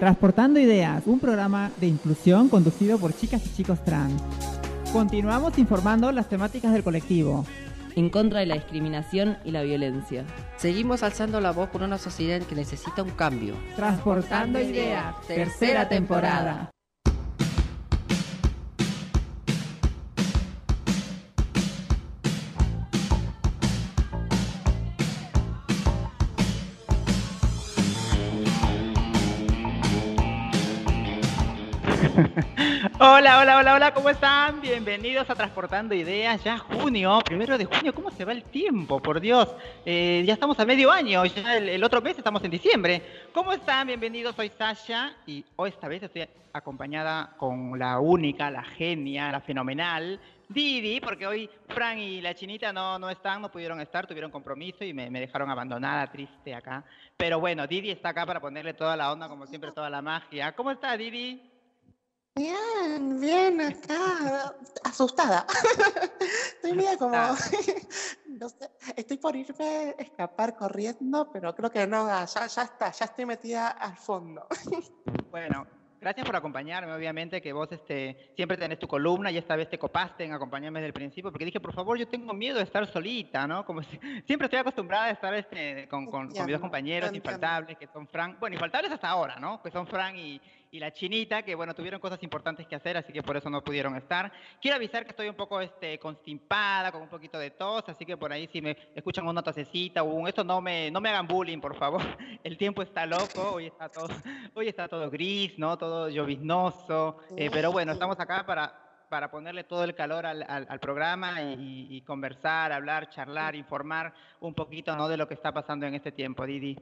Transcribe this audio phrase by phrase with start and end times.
[0.00, 4.22] Transportando Ideas, un programa de inclusión conducido por chicas y chicos trans.
[4.94, 7.44] Continuamos informando las temáticas del colectivo.
[7.96, 10.24] En contra de la discriminación y la violencia.
[10.56, 13.54] Seguimos alzando la voz por una sociedad que necesita un cambio.
[13.76, 16.70] Transportando Ideas, tercera temporada.
[33.12, 34.60] Hola, hola, hola, hola, ¿cómo están?
[34.60, 39.02] Bienvenidos a Transportando Ideas, ya junio, primero de junio, ¿cómo se va el tiempo?
[39.02, 39.48] Por Dios,
[39.84, 43.02] eh, ya estamos a medio año, ya el, otro mes estamos en diciembre.
[43.34, 43.88] ¿Cómo están?
[43.88, 49.40] Bienvenidos, soy Sasha y hoy esta vez estoy acompañada con la única, la genia, la
[49.40, 54.30] fenomenal, Didi, porque hoy Fran y la chinita no, no están, no pudieron estar, tuvieron
[54.30, 56.84] compromiso y me, me, dejaron abandonada, triste acá.
[57.16, 60.52] Pero bueno, Didi está acá para ponerle toda la onda, como siempre, toda la magia.
[60.52, 61.49] ¿Cómo está Didi?
[62.36, 65.46] Bien, bien, acá, asustada.
[66.54, 67.16] Estoy medio como,
[68.28, 73.04] no sé, estoy por irme, escapar corriendo, pero creo que no, ya, ya está, ya
[73.04, 74.46] estoy metida al fondo.
[75.30, 75.64] Bueno,
[76.00, 79.78] Gracias por acompañarme, obviamente que vos este, siempre tenés tu columna y esta vez te
[79.78, 82.86] copaste en acompañarme desde el principio, porque dije, por favor, yo tengo miedo de estar
[82.86, 83.66] solita, ¿no?
[83.66, 87.76] Como si, siempre estoy acostumbrada a estar este, con, con, con mis dos compañeros infaltables,
[87.76, 89.60] que son Frank, bueno, infaltables hasta ahora, ¿no?
[89.62, 90.40] Que son Frank y,
[90.72, 93.62] y la chinita, que bueno, tuvieron cosas importantes que hacer, así que por eso no
[93.62, 94.30] pudieron estar.
[94.60, 98.16] Quiero avisar que estoy un poco este, constipada, con un poquito de tos, así que
[98.16, 101.26] por ahí si me escuchan una tosecita o un esto, no me, no me hagan
[101.26, 102.00] bullying, por favor.
[102.44, 104.08] El tiempo está loco, hoy está todo,
[104.54, 105.76] hoy está todo gris, ¿no?
[105.76, 110.78] Todo lloviznoso, eh, pero bueno, estamos acá para para ponerle todo el calor al, al,
[110.78, 115.08] programa y, y, conversar, hablar, charlar, informar un poquito ¿no?
[115.08, 116.78] de lo que está pasando en este tiempo, Didi.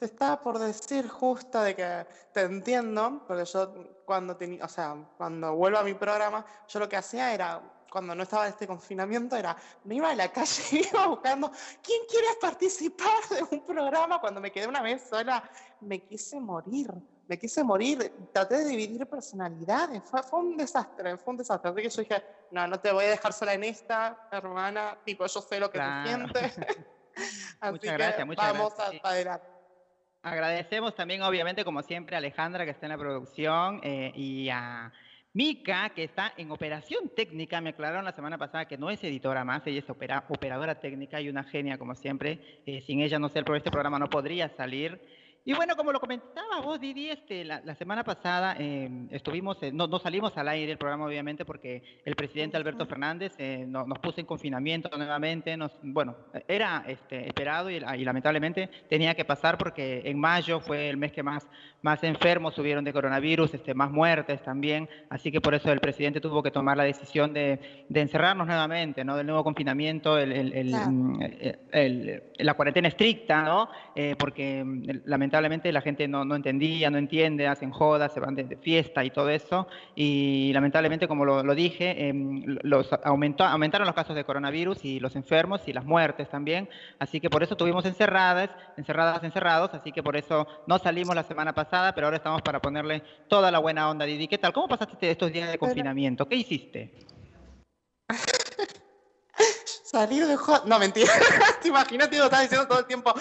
[0.00, 3.70] Te estaba por decir justo de que te entiendo, porque yo
[4.06, 7.60] cuando tenía, o sea, cuando vuelvo a mi programa, yo lo que hacía era,
[7.92, 11.52] cuando no estaba este confinamiento, era, me iba a la calle y iba buscando,
[11.82, 14.18] ¿quién quiere participar de un programa?
[14.22, 15.44] Cuando me quedé una vez sola,
[15.80, 16.90] me quise morir,
[17.28, 21.72] me quise morir, traté de dividir personalidades, fue, fue un desastre, fue un desastre.
[21.72, 25.26] Así que yo dije, no, no te voy a dejar sola en esta, hermana, tipo,
[25.26, 26.08] yo sé lo que claro.
[26.08, 26.56] sientes.
[27.60, 29.04] Así muchas gracias, muchas vamos gracias.
[29.04, 29.59] A, adelante.
[30.22, 34.92] Agradecemos también, obviamente, como siempre, a Alejandra, que está en la producción, eh, y a
[35.32, 37.62] Mica, que está en operación técnica.
[37.62, 41.22] Me aclararon la semana pasada que no es editora más, ella es opera, operadora técnica
[41.22, 42.60] y una genia, como siempre.
[42.66, 45.00] Eh, sin ella, no sé, este programa no podría salir.
[45.42, 49.72] Y bueno, como lo comentaba vos, Didi, este, la, la semana pasada eh, estuvimos, eh,
[49.72, 53.86] no, no, salimos al aire del programa, obviamente, porque el presidente Alberto Fernández eh, no,
[53.86, 55.56] nos puso en confinamiento nuevamente.
[55.56, 56.14] Nos, bueno,
[56.46, 61.10] era este, esperado y, y, lamentablemente tenía que pasar porque en mayo fue el mes
[61.12, 61.48] que más,
[61.82, 64.88] más enfermos subieron de coronavirus, este, más muertes también.
[65.08, 69.04] Así que por eso el presidente tuvo que tomar la decisión de, de encerrarnos nuevamente,
[69.04, 69.16] ¿no?
[69.16, 72.22] Del nuevo confinamiento, el, el, el, claro.
[72.38, 73.68] la cuarentena estricta, ¿no?
[74.18, 74.64] porque
[75.04, 78.56] lamentablemente lamentablemente la gente no, no, entendía, no entiende, hacen jodas, se van de, de,
[78.56, 79.68] fiesta y todo eso.
[79.94, 82.12] Y lamentablemente, como lo, lo dije, eh,
[82.62, 86.68] los aumentó, aumentaron los casos de coronavirus y los enfermos y las muertes también.
[86.98, 89.72] Así que por eso estuvimos encerradas, encerradas, encerrados.
[89.74, 93.50] Así que por eso no salimos la semana pasada, pero ahora estamos para ponerle toda
[93.50, 94.04] la buena onda.
[94.04, 94.52] Didi, ¿qué tal?
[94.52, 96.26] ¿Cómo pasaste estos días de confinamiento?
[96.26, 97.06] ¿Qué hiciste?
[99.84, 100.62] Salir de joda.
[100.66, 101.12] No, mentira.
[101.62, 103.12] Te imaginas, te lo estás diciendo todo el tiempo.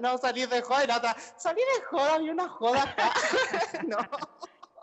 [0.00, 1.14] No, salir de joda y la otra.
[1.36, 3.12] Salir de joda, había una joda acá.
[3.86, 3.98] no.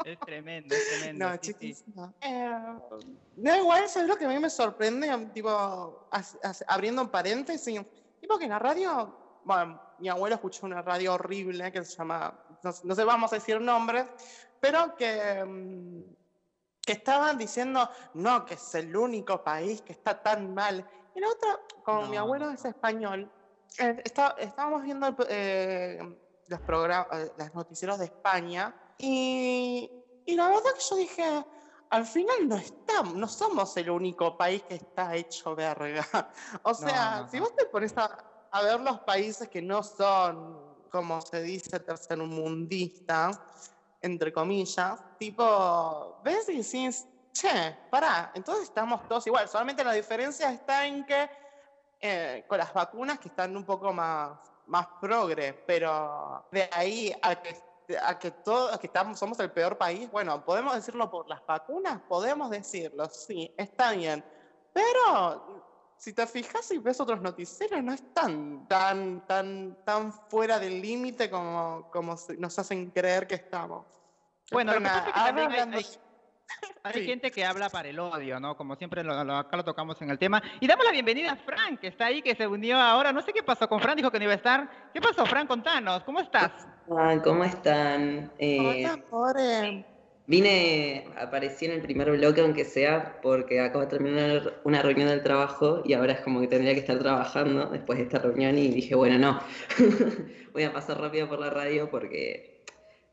[0.05, 1.25] Es tremendo, es tremendo.
[1.25, 2.07] No, sí, chiquísimo.
[2.21, 2.29] Sí.
[2.29, 2.75] Eh,
[3.37, 5.09] no, igual, es lo que a mí me sorprende?
[5.33, 7.81] Tipo, as, as, abriendo un paréntesis.
[8.19, 9.17] Tipo que en la radio.
[9.43, 12.37] Bueno, mi abuelo escuchó una radio horrible que se llama.
[12.63, 14.05] No, no sé, vamos a decir nombres.
[14.59, 15.43] Pero que.
[15.43, 16.03] Um,
[16.83, 20.83] que estaban diciendo, no, que es el único país que está tan mal.
[21.13, 22.07] Y la otra, como no.
[22.07, 23.31] mi abuelo es español,
[23.77, 25.99] eh, está, estábamos viendo eh,
[26.47, 29.89] los, programas, eh, los noticieros de España y,
[30.25, 31.45] y, la verdad que yo dije,
[31.89, 36.05] al final no estamos, no somos el único país que está hecho verga.
[36.63, 38.17] O sea, no, no, si vos te pones a,
[38.51, 43.39] a, ver los países que no son, como se dice, tercermundistas,
[44.01, 50.51] entre comillas, tipo, ves y decís, che, pará, entonces estamos todos igual, solamente la diferencia
[50.51, 51.29] está en que
[51.99, 57.35] eh, con las vacunas que están un poco más, más progre, pero de ahí a
[57.35, 57.55] que,
[58.01, 62.01] a que todos, que estamos, somos el peor país, bueno, podemos decirlo por las vacunas,
[62.09, 64.23] podemos decirlo, sí, está bien,
[64.73, 65.70] pero
[66.01, 70.81] si te fijas y ves otros noticieros, no es tan, tan, tan, tan fuera del
[70.81, 73.85] límite como, como nos hacen creer que estamos.
[74.51, 75.85] Bueno, lo que pasa es que también hay,
[76.81, 78.57] hay, gente que habla para el odio, ¿no?
[78.57, 80.41] Como siempre acá lo tocamos en el tema.
[80.59, 83.13] Y damos la bienvenida a Frank, que está ahí, que se unió ahora.
[83.13, 84.89] No sé qué pasó con Frank, dijo que no iba a estar.
[84.91, 85.47] ¿Qué pasó, Frank?
[85.47, 86.51] Contanos, ¿cómo estás?
[87.23, 88.31] ¿Cómo están?
[88.39, 89.85] Eh, Hola,
[90.27, 95.23] Vine, aparecí en el primer bloque, aunque sea, porque acabo de terminar una reunión del
[95.23, 98.69] trabajo y ahora es como que tendría que estar trabajando después de esta reunión y
[98.69, 99.41] dije, bueno, no,
[100.53, 102.63] voy a pasar rápido por la radio porque,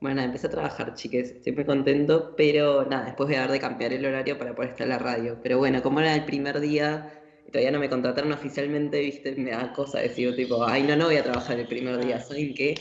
[0.01, 3.61] bueno, empecé a trabajar, chiques, estoy muy contento, pero nada, después voy a dar de
[3.61, 5.39] cambiar el horario para poder estar en la radio.
[5.43, 7.13] Pero bueno, como era el primer día
[7.47, 11.07] y todavía no me contrataron oficialmente, viste, me da cosa decir, tipo, ay, no, no
[11.07, 12.75] voy a trabajar el primer día, ¿saben qué?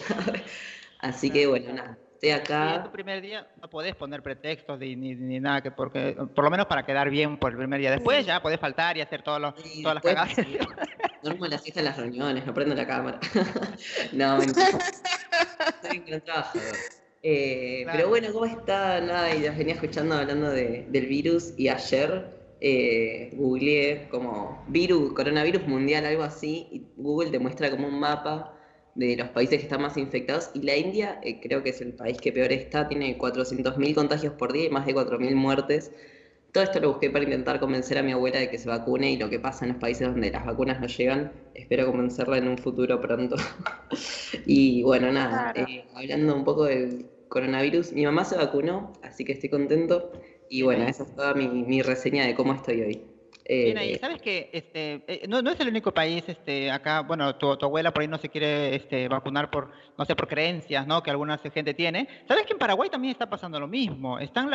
[0.99, 2.77] Así que bueno, nada Estoy acá.
[2.77, 6.49] en tu primer día no podés poner pretextos ni, ni, nada, que porque, por lo
[6.49, 7.91] menos para quedar bien por el primer día.
[7.91, 10.35] Después ya podés faltar y hacer todas las cagadas.
[11.21, 13.19] Duermo la siesta en las reuniones, no prendo la cámara.
[14.13, 14.79] no, mentira.
[15.83, 16.57] Estoy en el trabajo.
[17.21, 18.99] Eh, Pero bueno, ¿cómo está?
[18.99, 25.13] Nada, y las venía escuchando hablando de, del virus y ayer eh, googleé como virus,
[25.13, 28.56] coronavirus mundial, algo así, y Google te muestra como un mapa
[28.97, 31.93] de los países que están más infectados y la India eh, creo que es el
[31.93, 35.91] país que peor está, tiene 400.000 contagios por día y más de 4.000 muertes.
[36.51, 39.17] Todo esto lo busqué para intentar convencer a mi abuela de que se vacune y
[39.17, 42.57] lo que pasa en los países donde las vacunas no llegan, espero convencerla en un
[42.57, 43.35] futuro pronto.
[44.47, 49.33] y bueno, nada, eh, hablando un poco del coronavirus, mi mamá se vacunó, así que
[49.33, 50.11] estoy contento
[50.49, 53.16] y bueno, esa es toda mi, mi reseña de cómo estoy hoy.
[53.47, 57.01] Bien ahí, eh, sabes que este, eh, no, no, es el único país, este, acá,
[57.01, 60.27] bueno, tu, tu, abuela por ahí no se quiere este, vacunar por, no sé, por
[60.27, 61.01] creencias, ¿no?
[61.01, 62.07] Que alguna gente tiene.
[62.27, 64.19] ¿Sabes que en Paraguay también está pasando lo mismo?
[64.19, 64.51] Están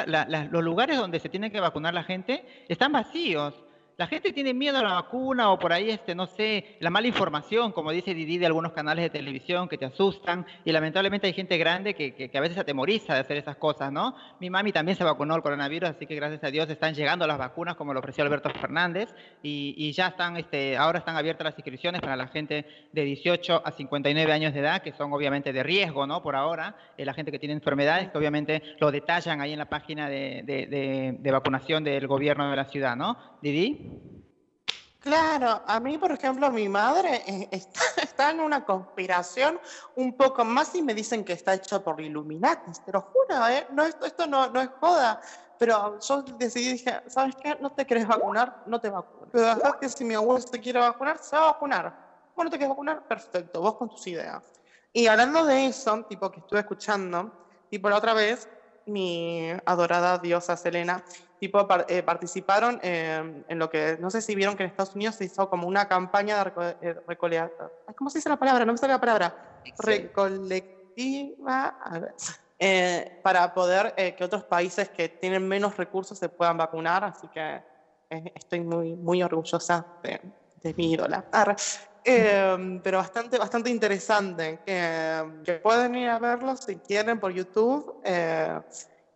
[0.51, 3.55] los lugares donde se tiene que vacunar la gente, están vacíos.
[4.03, 7.07] La gente tiene miedo a la vacuna o por ahí, este, no sé, la mala
[7.07, 11.33] información, como dice Didi de algunos canales de televisión que te asustan y lamentablemente hay
[11.33, 14.17] gente grande que, que, a veces atemoriza de hacer esas cosas, ¿no?
[14.41, 17.39] Mi mami también se vacunó el coronavirus, así que gracias a Dios están llegando las
[17.39, 21.57] vacunas como lo ofreció Alberto Fernández y, y ya están, este, ahora están abiertas las
[21.57, 25.63] inscripciones para la gente de 18 a 59 años de edad, que son obviamente de
[25.63, 26.25] riesgo, ¿no?
[26.25, 29.69] Por ahora, eh, la gente que tiene enfermedades, que obviamente lo detallan ahí en la
[29.69, 30.43] página de,
[31.21, 33.17] de vacunación del gobierno de la ciudad, ¿no?
[33.41, 33.92] Didi.
[35.03, 37.49] Claro, a mí, por ejemplo, mi madre eh,
[38.03, 39.61] está, en una conspiración
[39.97, 42.71] un poco más y me dicen que está hecho por Illuminati.
[42.85, 43.67] Te lo juro, ¿eh?
[43.73, 45.21] No, esto, esto no, no es joda.
[45.59, 47.57] Pero yo decidí, dije, ¿sabes qué?
[47.61, 48.63] ¿No te querés vacunar?
[48.67, 49.29] No te vacunes.
[49.33, 52.31] Pero dejar que si mi abuelo se quiere vacunar, se va a vacunar.
[52.37, 53.07] Bueno, te quieres vacunar?
[53.07, 54.43] Perfecto, vos con tus ideas.
[54.93, 58.49] Y hablando de eso, tipo que estuve escuchando, tipo la otra vez,
[58.87, 61.05] mi adorada diosa Selena
[61.43, 65.25] tipo, eh, participaron en lo que, no sé si vieron que en Estados Unidos se
[65.25, 66.95] hizo como una campaña de eh,
[67.97, 68.65] ¿cómo se dice la palabra?
[68.65, 69.61] No me sale la palabra.
[69.81, 71.77] Recolectiva,
[72.61, 77.61] eh, para poder que otros países que tienen menos recursos se puedan vacunar, así que
[78.37, 80.21] estoy muy, muy orgullosa de,
[80.63, 81.25] de mi ídola.
[82.05, 88.01] Pero bastante, bastante interesante, que, pueden ir a verlo si quieren por YouTube.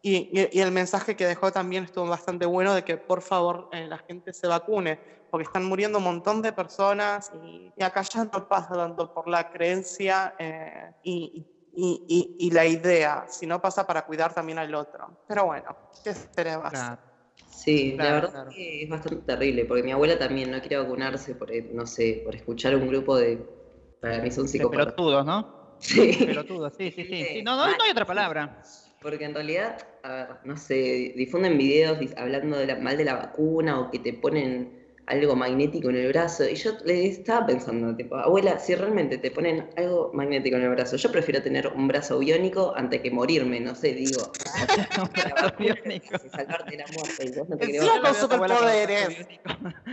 [0.09, 3.89] Y, y, el mensaje que dejó también estuvo bastante bueno de que por favor eh,
[3.89, 5.01] la gente se vacune,
[5.33, 9.27] porque están muriendo un montón de personas y, y acá ya no pasa tanto por
[9.27, 11.45] la creencia eh, y,
[11.75, 15.25] y, la idea, sino pasa para cuidar también al otro.
[15.27, 16.99] Pero bueno, ¿qué esperabas?
[17.49, 21.51] Sí, la verdad que es bastante terrible, porque mi abuela también no quiere vacunarse por,
[21.51, 23.45] eh, no sé, por escuchar un grupo de,
[24.01, 24.95] para mí son psicópatas.
[24.95, 25.57] Pelotudos, ¿no?
[25.79, 26.17] Sí.
[26.25, 27.25] Pelotudos, sí, sí, sí.
[27.25, 27.43] sí.
[27.43, 28.63] No, no, no hay otra palabra.
[29.03, 33.15] Porque en realidad, a ver, no sé, difunden videos hablando de la, mal de la
[33.15, 36.49] vacuna o que te ponen algo magnético en el brazo.
[36.49, 40.71] Y yo le estaba pensando, tipo, abuela, si realmente te ponen algo magnético en el
[40.71, 44.33] brazo, yo prefiero tener un brazo biónico antes que morirme, no sé, digo.
[45.03, 46.19] un brazo biónico.
[46.31, 47.25] Salvarte la muerte.
[47.25, 49.27] Y vos no te querés con superpoderes.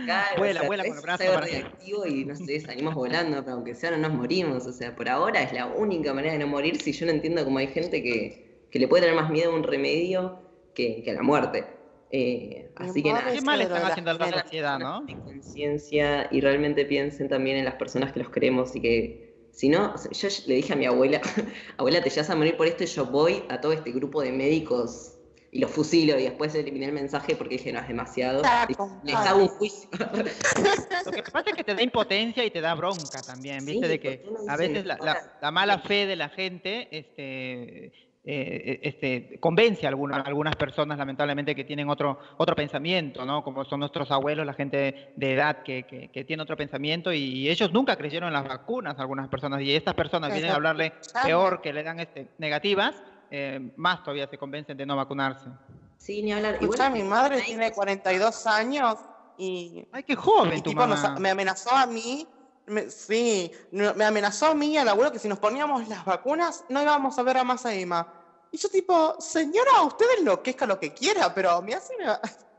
[0.04, 1.40] Claro, o con el brazo.
[1.40, 4.66] reactivo y no sé, salimos volando, pero aunque sea no nos morimos.
[4.66, 7.44] O sea, por ahora es la única manera de no morir si yo no entiendo
[7.44, 8.44] cómo hay gente que
[8.74, 10.40] que le puede tener más miedo a un remedio
[10.74, 11.64] que, a la muerte.
[12.16, 13.32] Eh, así que nada.
[13.32, 15.04] Qué mal están haciendo a la sociedad, ¿no?
[15.24, 19.96] conciencia y realmente piensen también en las personas que los queremos y que si no,
[19.96, 21.20] yo le dije a mi abuela,
[21.76, 24.30] abuela, te vas a morir por esto y yo voy a todo este grupo de
[24.30, 25.16] médicos
[25.50, 28.42] y los fusilo y después eliminé el mensaje porque dije no es demasiado.
[29.02, 29.88] Les hago un juicio.
[29.98, 33.98] Lo que pasa es que te da impotencia y te da bronca también, viste, de
[33.98, 34.98] que a veces la,
[35.42, 37.92] la, mala fe de la gente este,
[38.26, 43.44] eh, este, convence a algunas, algunas personas, lamentablemente, que tienen otro, otro pensamiento, ¿no?
[43.44, 47.70] Como son nuestros abuelos, la gente de edad que, que, tiene otro pensamiento y, ellos
[47.70, 51.74] nunca creyeron en las vacunas, algunas personas, y estas personas vienen a hablarle peor, que
[51.74, 52.94] le dan este, negativas,
[53.30, 55.50] eh, más todavía se convencen de no vacunarse.
[55.98, 56.54] Sí, ni hablar.
[56.54, 58.96] Escucha, mi madre tiene 42 años
[59.36, 59.86] y...
[59.92, 61.16] Ay, qué joven tu mamá.
[61.18, 62.26] me amenazó a mí
[62.88, 66.82] sí, me amenazó a mí y al abuelo que si nos poníamos las vacunas no
[66.82, 68.06] íbamos a ver a más a Emma.
[68.50, 71.94] Y yo tipo, señora, usted enloquezca lo que quiera, pero me hace...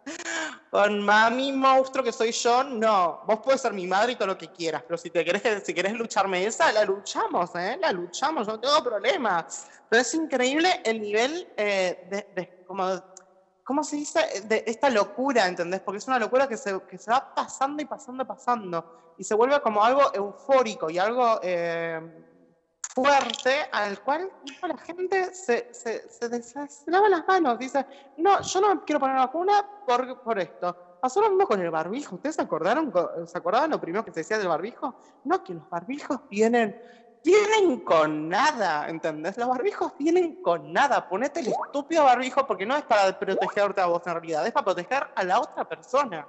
[0.69, 3.21] Con mami monstruo que soy yo, no.
[3.25, 5.73] Vos puedes ser mi madre y todo lo que quieras, pero si te querés, si
[5.73, 7.77] querés lucharme esa, la luchamos, ¿eh?
[7.79, 9.47] La luchamos, no tengo problema.
[9.89, 13.01] Pero es increíble el nivel eh, de, de, como
[13.65, 14.41] ¿cómo se dice?
[14.45, 15.81] De esta locura, ¿entendés?
[15.81, 19.13] Porque es una locura que se, va pasando y pasando y pasando.
[19.17, 21.99] Y se vuelve como algo eufórico y algo eh,
[22.93, 24.31] fuerte al cual
[24.61, 26.03] la gente se, se,
[26.85, 27.59] lava las manos.
[27.59, 27.85] Dice,
[28.17, 30.97] no, yo no quiero poner vacuna por, por esto.
[31.01, 32.15] Pasó lo mismo con el barbijo.
[32.15, 32.93] ¿Ustedes se acordaron?
[33.25, 34.95] ¿Se acordaban lo primero que se decía del barbijo?
[35.23, 36.79] No, que los barbijos vienen
[37.25, 39.35] vienen con nada, ¿entendés?
[39.37, 41.09] Los barbijos vienen con nada.
[41.09, 44.65] Ponete el estúpido barbijo porque no es para protegerte a vos en realidad, es para
[44.65, 46.27] proteger a la otra persona.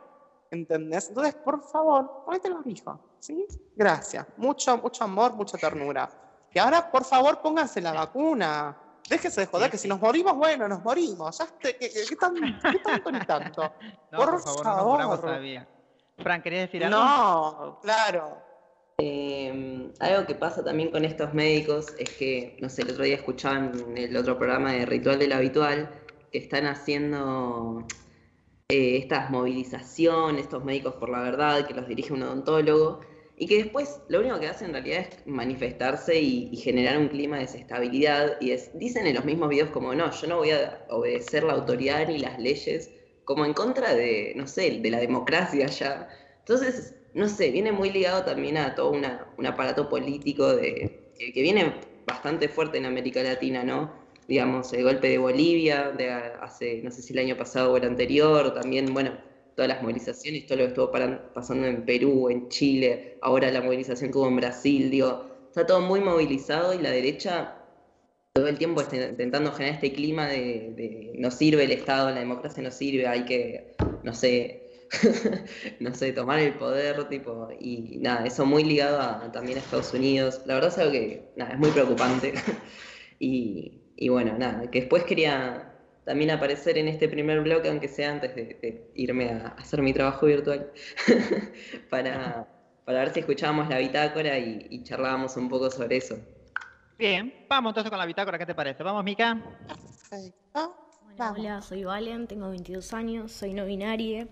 [0.50, 1.08] ¿Entendés?
[1.08, 2.98] Entonces, por favor, ponete el barbijo.
[3.20, 3.46] ¿Sí?
[3.74, 4.26] Gracias.
[4.36, 6.08] Mucho, mucho amor, mucha ternura.
[6.52, 8.76] Y ahora, por favor, pónganse la vacuna.
[9.08, 11.38] Déjese de joder, que si nos morimos, bueno, nos morimos.
[11.38, 12.40] Ya ¿qué, qué, tanto
[13.10, 13.72] ni tanto?
[14.10, 15.00] por, favor.
[15.00, 15.68] No todavía.
[16.16, 16.98] Fran, ¿querías decir algo?
[16.98, 18.45] No, claro.
[18.98, 23.16] Eh, algo que pasa también con estos médicos es que, no sé, el otro día
[23.16, 25.90] escuchaban en el otro programa de Ritual del Habitual
[26.32, 27.86] que están haciendo
[28.70, 33.00] eh, estas movilizaciones, estos médicos por la verdad, que los dirige un odontólogo,
[33.36, 37.36] y que después lo único que hacen en realidad es manifestarse y, generar un clima
[37.36, 38.40] de desestabilidad.
[38.40, 42.08] Y dicen en los mismos videos como, no, yo no voy a obedecer la autoridad
[42.08, 42.90] ni las leyes,
[43.24, 46.08] como en contra de, no sé, de la democracia ya.
[46.38, 51.72] Entonces, no sé, viene muy ligado también a todo un aparato político de, que, viene
[52.06, 53.90] bastante fuerte en América Latina, ¿no?
[54.28, 57.84] Digamos, el golpe de Bolivia, de hace, no sé si el año pasado o el
[57.84, 59.16] anterior, también, bueno,
[59.54, 60.92] todas las movilizaciones, todo lo que estuvo
[61.32, 65.80] pasando en Perú, en Chile, ahora la movilización que hubo en Brasil, digo, está todo
[65.80, 67.54] muy movilizado y la derecha
[68.34, 72.20] todo el tiempo está intentando generar este clima de, de no sirve el Estado, la
[72.20, 74.65] democracia no sirve, hay que, no sé,
[75.80, 80.42] no sé, tomar el poder, tipo, y nada, eso muy ligado también a Estados Unidos.
[80.46, 82.34] La verdad es algo que, nada, es muy preocupante.
[83.18, 85.72] y, bueno, nada, que después quería
[86.04, 90.26] también aparecer en este primer bloque, aunque sea antes de, irme a hacer mi trabajo
[90.26, 90.70] virtual,
[91.90, 92.46] para,
[92.84, 96.16] para ver si escuchábamos la bitácora y, charlábamos un poco sobre eso.
[96.96, 98.82] Bien, vamos entonces con la bitácora, ¿qué te parece?
[98.82, 99.38] ¿Vamos, Mica?
[101.18, 104.28] Hola, soy Valen, tengo 22 años, soy no binaria.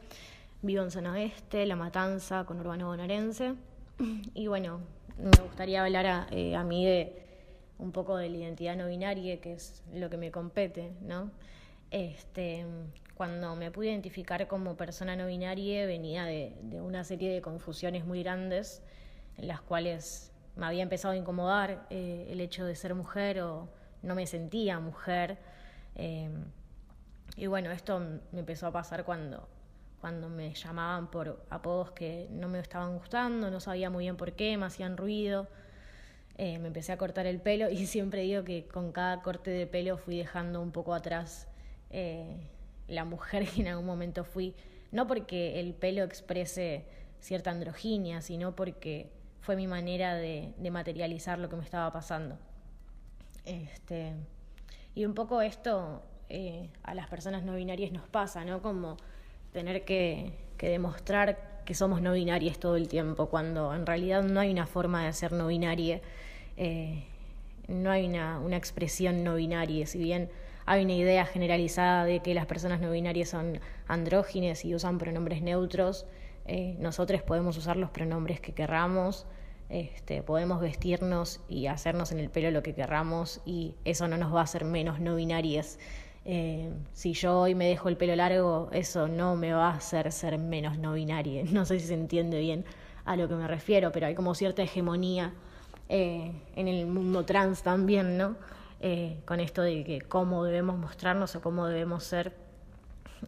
[0.65, 3.55] Vivo en zona oeste, La Matanza, con Urbano Bonaerense.
[4.35, 4.81] Y bueno,
[5.19, 7.23] me gustaría hablar a, eh, a mí de
[7.77, 11.31] un poco de la identidad no binaria, que es lo que me compete, ¿no?
[11.91, 12.65] Este,
[13.15, 18.23] cuando me pude identificar como persona no binaria venía de, una serie de confusiones muy
[18.23, 18.83] grandes
[19.37, 23.69] en las cuales me había empezado a incomodar eh, el hecho de ser mujer o
[24.01, 25.37] no me sentía mujer.
[25.95, 26.31] Eh,
[27.37, 28.01] y bueno, esto
[28.33, 29.47] me empezó a pasar cuando
[30.05, 34.33] cuando me llamaban por apodos que no me estaban gustando, no sabía muy bien por
[34.33, 35.49] qué, me hacían ruido.
[36.37, 39.67] Eh, me empecé a cortar el pelo y siempre digo que con cada corte de
[39.67, 41.49] pelo fui dejando un poco atrás
[41.89, 42.37] eh,
[42.87, 44.55] la mujer que en algún momento fui,
[44.93, 46.85] no porque el pelo exprese
[47.21, 52.37] cierta androginia, sino porque fue mi manera de, materializar lo que me estaba pasando.
[53.47, 54.13] Este,
[54.95, 58.61] y un poco esto eh, a las personas no binarias nos pasa, ¿no?
[58.61, 58.99] Como
[59.55, 64.51] tener que, demostrar que somos no binarias todo el tiempo, cuando en realidad no hay
[64.51, 66.01] una forma de ser no binaria,
[66.57, 67.05] eh,
[67.69, 70.29] no hay una, expresión no binaria, si bien
[70.67, 75.41] hay una idea generalizada de que las personas no binarias son andrógines y usan pronombres
[75.41, 76.07] neutros,
[76.47, 79.27] eh, nosotros podemos usar los pronombres que querramos,
[79.69, 84.35] este, podemos vestirnos y hacernos en el pelo lo que querramos y eso no nos
[84.35, 85.79] va a hacer menos no binarias.
[86.27, 90.11] Eh, si yo hoy me dejo el pelo largo, eso no me va a hacer
[90.11, 91.45] ser menos no binaria.
[91.53, 92.65] No sé si se entiende bien
[93.05, 95.35] a lo que me refiero, pero hay como cierta hegemonía
[95.89, 98.37] eh, en el mundo trans también, ¿no?
[98.81, 102.33] Eh, con esto de que cómo debemos mostrarnos o cómo debemos ser.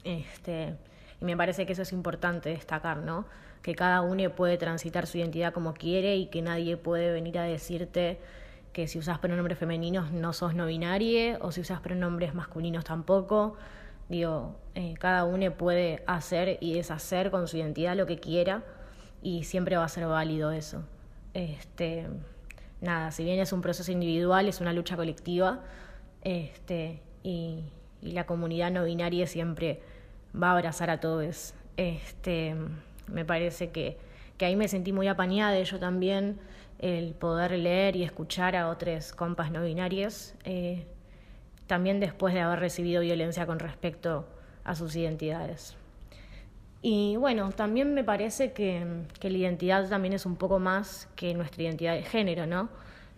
[0.05, 0.75] Este,
[1.21, 3.27] y me parece que eso es importante destacar, ¿no?
[3.63, 7.45] Que cada uno puede transitar su identidad como quiere y que nadie puede venir a
[7.45, 8.19] decirte
[8.77, 13.57] que si usas pronombres femeninos no sos no binario o si usas pronombres masculinos tampoco.
[14.11, 18.65] Digo, eh, cada uno puede hacer y deshacer con su identidad lo que quiera
[19.23, 20.85] y siempre va a ser válido eso.
[21.33, 22.07] Este,
[22.83, 25.63] nada, si bien es un proceso individual, es una lucha colectiva
[26.23, 27.65] este, y,
[28.03, 29.81] la comunidad no binaria siempre
[30.35, 31.55] va a abrazar a todos.
[31.79, 32.55] Este,
[33.07, 33.97] me parece que,
[34.37, 36.39] que ahí me sentí muy apañada, yo también,
[36.79, 40.35] el poder leer y escuchar a otros compas no binarios.
[40.45, 40.87] Eh,
[41.67, 44.27] también después de haber recibido violencia con respecto
[44.65, 45.77] a sus identidades.
[46.83, 48.87] Y bueno, también me parece que,
[49.21, 52.69] la identidad también es un poco más que nuestra identidad de género, ¿no?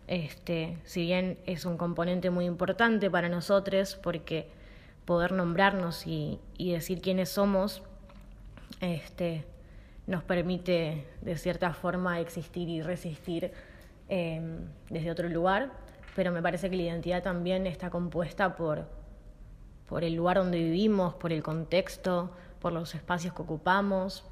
[0.07, 4.49] Este, si bien es un componente muy importante para nosotros, porque
[5.05, 7.83] poder nombrarnos y, decir quiénes somos
[8.81, 9.45] este,
[10.09, 13.53] nos permite de cierta forma existir y resistir
[14.09, 14.41] eh,
[14.89, 15.71] desde otro lugar,
[16.17, 18.87] pero me parece que la identidad también está compuesta por,
[19.87, 24.25] por el lugar donde vivimos, por el contexto, por los espacios que ocupamos,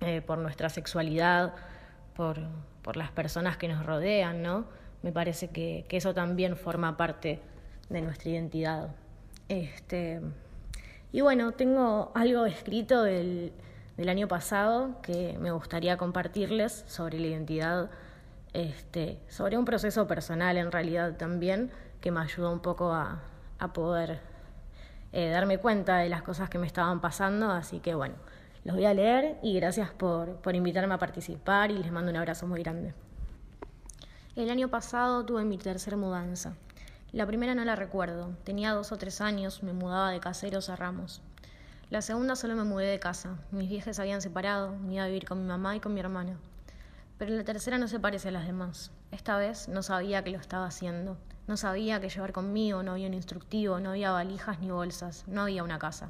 [0.00, 1.52] eh, por nuestra sexualidad,
[2.14, 2.38] por,
[2.82, 4.66] por, las personas que nos rodean, ¿no?
[5.02, 7.40] Me parece que, que, eso también forma parte
[7.88, 8.94] de nuestra identidad.
[9.48, 10.20] Este,
[11.10, 13.52] y bueno, tengo algo escrito del,
[13.96, 17.90] del año pasado que me gustaría compartirles sobre la identidad
[18.52, 21.70] este, sobre un proceso personal en realidad también,
[22.00, 23.22] que me ayudó un poco a,
[23.72, 24.20] poder
[25.12, 28.16] eh, darme cuenta de las cosas que me estaban pasando, así que bueno,
[28.64, 32.16] los voy a leer y gracias por, por invitarme a participar y les mando un
[32.16, 32.92] abrazo muy grande.
[34.34, 36.54] El año pasado tuve mi tercera mudanza.
[37.12, 40.76] La primera no la recuerdo, tenía dos o tres años, me mudaba de caseros a
[40.76, 41.22] Ramos.
[41.92, 45.08] La segunda solo me mudé de casa, mis viejas se habían separado, me iba a
[45.08, 46.38] vivir con mi mamá y con mi hermana.
[47.18, 48.92] Pero la tercera no se parece a las demás.
[49.10, 51.18] Esta vez no sabía que lo estaba haciendo.
[51.46, 55.42] No sabía que llevar conmigo, no había un instructivo, no había valijas ni bolsas, no
[55.42, 56.08] había una casa.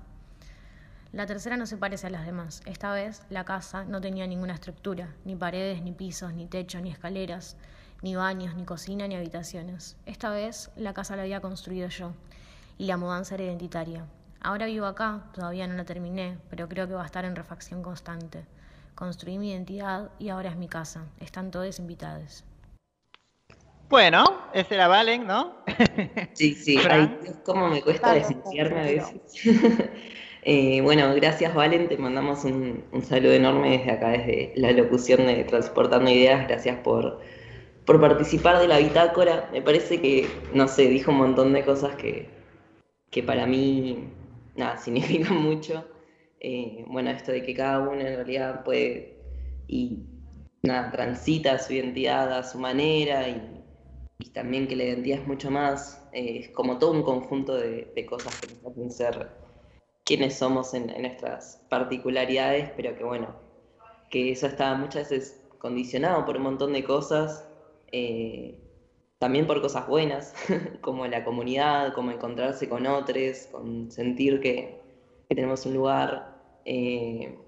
[1.11, 2.63] La tercera no se parece a las demás.
[2.65, 6.93] Esta vez la casa no tenía ninguna estructura, ni paredes, ni pisos, ni techo, ni
[6.93, 7.57] escaleras,
[8.03, 9.97] ni baños, ni cocina, ni habitaciones.
[10.07, 12.13] Esta vez la casa la había construido yo
[12.79, 14.07] y la mudanza era identitaria.
[14.43, 17.83] Ahora vivo acá, todavía no la terminé, pero creo que va a estar en refacción
[17.83, 18.45] constante
[18.95, 21.07] construí mi identidad y ahora es mi casa.
[21.21, 22.45] Están todos invitados.
[23.89, 24.25] Bueno,
[24.55, 25.57] ese era Valen, ¿no?
[26.35, 29.21] Sí, sí, Ay, cómo me cuesta desiniciarme a veces.
[30.45, 35.45] Eh, bueno, gracias Valen, te mandamos un, saludo enorme desde acá, desde la locución de
[35.45, 37.21] Transportando Ideas, gracias por,
[37.87, 39.49] por participar de la bitácora.
[39.53, 42.29] Me parece que, no sé, dijo un montón de cosas que,
[43.09, 44.09] que para mí,
[44.57, 45.85] nada, significan mucho.
[46.41, 49.17] Eh, bueno, esto de que cada uno en realidad puede
[49.69, 50.05] y
[50.63, 53.59] nada, transita su identidad a su manera y,
[54.33, 58.41] también que la identidad es mucho más, eh, es como todo un conjunto de, cosas
[58.41, 59.29] que nos hacen ser
[60.05, 63.35] quienes somos en, nuestras particularidades, pero que bueno,
[64.11, 67.49] que eso está muchas veces condicionado por un montón de cosas,
[67.91, 68.59] eh,
[69.23, 70.35] también por cosas buenas,
[70.81, 74.81] como la comunidad, como encontrarse con otros, con sentir que,
[75.29, 76.33] que tenemos un lugar
[76.65, 77.39] eh,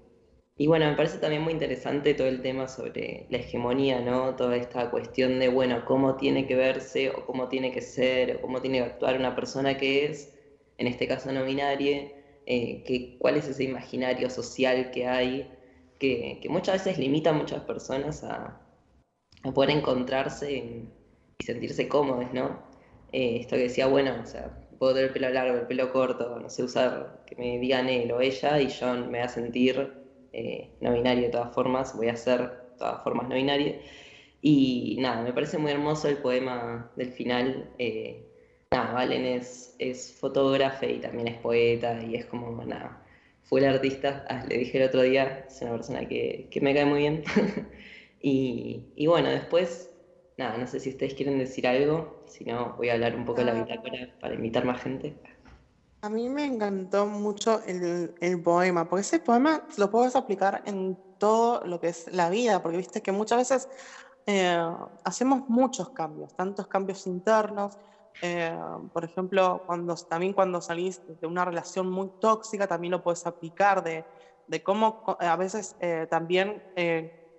[0.57, 4.35] y bueno, me parece también muy interesante todo el tema sobre la hegemonía, ¿no?
[4.37, 8.41] Toda esta cuestión de, bueno, cómo tiene que verse o cómo tiene que ser o
[8.41, 10.33] cómo tiene que actuar una persona que es,
[10.77, 12.09] en este caso no binaria,
[12.45, 15.51] eh, que, cuál es ese imaginario social que hay,
[15.99, 18.61] que, muchas veces limita a muchas personas a,
[19.53, 20.85] poder encontrarse
[21.39, 22.63] y sentirse cómodos, ¿no?
[23.11, 26.39] Eh, esto que decía, bueno, o sea, puedo tener el pelo largo, el pelo corto,
[26.39, 29.93] no sé usar que me digan él o ella y yo me voy a sentir
[30.33, 33.75] eh, no binario de todas formas, voy a ser de todas formas no binario.
[34.41, 37.71] Y nada, me parece muy hermoso el poema del final.
[37.79, 38.23] Eh,
[38.71, 43.01] nada, Valen es, es fotógrafa y también es poeta y es como, nada,
[43.43, 46.73] fue el artista, ah, le dije el otro día, es una persona que, que me
[46.75, 47.23] cae muy bien.
[48.21, 49.94] y, y bueno, después
[50.37, 53.39] nada, no sé si ustedes quieren decir algo, si no voy a hablar un poco
[53.39, 53.63] de la ah.
[53.63, 55.17] bitácora para invitar más gente.
[56.01, 60.97] A mí me encantó mucho el, el, poema, porque ese poema lo puedes aplicar en
[61.17, 63.69] todo lo que es la vida, porque viste que muchas veces
[64.27, 64.57] eh,
[65.03, 67.77] hacemos muchos cambios, tantos cambios internos.
[68.21, 68.55] Eh,
[68.93, 73.83] por ejemplo, cuando, también cuando salís de una relación muy tóxica, también lo puedes aplicar
[73.83, 74.05] de,
[74.47, 76.63] de cómo a veces eh, también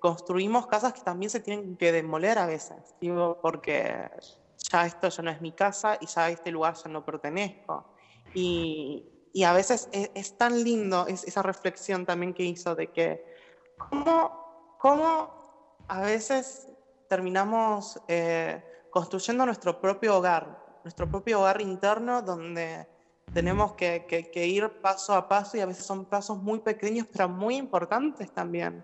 [0.00, 4.10] construimos casas que también se tienen que demoler a veces, digo, porque
[4.70, 7.84] ya esto ya no es mi casa y ya a este lugar ya no pertenezco.
[8.34, 13.22] Y, y a veces es, tan lindo esa reflexión también que hizo de que
[13.76, 16.68] cómo, cómo a veces
[17.06, 22.86] terminamos eh, construyendo nuestro propio hogar, nuestro propio hogar interno donde
[23.34, 27.28] tenemos que, que, ir paso a paso y a veces son pasos muy pequeños pero
[27.28, 28.82] muy importantes también.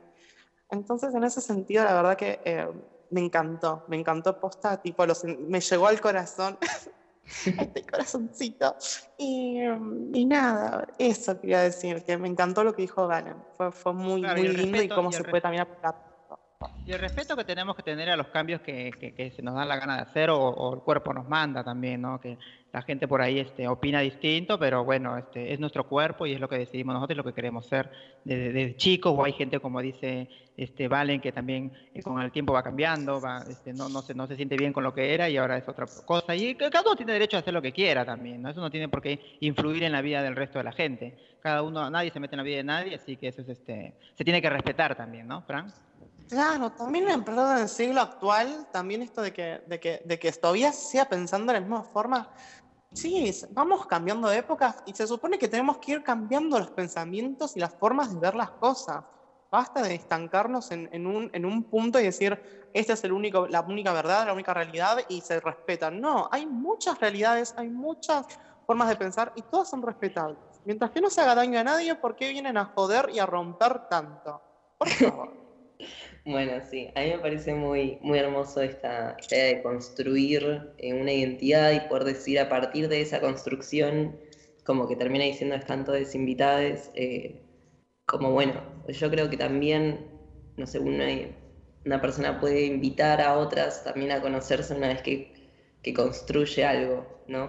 [0.72, 2.66] Entonces en ese sentido la verdad que eh,
[3.10, 6.58] me encantó, me encantó posta, tipo, los, me llegó al corazón
[7.46, 8.74] este corazoncito.
[9.18, 9.60] Y,
[10.14, 13.36] y, nada, eso quería decir, que me encantó lo que dijo Galen.
[13.56, 16.11] Fue, fue muy, muy lindo y cómo se puede también aplicar.
[16.84, 19.64] Y el respeto que tenemos que tener a los cambios que, que, se nos da
[19.64, 22.20] la gana de hacer o, el cuerpo nos manda también, ¿no?
[22.20, 22.36] Que
[22.72, 26.40] la gente por ahí este, opina distinto, pero bueno, este, es nuestro cuerpo y es
[26.40, 27.90] lo que decidimos nosotros, lo que queremos ser
[28.24, 32.52] desde, chicos, o hay gente como dice este, Valen, que también eh, con el tiempo
[32.52, 35.28] va cambiando, va, este, no, no, se, no se siente bien con lo que era
[35.28, 36.34] y ahora es otra cosa.
[36.34, 38.50] Y cada uno tiene derecho a hacer lo que quiera también, ¿no?
[38.50, 41.14] eso no tiene por qué influir en la vida del resto de la gente.
[41.40, 43.94] Cada uno, nadie se mete en la vida de nadie, así que eso es, este,
[44.14, 45.72] se tiene que respetar también, ¿no, Frank?
[46.28, 47.24] Claro, también en
[47.58, 51.58] el siglo actual, también esto de que, de que, de que todavía siga pensando de
[51.58, 52.32] la misma forma,
[52.94, 57.56] Sí, vamos cambiando de épocas y se supone que tenemos que ir cambiando los pensamientos
[57.56, 59.02] y las formas de ver las cosas.
[59.50, 62.38] Basta de estancarnos en, un, en un, punto y decir,
[62.72, 66.00] esta es el único, la única verdad, la única realidad y se respetan.
[66.00, 68.26] No, hay muchas realidades, hay muchas
[68.66, 70.38] formas de pensar y todas son respetables.
[70.64, 73.26] Mientras que no se haga daño a nadie, ¿por qué vienen a joder y a
[73.26, 74.40] romper tanto?
[74.78, 75.42] Por favor.
[76.24, 81.12] Bueno, sí, a mí me parece muy, muy hermoso esta, idea de construir eh, una
[81.12, 84.16] identidad y poder decir a partir de esa construcción,
[84.64, 87.42] como que termina diciendo están todos invitados, eh,
[88.06, 90.06] como bueno, yo creo que también,
[90.56, 91.06] no sé, una,
[91.84, 95.32] una, persona puede invitar a otras también a conocerse una vez que,
[95.82, 97.48] que construye algo, ¿no?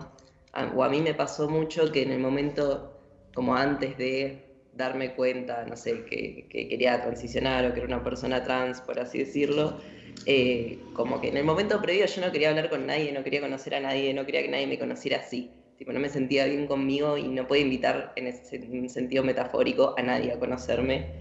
[0.76, 3.00] o a mí me pasó mucho que en el momento,
[3.36, 8.44] como antes de darme cuenta, no sé, que, quería transicionar o que era una persona
[8.44, 9.78] trans, por así decirlo,
[10.26, 13.42] eh, como que en el momento previo yo no quería hablar con nadie, no quería
[13.42, 15.52] conocer a nadie, no quería que nadie me conociera así.
[15.78, 18.60] Tipo, no me sentía bien conmigo y no podía invitar en ese
[18.90, 21.14] sentido metafórico a nadie a conocerme,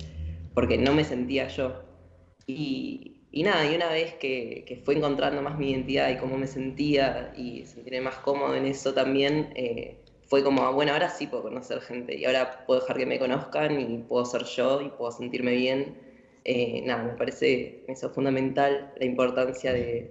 [0.55, 1.83] porque no me sentía yo.
[2.47, 6.47] Y, nada, y una vez que, que, fue encontrando más mi identidad y cómo me
[6.47, 10.02] sentía y sentirme más cómodo en eso también, eh,
[10.33, 13.79] fue como, bueno, ahora sí puedo conocer gente y ahora puedo dejar que me conozcan
[13.79, 15.95] y puedo ser yo y puedo sentirme bien.
[16.47, 20.11] Eh, nada, me parece eso fundamental, la importancia de,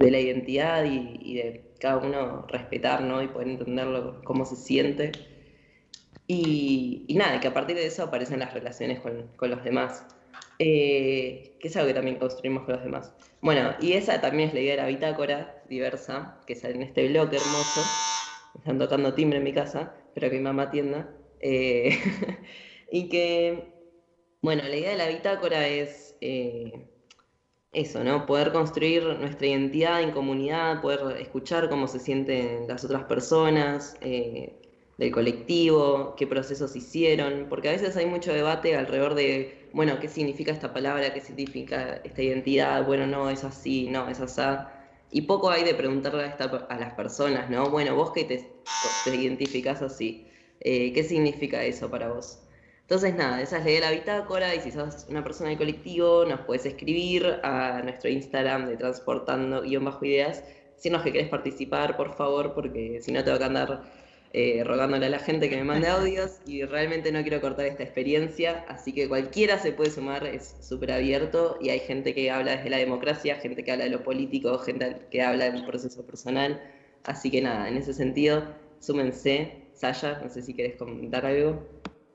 [0.00, 3.22] la identidad y, de cada uno respetar ¿no?
[3.22, 5.12] y poder entenderlo, cómo se siente.
[6.26, 10.04] Y, nada, que a partir de eso aparecen las relaciones con, los demás,
[10.58, 13.14] eh, que es algo que también construimos con los demás.
[13.40, 17.06] Bueno, y esa también es la idea de la bitácora diversa, que sale en este
[17.06, 18.02] blog hermoso
[18.54, 21.08] están tocando timbre en mi casa, pero que mi mamá atienda.
[21.40, 21.90] Eh,
[22.90, 23.64] y que,
[24.42, 26.72] bueno, la idea de la bitácora es eh,
[27.72, 28.26] eso, ¿no?
[28.26, 34.54] Poder construir nuestra identidad en comunidad, poder escuchar cómo se sienten las otras personas, eh,
[34.98, 40.08] del colectivo, qué procesos hicieron, porque a veces hay mucho debate alrededor de, bueno, ¿qué
[40.08, 41.12] significa esta palabra?
[41.12, 42.84] ¿Qué significa esta identidad?
[42.84, 44.40] Bueno, no, es así, no, es así.
[45.12, 47.68] Y poco hay de preguntarle a, las personas, ¿no?
[47.70, 48.50] Bueno, vos que te,
[49.04, 50.26] te identificás así,
[50.60, 52.38] eh, ¿qué significa eso para vos?
[52.80, 55.58] Entonces, nada, esa es la idea de la bitácora y si sos una persona del
[55.58, 60.44] colectivo, nos puedes escribir a nuestro Instagram de transportando-ideas,
[60.74, 63.82] decirnos que querés participar, por favor, porque si no te va a andar
[64.34, 67.82] eh, rogándole a la gente que me mande audios y realmente no quiero cortar esta
[67.82, 72.56] experiencia, así que cualquiera se puede sumar, es súper abierto y hay gente que habla
[72.56, 76.06] desde la democracia, gente que habla de lo político, gente que habla de un proceso
[76.06, 76.62] personal,
[77.04, 79.58] así que nada, en ese sentido, súmense.
[79.74, 81.66] Sasha, no sé si querés comentar algo.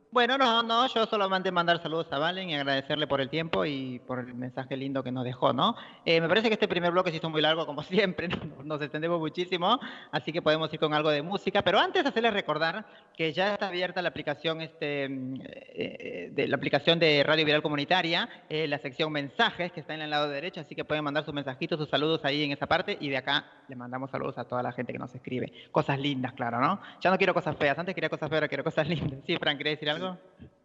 [0.10, 4.00] Bueno, no, no, yo solamente mandar saludos a Valen y agradecerle por el tiempo y
[4.00, 5.76] por el mensaje lindo que nos dejó, ¿no?
[6.06, 8.30] Eh, me parece que este primer bloque se hizo muy largo, como siempre,
[8.64, 9.78] nos extendemos muchísimo,
[10.14, 12.86] así que podemos ir con algo de música, pero antes hacerles recordar
[13.18, 18.30] que ya está abierta la aplicación, este, eh, de la aplicación de Radio Viral Comunitaria,
[18.48, 21.34] eh, la sección mensajes que está en el lado derecho, así que pueden mandar sus
[21.34, 24.64] mensajitos, sus saludos ahí en esa parte y de acá le mandamos saludos a toda
[24.64, 25.52] la gente que nos escribe.
[25.70, 26.80] Cosas lindas, claro, ¿no?
[27.02, 29.20] Ya no quiero cosas feas, antes quería cosas feas, ahora quiero cosas lindas.
[29.28, 29.97] Sí, Frank, ¿querés decir algo?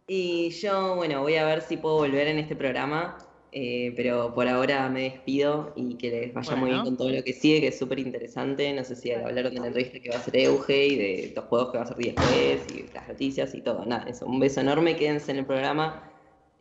[0.07, 3.17] Y yo, bueno, voy a ver si puedo volver en este programa,
[3.51, 7.23] eh, pero por ahora me despido y que les vaya muy bien con todo lo
[7.23, 8.73] que sigue, que es súper interesante.
[8.73, 11.45] No sé si hablaron de la entrevista que va a hacer Euge y de los
[11.45, 13.85] juegos que va a hacer después y las noticias y todo.
[13.85, 14.25] Nada, eso.
[14.25, 16.11] Un beso enorme, quédense en el programa.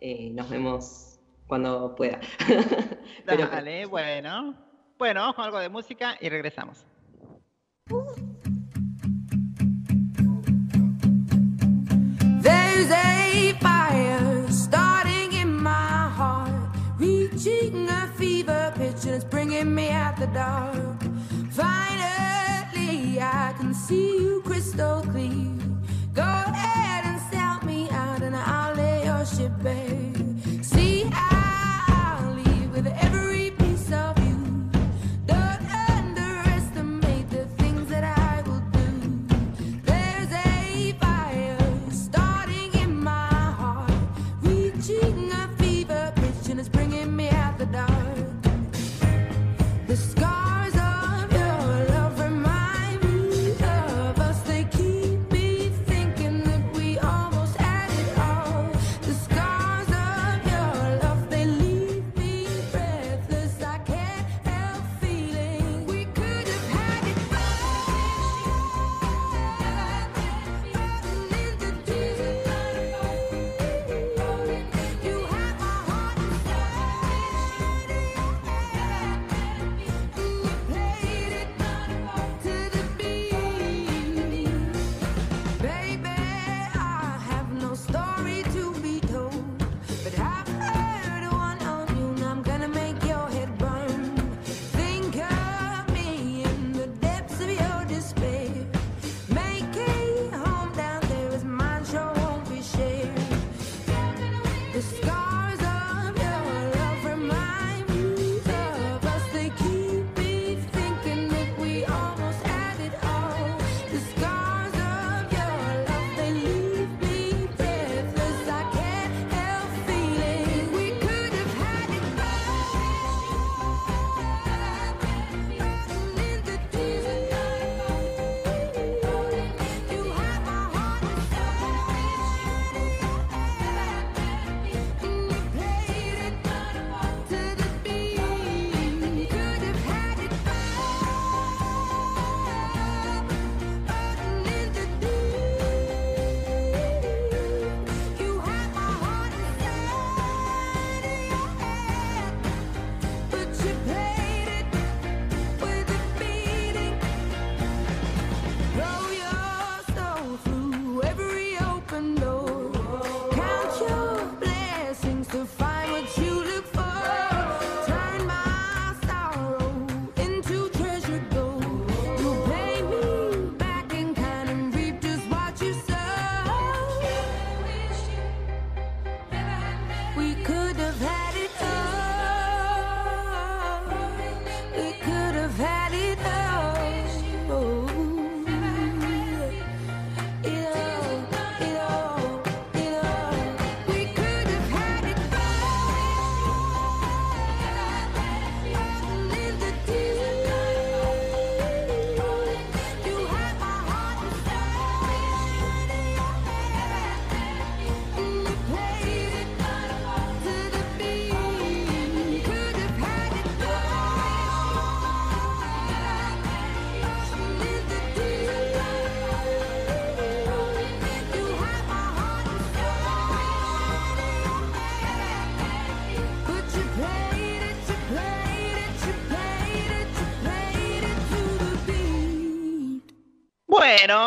[0.00, 2.20] Eh, nos vemos cuando pueda.
[3.26, 4.54] pero, Dale, bueno.
[4.98, 6.87] Bueno, vamos con algo de música y regresamos.
[12.82, 16.50] is a fire starting in my heart,
[16.98, 21.00] reaching a fever pitch, and it's bringing me out the dark.
[21.50, 25.52] Finally, I can see you crystal clear.
[26.12, 30.12] Go ahead and sell me out, and I'll lay your ship bare.
[30.62, 33.12] See, I'll leave with every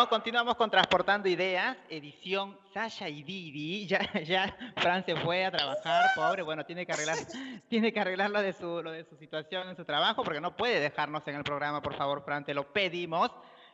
[0.03, 3.87] Continuamos con Transportando Ideas, edición Sasha y Didi.
[3.87, 7.17] Ya, ya Fran se fue a trabajar, pobre, bueno, tiene que arreglar,
[7.69, 10.57] tiene que arreglar lo de su, lo de su situación en su trabajo, porque no
[10.57, 13.31] puede dejarnos en el programa, por favor, Fran, te lo pedimos.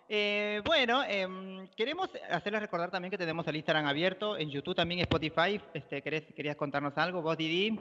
[0.08, 5.00] Eh, bueno, em, queremos hacerles recordar también que tenemos el Instagram abierto, en YouTube también
[5.00, 5.60] Spotify.
[5.74, 7.80] Este, ¿querés, ¿Querías contarnos algo vos, Didi?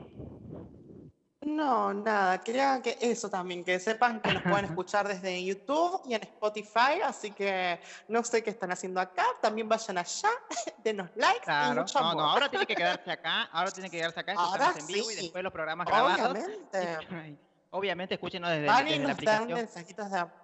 [1.57, 6.15] No, nada, quería que eso también, que sepan que nos pueden escuchar desde YouTube y
[6.15, 10.31] en Spotify, así que no sé qué están haciendo acá, también vayan allá,
[10.85, 12.23] denos likes y Claro, mucho no, amor.
[12.23, 15.15] no, ahora tiene que quedarse acá, ahora tiene que quedarse acá, Ahora en vivo y
[15.15, 16.39] sí, después los programas grabados.
[17.71, 18.15] Obviamente.
[18.15, 19.49] Escúchenos desde, desde la nos aplicación.
[19.49, 19.67] de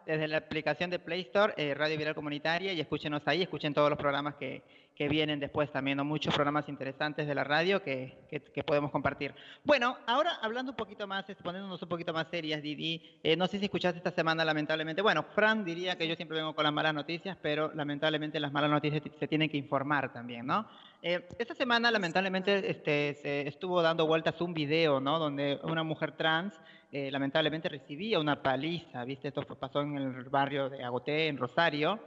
[0.07, 3.91] desde la aplicación de Play Store, eh, Radio Viral Comunitaria, y escúchenos ahí, escuchen todos
[3.91, 4.63] los programas que,
[4.95, 6.05] que vienen después también, ¿no?
[6.05, 9.35] muchos programas interesantes de la radio que, que- que podemos compartir.
[9.65, 13.47] Bueno, ahora hablando un poquito más, este, poniéndonos un poquito más serias, Didi, eh, no
[13.49, 16.73] sé si escuchaste esta semana, lamentablemente, bueno, Fran diría que yo siempre vengo con las
[16.73, 20.67] malas noticias, pero lamentablemente las malas noticias se tienen que informar también, ¿no?
[21.03, 25.19] Eh, esta semana, lamentablemente, este, se estuvo dando vueltas un video, ¿no?
[25.19, 26.59] Donde una mujer trans,
[26.93, 29.29] eh, lamentablemente, recibía una paliza, ¿viste?
[29.29, 31.99] Esto pasó en el barrio de Agoté, en Rosario,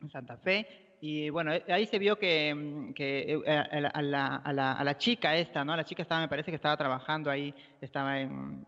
[0.00, 0.96] en Santa Fe.
[1.00, 3.88] Y bueno, eh, ahí se vio que, mm, que, eh, a, la,
[4.36, 5.76] a la- a la- chica esta, ¿no?
[5.76, 8.64] La chica estaba, me parece que estaba trabajando ahí, estaba en,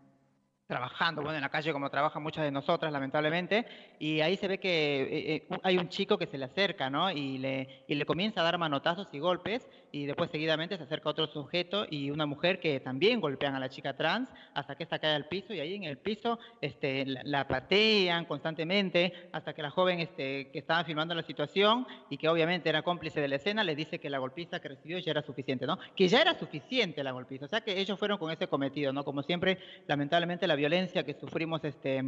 [0.67, 3.65] trabajando, bueno, en la calle como trabajan muchas de nosotras, lamentablemente,
[4.01, 7.09] y ahí se ve que hay un chico que se le acerca, ¿no?
[7.11, 11.09] Y le, y le comienza a dar manotazos y golpes, y después seguidamente se acerca
[11.09, 14.99] otro sujeto y una mujer que también golpean a la chica trans hasta que esta
[14.99, 19.63] cae al piso, y ahí en el piso este, la, la patean constantemente hasta que
[19.63, 23.37] la joven este, que estaba filmando la situación y que obviamente era cómplice de la
[23.37, 25.79] escena, le dice que la golpiza que recibió ya era suficiente, ¿no?
[25.97, 29.03] Que ya era suficiente la golpiza, o sea que ellos fueron con ese cometido, ¿no?
[29.05, 32.03] Como siempre, lamentablemente la violencia que sufrimos este,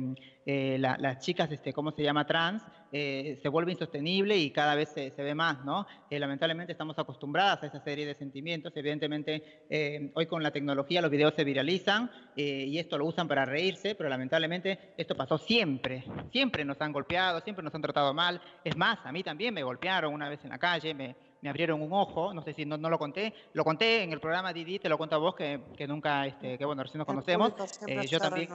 [0.47, 2.27] eh, la- las chicas, este, ¿cómo se llama?
[2.27, 5.87] Trans, eh, se vuelve insostenible y cada vez se, se ve más, ¿no?
[6.11, 11.03] Eh, lamentablemente estamos acostumbradas a esa serie de sentimientos, evidentemente eh, hoy con la tecnología
[11.03, 15.39] los videos se viralizan eh, y esto lo usan para reírse, pero lamentablemente esto pasó
[15.39, 19.55] siempre, siempre nos han golpeado, siempre nos han tratado mal, es más, a mí también
[19.55, 22.65] me golpearon una vez en la calle, me, me abrieron un ojo, no sé si
[22.65, 25.35] no, no lo conté, lo conté en el programa Didi, te lo cuento a vos
[25.35, 27.53] que, que nunca, este, que bueno, recién nos conocemos,
[27.87, 28.49] eh, yo también.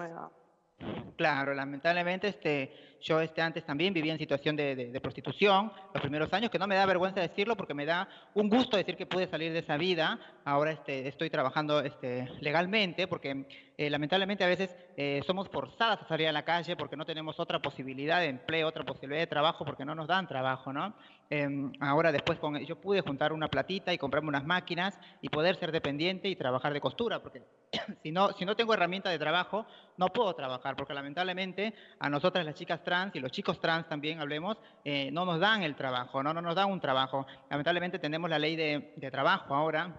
[1.16, 6.02] Claro, lamentablemente este, yo este, antes también vivía en situación de, de- de prostitución los
[6.02, 9.06] primeros años, que no me da vergüenza decirlo porque me da un gusto decir que
[9.06, 10.18] pude salir de esa vida.
[10.46, 13.46] Ahora este, estoy trabajando este, legalmente porque
[13.78, 17.40] eh, lamentablemente a veces eh, somos forzadas a salir a la calle porque no tenemos
[17.40, 20.94] otra posibilidad de empleo, otra posibilidad de trabajo porque no nos dan trabajo, ¿no?
[21.30, 25.56] Em, ahora después con, yo pude juntar una platita y comprarme unas máquinas y poder
[25.58, 27.42] ser dependiente y trabajar de costura porque
[28.04, 29.66] si no, si no tengo herramienta de trabajo,
[29.98, 34.20] no puedo trabajar, porque lamentablemente a nosotras las chicas trans y los chicos trans también,
[34.20, 37.26] hablemos, eh, no nos dan el trabajo, no, no nos dan un trabajo.
[37.50, 39.92] Lamentablemente tenemos la ley de, de trabajo ahora,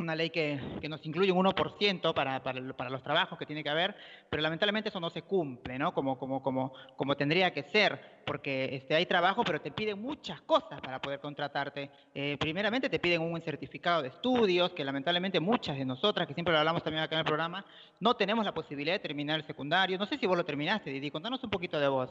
[0.00, 3.62] una ley que, que nos incluye un 1% para, para, para los trabajos que tiene
[3.62, 3.94] que haber,
[4.28, 5.92] pero lamentablemente eso no se cumple, ¿no?
[5.94, 10.40] Como, como, como, como tendría que ser, porque este, hay trabajo, pero te piden muchas
[10.42, 11.90] cosas para poder contratarte.
[12.14, 16.52] Eh, primeramente te piden un certificado de estudios, que lamentablemente muchas de nosotras, que siempre
[16.52, 17.64] lo hablamos también acá en el programa,
[18.00, 19.98] no tenemos la posibilidad de terminar el secundario.
[19.98, 22.10] No sé si vos lo terminaste, Didi, contanos un poquito de vos.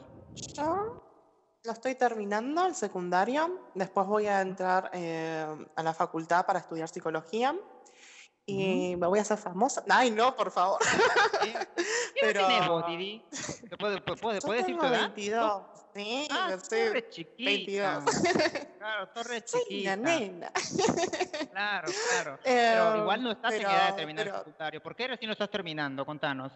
[0.56, 1.09] Yo
[1.64, 3.68] lo estoy terminando, el secundario.
[3.74, 5.46] Después voy a entrar eh,
[5.76, 7.54] a la facultad para estudiar psicología.
[8.46, 9.84] Y me voy a hacer famosa.
[9.88, 10.80] Ay, no, por favor.
[11.42, 11.56] ¿Qué
[12.20, 13.22] Pero- vos, Didi?
[13.68, 15.12] ¿Te puede- puede- puede- Yo ¿Puedes decir tu tengo edad?
[15.14, 15.62] 22.
[15.94, 17.44] Sí, Ah, yo sos soy re chiquita.
[17.50, 18.04] 22.
[18.78, 19.94] Claro, sos re Soy chiquita.
[19.94, 20.52] una nena.
[21.52, 22.38] Claro, claro.
[22.44, 24.82] Pero Eh, igual no estás en pero- edad de terminar el pero- secundario.
[24.82, 26.04] ¿Por qué recién lo estás terminando?
[26.06, 26.52] Contanos.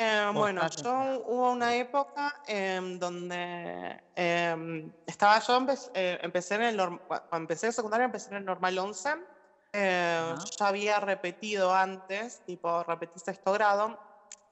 [0.00, 6.54] Eh, bueno, en- yo hubo una época en donde em, estaba yo, empe- eh, empecé
[6.54, 9.10] en el cuando empecé el secundario empecé en el normal 11.
[9.72, 10.44] Eh, Ajá.
[10.58, 13.98] ya había repetido antes, tipo repetí sexto grado,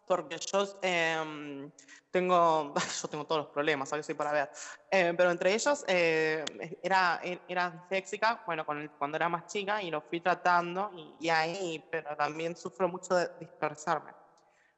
[0.07, 1.71] porque yo em,
[2.11, 4.05] tengo, yo tengo todos los problemas, ¿sabes?
[4.05, 4.51] Soy para ver.
[4.91, 6.45] Eh, pero entre ellos eh,
[6.83, 11.15] era, era disléxica, bueno, con el- cuando era más chica y lo fui tratando y,
[11.21, 14.11] y ahí, pero también sufro mucho de dispersarme.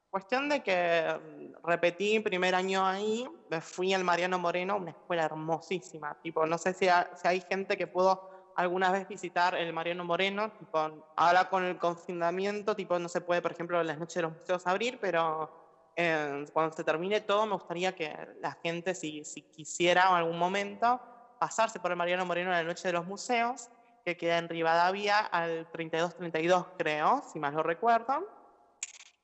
[0.09, 5.25] Cuestión de que mm, repetí primer año ahí, me fui al Mariano Moreno, una escuela
[5.25, 6.17] hermosísima.
[6.21, 8.19] Tipo, no sé si, ha- si hay gente que pudo
[8.55, 10.51] alguna vez visitar el Mariano Moreno.
[10.53, 10.79] Tipo,
[11.15, 14.65] ahora con el confinamiento, tipo, no se puede, por ejemplo, las noches de los museos
[14.65, 20.09] abrir, pero eh, cuando se termine todo, me gustaría que la gente, si, si quisiera
[20.09, 20.99] en algún momento,
[21.39, 23.69] pasarse por el Mariano Moreno en la noche de los museos,
[24.03, 28.38] que queda en Rivadavia al 3232, creo, si mal no recuerdo.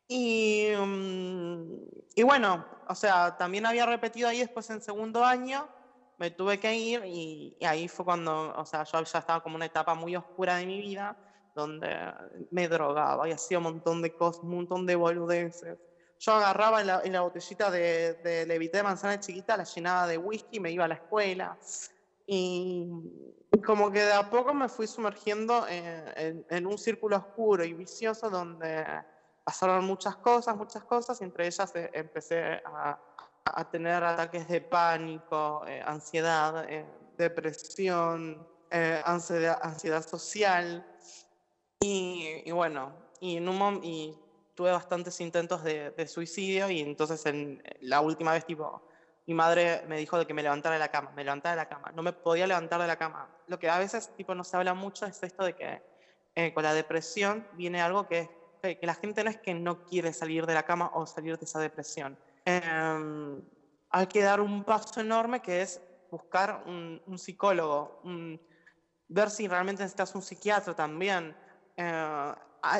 [0.07, 1.77] Y, mm,
[2.15, 5.71] y bueno, o sea, también había repetido ahí después en segundo año,
[6.17, 9.65] me tuve que ir y, ahí fue cuando, o sea, yo ya estaba como una
[9.65, 11.17] etapa muy oscura de mi vida,
[11.55, 11.89] donde
[12.51, 15.77] me drogaba y hacía un montón de cosas, un montón de boludeces.
[16.19, 20.07] Yo agarraba en la, en la botellita de, de levité de manzana chiquita, la llenaba
[20.07, 21.57] de whisky y me iba a la escuela.
[22.27, 22.87] Y
[23.65, 27.73] como que de a poco me fui sumergiendo en, en- en un círculo oscuro y
[27.73, 28.85] vicioso donde
[29.45, 32.99] pasaron muchas cosas, muchas cosas, y entre ellas eh, empecé a,
[33.45, 36.85] a tener ataques de pánico, eh, ansiedad, eh,
[37.17, 40.85] depresión, eh, ansiedad, ansiedad social.
[41.81, 44.19] Y, y bueno, y, en un y
[44.55, 48.87] tuve bastantes intentos de, de suicidio y entonces en la última vez tipo
[49.27, 51.69] mi madre me dijo de que me levantara de la cama, me levantara de la
[51.69, 53.35] cama, no me podía levantar de la cama.
[53.47, 55.83] Lo que a veces tipo no se habla mucho es esto de que
[56.35, 58.29] eh, con la depresión viene algo que, es-
[58.67, 61.45] que, la gente no es que no quiere salir de la cama o salir de
[61.45, 62.17] esa depresión.
[62.45, 63.41] Em,
[63.89, 65.81] hay que dar un paso enorme que es
[66.11, 68.01] buscar un, psicólogo,
[69.07, 71.35] ver si realmente necesitas un psiquiatra también.
[71.77, 72.33] Eh,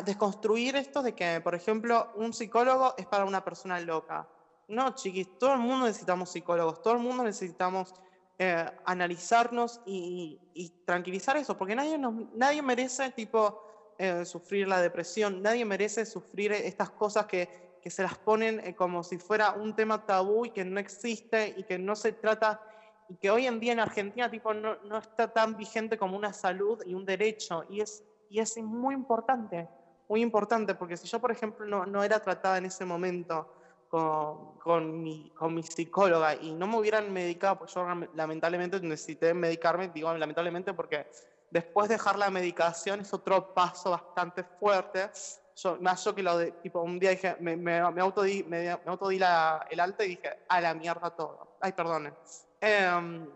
[0.03, 4.27] desconstruir esto de que, por ejemplo, un psicólogo es para una persona loca.
[4.67, 7.93] No, chiquis, todo el mundo necesitamos psicólogos, todo el mundo necesitamos
[8.39, 13.64] eh, analizarnos y, y tranquilizar eso, porque nadie, nos, nadie merece tipo,
[13.97, 18.75] eh, sufrir la depresión, nadie merece sufrir estas cosas que, que se las ponen eh,
[18.75, 22.59] como si fuera un tema tabú y que no existe y que no se trata
[23.07, 26.33] y que hoy en día en Argentina tipo no, no está tan vigente como una
[26.33, 27.63] salud y un derecho.
[27.69, 29.69] Y es, y es muy importante,
[30.09, 33.47] muy importante porque si yo por ejemplo no, no era tratada en ese momento
[33.87, 37.85] con, con, mi, con mi psicóloga y no me hubieran medicado, pues yo
[38.15, 41.05] lamentablemente necesité medicarme, digo lamentablemente porque
[41.51, 45.09] después de dejar la medicación es otro paso bastante fuerte.
[45.55, 49.67] Yo, yo que lo de, tipo, un día dije, me, me, me me, me la,
[49.69, 51.57] el alta y dije, a la mierda todo.
[51.61, 52.13] Ay, perdone.
[52.59, 53.29] Em,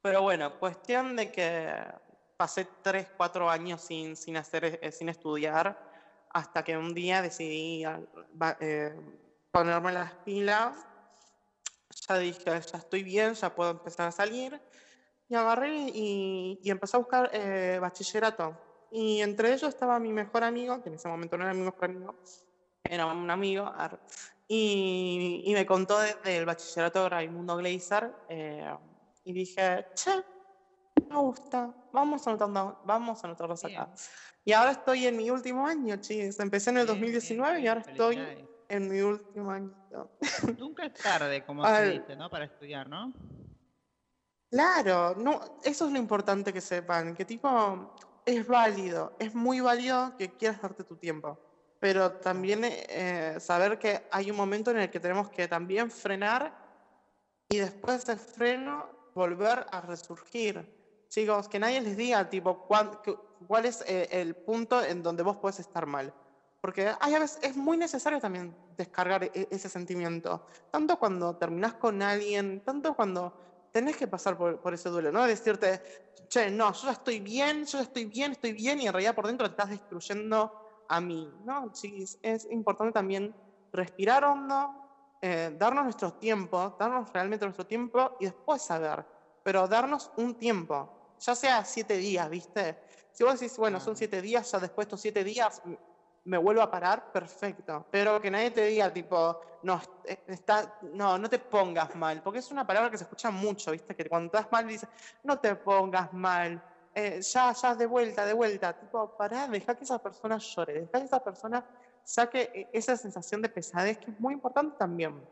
[0.00, 1.70] pero bueno, cuestión de que
[2.36, 5.78] pasé 3, 4 años sin, sin, hacer, eh, sin estudiar,
[6.30, 7.84] hasta que un día decidí
[8.60, 8.94] eh,
[9.50, 10.74] ponerme las pilas.
[12.08, 14.58] Ya dije, ya estoy bien, ya puedo empezar a salir.
[15.30, 18.58] Y agarré y, y empecé a buscar eh, bachillerato.
[18.90, 21.84] Y entre ellos estaba mi mejor amigo, que en ese momento no era mi mejor
[21.84, 22.16] amigo,
[22.82, 23.72] era un amigo,
[24.48, 28.74] y, y me contó desde el bachillerato de Raimundo Gleiser, eh,
[29.22, 30.10] y dije, che,
[31.08, 33.88] me gusta, vamos anotando, vamos a anotarlos acá.
[34.44, 36.40] Y ahora estoy en mi último año, chis.
[36.40, 39.72] Empecé en el 2019 y ahora estoy en mi último año.
[40.58, 42.28] Nunca es tarde, como se dice, ¿no?
[42.28, 43.12] Para estudiar, ¿no?
[44.52, 47.88] Claro, no, eso es lo importante que sepan, que tipo,
[48.24, 51.38] es válido, es muy válido que quieras darte tu tiempo,
[51.78, 56.52] pero también eh, saber que hay un momento en el que tenemos que también frenar
[57.50, 60.68] y después del freno volver a resurgir.
[61.10, 63.00] Chicos, que nadie les diga, tipo, cuál,
[63.46, 66.14] cuál es el, el punto en donde vos puedes estar mal.
[66.60, 70.42] Porque hay a veces es muy necesario también descargar e, ese sentimiento.
[70.70, 73.34] Tanto cuando terminás con alguien, tanto cuando
[73.72, 75.26] tenés que pasar por, por, ese duelo, ¿no?
[75.26, 75.82] Decirte,
[76.28, 79.14] che, no, yo ya estoy bien, yo ya estoy bien, estoy bien, y en realidad
[79.14, 80.52] por dentro te estás destruyendo
[80.88, 81.72] a mí, ¿no?
[81.72, 83.34] Chis, es importante también
[83.72, 89.04] respirar hondo, eh, darnos nuestro tiempo, darnos realmente nuestro tiempo y después saber,
[89.42, 92.78] pero darnos un tiempo, ya sea siete días, ¿viste?
[93.12, 95.62] Si vos decís, bueno, son siete días, ya después de estos siete días
[96.24, 97.86] me vuelvo a parar, perfecto.
[97.90, 99.80] Pero que nadie te diga, tipo, no,
[100.26, 103.94] está, no, no te pongas mal, porque es una palabra que se escucha mucho, ¿viste?
[103.94, 104.88] Que cuando estás mal dices,
[105.22, 106.62] no te pongas mal,
[106.94, 108.72] eh, ya, ya, de vuelta, de vuelta.
[108.78, 111.64] Tipo, pará, deja que esa persona llore, deja que esa persona
[112.04, 115.22] saque e, esa sensación de pesadez, que es muy importante también.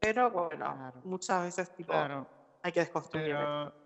[0.00, 1.00] Pero bueno, claro.
[1.04, 2.26] muchas veces, tipo, claro.
[2.62, 3.36] hay que desconstruir.
[3.36, 3.81] Pero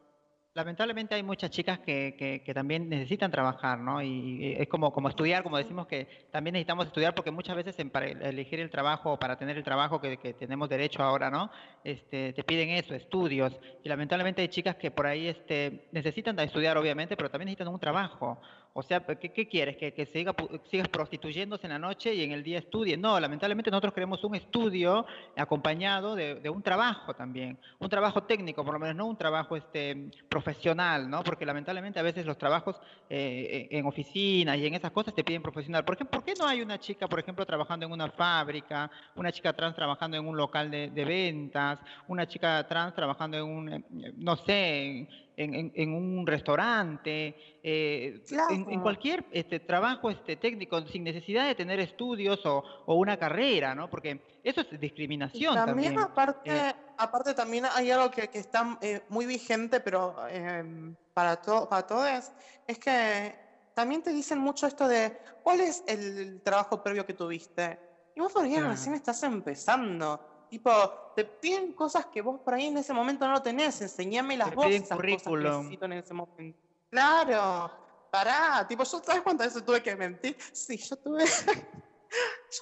[0.56, 4.00] lamentablemente hay muchas chicas que, que, que, también necesitan trabajar, ¿no?
[4.02, 7.90] Y, es como, como estudiar, como decimos que también necesitamos estudiar porque muchas veces en,
[7.90, 11.50] para elegir el trabajo o para tener el trabajo que, que, tenemos derecho ahora, ¿no?
[11.84, 13.52] Este, te piden eso, estudios.
[13.84, 17.78] Y lamentablemente hay chicas que por ahí este, necesitan estudiar, obviamente, pero también necesitan un
[17.78, 18.40] trabajo.
[18.78, 19.78] O sea, ¿qué, quieres?
[19.78, 20.34] ¿Que, que siga,
[20.70, 22.98] sigas prostituyéndose en la noche y en el día estudie?
[22.98, 28.62] No, lamentablemente nosotros queremos un estudio acompañado de, de, un trabajo también, un trabajo técnico,
[28.66, 31.24] por lo menos no un trabajo este, profesional, ¿no?
[31.24, 35.40] Porque lamentablemente a veces los trabajos eh, en oficinas y en esas cosas te piden
[35.40, 35.82] profesional.
[35.82, 39.32] ¿Por qué, ¿Por qué no hay una chica, por ejemplo, trabajando en una fábrica, una
[39.32, 43.72] chica trans trabajando en un local de, de ventas, una chica trans trabajando en un,
[43.72, 48.54] eh, no sé, en, en, en un restaurante, eh, claro.
[48.54, 53.18] en, en, cualquier este, trabajo este, técnico, sin necesidad de tener estudios o, o una
[53.18, 53.90] carrera, ¿no?
[53.90, 55.52] Porque eso es discriminación.
[55.52, 55.98] Y también, también.
[55.98, 61.36] Aparte, eh, aparte, también hay algo que, que está eh, muy vigente, pero eh, para,
[61.36, 62.32] to para todos,
[62.66, 63.34] es que
[63.74, 67.78] también te dicen mucho esto de cuál es el trabajo previo que tuviste.
[68.14, 68.70] Y vos por ahí claro.
[68.70, 70.35] recién estás empezando.
[70.48, 73.80] Tipo, te piden cosas que vos por ahí en ese momento no tenés.
[73.80, 76.58] Enseñame las vos esas cosas que necesito en ese momento.
[76.90, 77.70] Claro,
[78.10, 78.66] pará.
[78.68, 80.36] Tipo, yo, ¿sabes cuántas veces tuve que mentir?
[80.52, 81.24] Sí, yo tuve.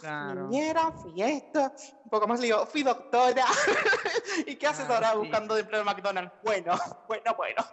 [0.00, 0.48] claro.
[0.48, 1.72] fui niñera, fui esto.
[2.04, 3.44] Un poco más le digo, fui doctora.
[4.46, 5.18] ¿Y qué haces ah, ahora sí.
[5.18, 6.32] buscando empleo en McDonald's?
[6.42, 6.78] Bueno,
[7.08, 7.64] bueno, bueno.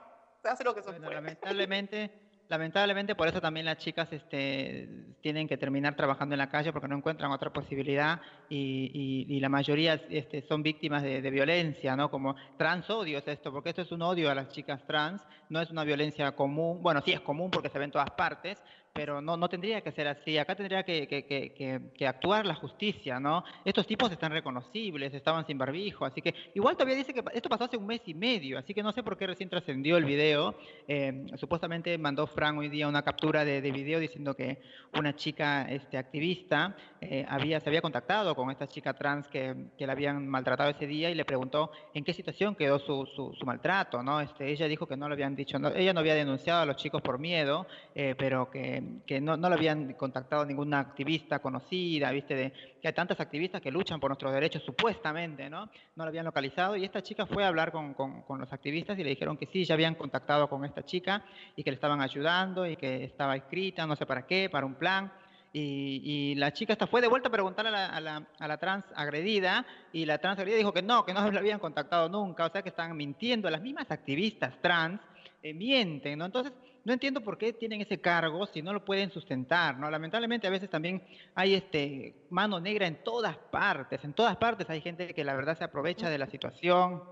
[0.41, 1.15] Se hace lo que se bueno, puede.
[1.15, 2.30] Lamentablemente.
[2.51, 4.89] Lamentablemente por eso también las chicas este,
[5.21, 9.39] tienen que terminar trabajando en la calle porque no encuentran otra posibilidad y, y, y
[9.39, 12.11] la mayoría este, son víctimas de, violencia, ¿no?
[12.11, 15.61] Como trans odio es esto, porque esto es un odio a las chicas trans, no
[15.61, 18.61] es una violencia común, bueno, sí es común porque se ve en todas partes,
[18.93, 20.37] pero no, no tendría que ser así.
[20.37, 23.43] Acá tendría que, que, que, actuar la justicia, ¿no?
[23.63, 27.65] Estos tipos están reconocibles, estaban sin barbijo, así que igual todavía dice que esto pasó
[27.65, 30.55] hace un mes y medio, así que no sé por qué recién trascendió el video.
[30.87, 34.59] Eh, supuestamente mandó Fran hoy día una captura de, de video diciendo que
[34.97, 39.93] una chica este, activista eh, había, se había contactado con esta chica trans que, la
[39.93, 44.03] habían maltratado ese día y le preguntó en qué situación quedó su, su, su maltrato,
[44.03, 44.21] ¿no?
[44.21, 46.75] Este, ella dijo que no lo habían dicho, no, ella no había denunciado a los
[46.75, 47.65] chicos por miedo,
[47.95, 52.87] eh, pero que que, no, no lo habían contactado ninguna activista conocida, viste, de que
[52.87, 55.65] hay tantas activistas que luchan por nuestros derechos supuestamente, ¿no?
[55.95, 59.03] No lo habían localizado y esta chica fue a hablar con, con, los activistas y
[59.03, 61.23] le dijeron que sí, ya habían contactado con esta chica
[61.55, 64.75] y que le estaban ayudando y que estaba escrita, no sé para qué, para un
[64.75, 65.11] plan.
[65.53, 69.65] Y, la chica esta fue de vuelta a la, a, la, a la trans agredida
[69.91, 72.61] y la trans agredida dijo que no, que no la habían contactado nunca, o sea
[72.61, 73.49] que están mintiendo.
[73.49, 75.01] Las mismas activistas trans
[75.43, 76.25] eh, mienten, ¿no?
[76.25, 76.53] Entonces,
[76.83, 79.89] no entiendo por qué tienen ese cargo si no lo pueden sustentar, ¿no?
[79.89, 81.03] Lamentablemente a veces también
[81.35, 85.57] hay este mano negra en todas partes, en todas partes hay gente que la verdad
[85.57, 87.03] se aprovecha de la situación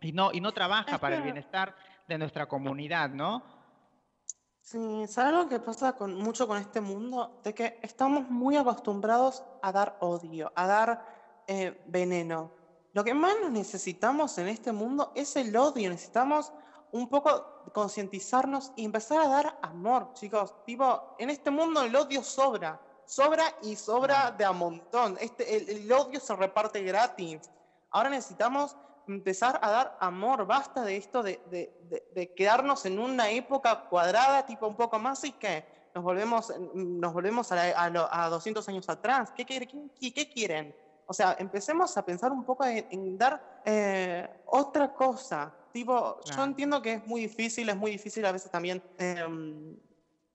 [0.00, 1.74] y no, y no trabaja para el bienestar
[2.06, 3.42] de nuestra comunidad, ¿no?
[4.60, 7.40] Sí, ¿sabes lo que pasa con, mucho con este mundo?
[7.42, 11.06] De que estamos muy acostumbrados a dar odio, a dar
[11.46, 12.52] eh, veneno.
[12.92, 15.88] Lo que más necesitamos en este mundo es el odio.
[15.88, 16.52] Necesitamos
[16.92, 20.54] un poco concientizarnos y empezar a dar amor, chicos.
[20.64, 22.80] Tipo, en este mundo el odio sobra.
[23.06, 25.16] Sobra y sobra de a montón.
[25.20, 27.50] Este, el, el odio se reparte gratis.
[27.90, 28.76] Ahora necesitamos
[29.06, 30.46] empezar a dar amor.
[30.46, 34.98] Basta de esto de, de- de- de quedarnos en una época cuadrada, tipo un poco
[34.98, 35.64] más, y que
[35.94, 39.32] nos volvemos, nos volvemos a, la- a lo- a 200 años atrás.
[39.34, 40.76] ¿Qué, quiere- qué- qué quieren?
[41.10, 45.54] O sea, empecemos a pensar un poco en, en dar eh, otra cosa.
[45.72, 46.44] Tipo, yo Claro.
[46.44, 48.82] entiendo que es muy difícil, es muy difícil a veces también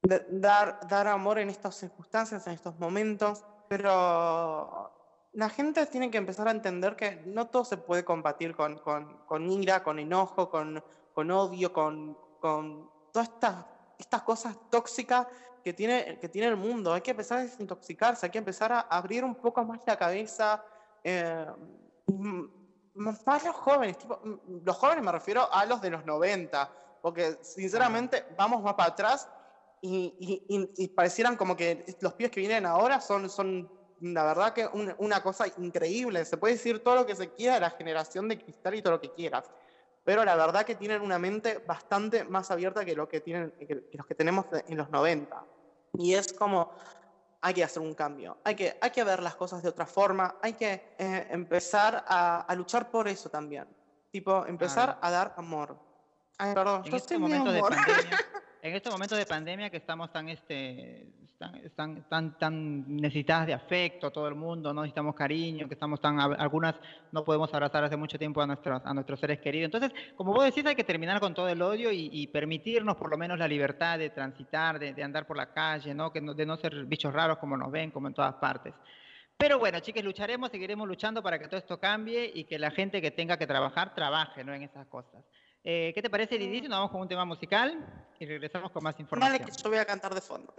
[0.01, 4.91] de- dar, dar amor en estas circunstancias, en estos momentos, pero
[5.33, 9.17] la gente tiene que empezar a entender que no todo se puede combatir con, con,
[9.25, 13.65] con ira, con enojo, con, con odio, con, con todas estas,
[13.99, 15.27] estas cosas tóxicas
[15.63, 16.93] que tiene, que tiene el mundo.
[16.93, 20.61] Hay que empezar a desintoxicarse, hay que empezar a abrir un poco más la cabeza.
[21.05, 21.45] eh,
[22.07, 22.47] m-
[22.95, 27.37] más los jóvenes, tipo, m- los jóvenes me refiero a los de los 90, porque
[27.41, 29.27] sinceramente vamos más para atrás
[29.81, 34.23] y, y- y- y parecieran como que los pibes que vienen ahora son, son la
[34.25, 36.23] verdad que un- una cosa increíble.
[36.25, 38.93] Se puede decir todo lo que se quiera de la generación de cristal y todo
[38.93, 39.51] lo que quieras,
[40.03, 43.65] pero la verdad que tienen una mente bastante más abierta que, lo que, tienen, que,
[43.67, 45.47] que los que tenemos en los 90.
[45.97, 46.71] Y es como,
[47.41, 50.35] hay que hacer un cambio, hay que, hay que ver las cosas de otra forma,
[50.41, 53.67] hay que eh, empezar a, a luchar por eso también.
[54.11, 55.75] Tipo, empezar a dar amor.
[56.37, 57.75] Ay, perdón, en yo este momento de amor.
[57.75, 58.19] pandemia,
[58.61, 64.11] en estos momentos de pandemia que estamos tan este tan, tan, tan, necesitadas de afecto,
[64.11, 66.75] todo el mundo, no necesitamos cariño, que estamos tan algunas
[67.11, 69.73] no podemos abrazar hace mucho tiempo a nuestros a nuestros seres queridos.
[69.73, 73.09] Entonces, como vos decís, hay que terminar con todo el odio y, y permitirnos por
[73.09, 76.11] lo menos la libertad de transitar, de, de andar por la calle, ¿no?
[76.11, 78.73] Que no, de no ser bichos raros como nos ven, como en todas partes.
[79.37, 83.01] Pero bueno, chicas, lucharemos, seguiremos luchando para que todo esto cambie y que la gente
[83.01, 84.53] que tenga que trabajar, trabaje, ¿no?
[84.53, 85.23] En esas cosas.
[85.63, 86.59] Eh, ¿Qué te parece, Didi?
[86.59, 87.85] si Nos vamos con un tema musical
[88.19, 89.45] y regresamos con más Dale información.
[89.45, 90.53] que yo voy a cantar de fondo.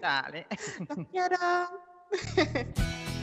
[0.00, 0.46] Dale.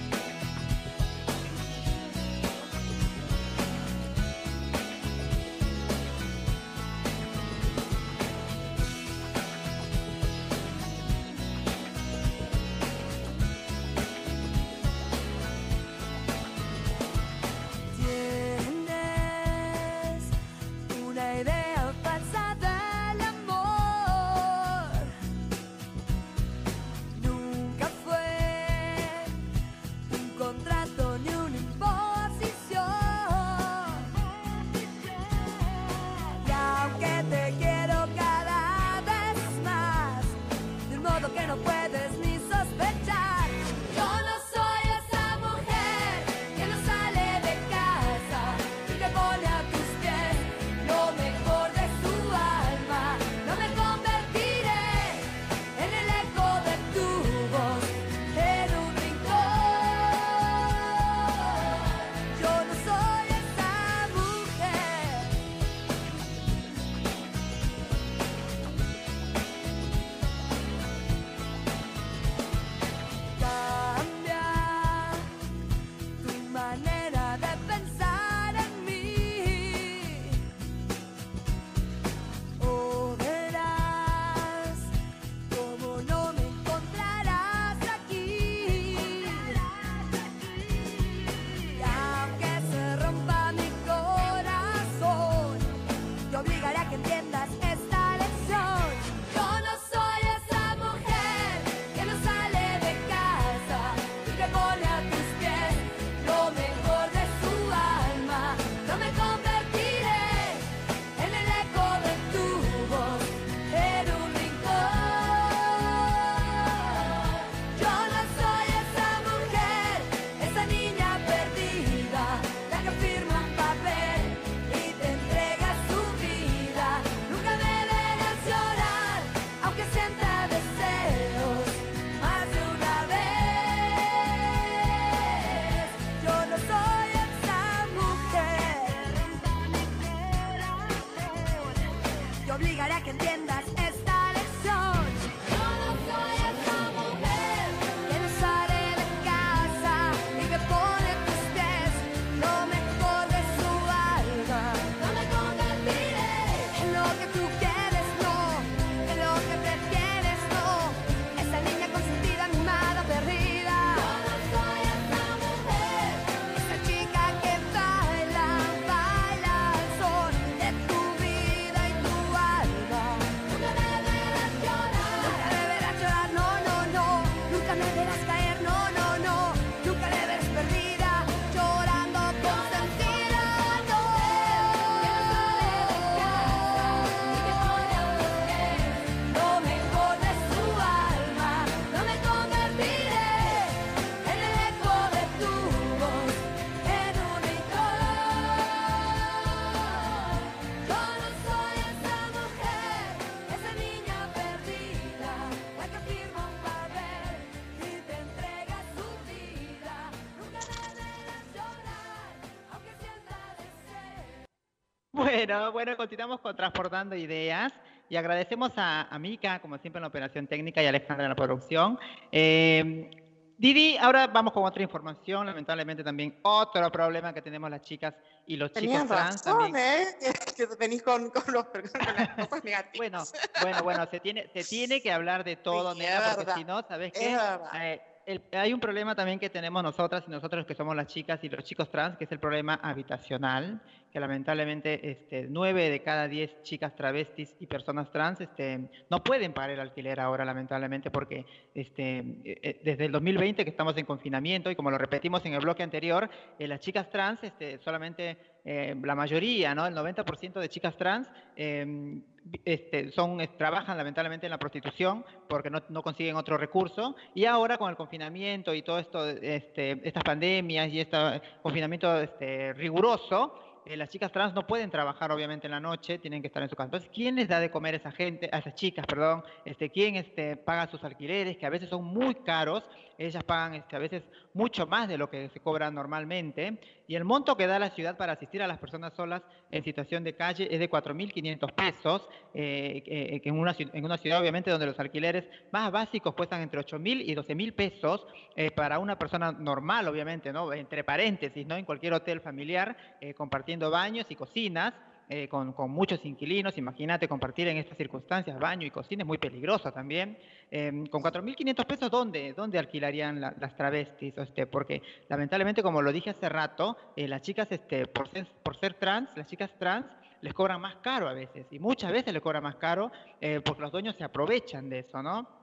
[215.71, 217.71] Bueno, bueno, continuamos con Transportando Ideas
[218.09, 221.29] y agradecemos a, a Mika, como siempre en la operación técnica, y a Alejandra en
[221.29, 221.97] la producción.
[222.29, 223.09] Eh,
[223.57, 228.13] Didi, ahora vamos con otra información, lamentablemente también otro problema que tenemos las chicas
[228.45, 229.77] y los Tenías chicos trans razón, también.
[229.77, 230.33] ¿eh?
[230.57, 231.83] Que, venís con, con, los, con
[232.17, 232.97] las cosas negativas.
[232.97, 233.23] Bueno,
[233.61, 236.81] bueno, bueno, se tiene, se tiene que hablar de todo, Sí, nena, porque si no,
[236.81, 237.37] ¿sabes es qué?
[237.81, 241.43] Eh, el- hay un problema también que tenemos nosotras y nosotros que somos las chicas
[241.43, 246.27] y los chicos trans, que es el problema habitacional, que lamentablemente este, nueve de cada
[246.27, 251.45] diez chicas travestis y personas trans este, no pueden pagar el alquiler ahora, lamentablemente, porque
[251.73, 252.25] este, eh,
[252.61, 255.83] eh, desde el 2020 que estamos en confinamiento y como lo repetimos en el bloque
[255.83, 259.87] anterior, eh, las chicas trans este, solamente la mayoría, ¿no?
[259.87, 262.21] El 90% de chicas trans eh,
[262.65, 267.15] este, son, trabajan lamentablemente en la prostitución porque no, no consiguen otro recurso.
[267.33, 271.17] Y ahora con el confinamiento y todo esto, este, estas pandemias y este
[271.61, 276.41] confinamiento este, riguroso, eh, las chicas trans no pueden trabajar obviamente en la noche, tienen
[276.41, 276.85] que estar en su casa.
[276.85, 279.43] Entonces, ¿quién les da de comer a esa gente, a esas chicas, perdón?
[279.65, 282.83] Este, ¿Quién este, paga sus alquileres, que a veces son muy caros?
[283.25, 286.77] Ellas pagan este, a veces mucho más de lo que se cobra normalmente.
[287.07, 290.23] Y el monto que da la ciudad para asistir a las personas solas en situación
[290.23, 294.85] de calle es de 4.500 pesos, eh, eh, en, una, en una ciudad obviamente donde
[294.85, 300.07] los alquileres más básicos cuestan entre 8.000 y 12.000 pesos eh, para una persona normal,
[300.07, 300.71] obviamente, ¿no?
[300.73, 301.75] Entre paréntesis, ¿no?
[301.77, 304.93] En cualquier hotel familiar, eh, compartiendo baños y cocinas.
[305.29, 309.91] Eh, con, muchos inquilinos, imagínate compartir en estas circunstancias baño y cocina, es muy peligroso
[309.91, 310.37] también.
[310.69, 314.37] Eh, con 4.500 pesos, ¿dónde, dónde alquilarían la- las travestis?
[314.37, 318.77] Este, porque lamentablemente, como lo dije hace rato, eh, las chicas, este, por, ser, por
[318.77, 320.05] ser trans, las chicas trans
[320.41, 323.81] les cobran más caro a veces, y muchas veces les cobran más caro eh, porque
[323.83, 325.60] los dueños se aprovechan de eso, ¿no?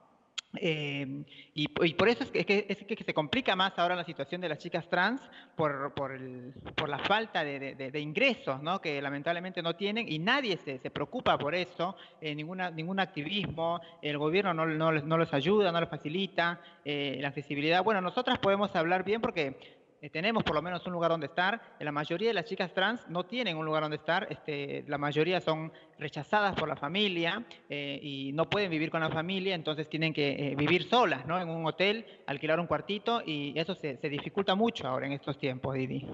[0.55, 1.23] Eh,
[1.53, 4.41] y, por eso es que, es que- es que se complica más ahora la situación
[4.41, 5.21] de las chicas trans
[5.55, 8.81] por, por, el- por la falta de, de- ingresos, ¿no?
[8.81, 13.79] que lamentablemente no tienen y nadie se, se preocupa por eso, eh, ninguna, ningún activismo,
[14.01, 17.83] el gobierno no, no no les ayuda, no les facilita eh, la accesibilidad.
[17.83, 21.75] Bueno, nosotras podemos hablar bien porque eh, tenemos por lo menos un lugar donde estar.
[21.79, 24.27] Eh, La mayoría de las chicas trans no tienen un lugar donde estar.
[24.29, 29.09] Este, la mayoría son rechazadas por la familia eh, y no pueden vivir con la
[29.09, 31.39] familia, entonces tienen que vivir solas, ¿no?
[31.39, 35.37] En un hotel, alquilar un cuartito y eso se, se dificulta mucho ahora en estos
[35.37, 36.07] tiempos, Didi.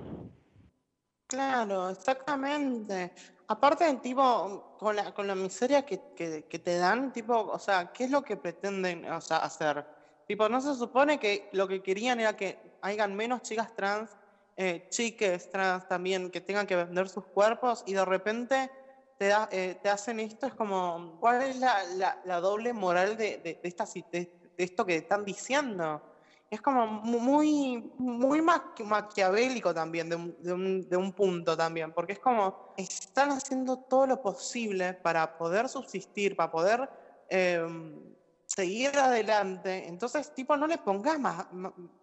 [1.27, 3.11] Claro, exactamente.
[3.47, 8.05] Aparte, tipo, con la, con la miseria que, que, te dan, tipo, o sea, ¿qué
[8.05, 9.85] es lo que pretenden, hacer?
[10.27, 14.17] Tipo, ¿no se supone que lo que querían era que hayan menos chicas trans,
[14.57, 18.71] eh, chiques trans también, que tengan que vender sus cuerpos y de repente
[19.17, 20.47] te, da- eh, te hacen esto?
[20.47, 24.85] Es como, ¿cuál es la, la, la doble moral de, de, de esta, de, esto
[24.85, 26.03] que están diciendo?
[26.49, 32.13] Es como mu- muy, muy maqui- maquiavélico también, un, un, de un punto también, porque
[32.13, 36.89] es como, están haciendo todo lo posible para poder subsistir, para poder
[37.29, 38.14] em,
[38.55, 39.87] seguir adelante.
[39.87, 41.45] Entonces, tipo, no le pongas más,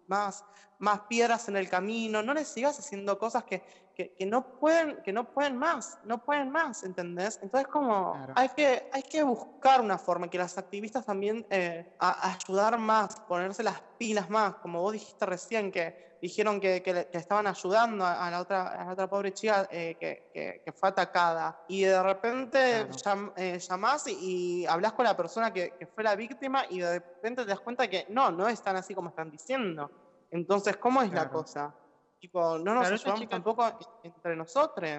[0.07, 0.45] más,
[0.77, 5.01] más piedras en el camino, no le sigas haciendo cosas que, que, que no pueden,
[5.03, 7.39] que no pueden más, no pueden más, ¿entendés?
[7.41, 8.35] Entonces, como, Claro.
[8.35, 12.77] hay, que, hay que buscar una forma que las activistas también eh, a- a ayudar
[12.77, 15.93] más, ponerse las pilas más, como vos dijiste recién, que
[16.23, 19.97] dijeron que, que estaban ayudando a, a la otra, a la otra pobre chica eh,
[19.99, 21.59] que, que- fue atacada.
[21.67, 22.89] Y de repente Claro.
[22.93, 26.79] llam- eh, llamás y, y hablas con la persona que, que fue la víctima y
[26.79, 29.91] de repente te das cuenta que no, no es tan así como están diciendo.
[30.31, 31.75] Entonces, ¿cómo es la cosa?
[32.19, 33.71] Tipo, no nos Claro, ayudamos tampoco
[34.01, 34.89] entre nosotros.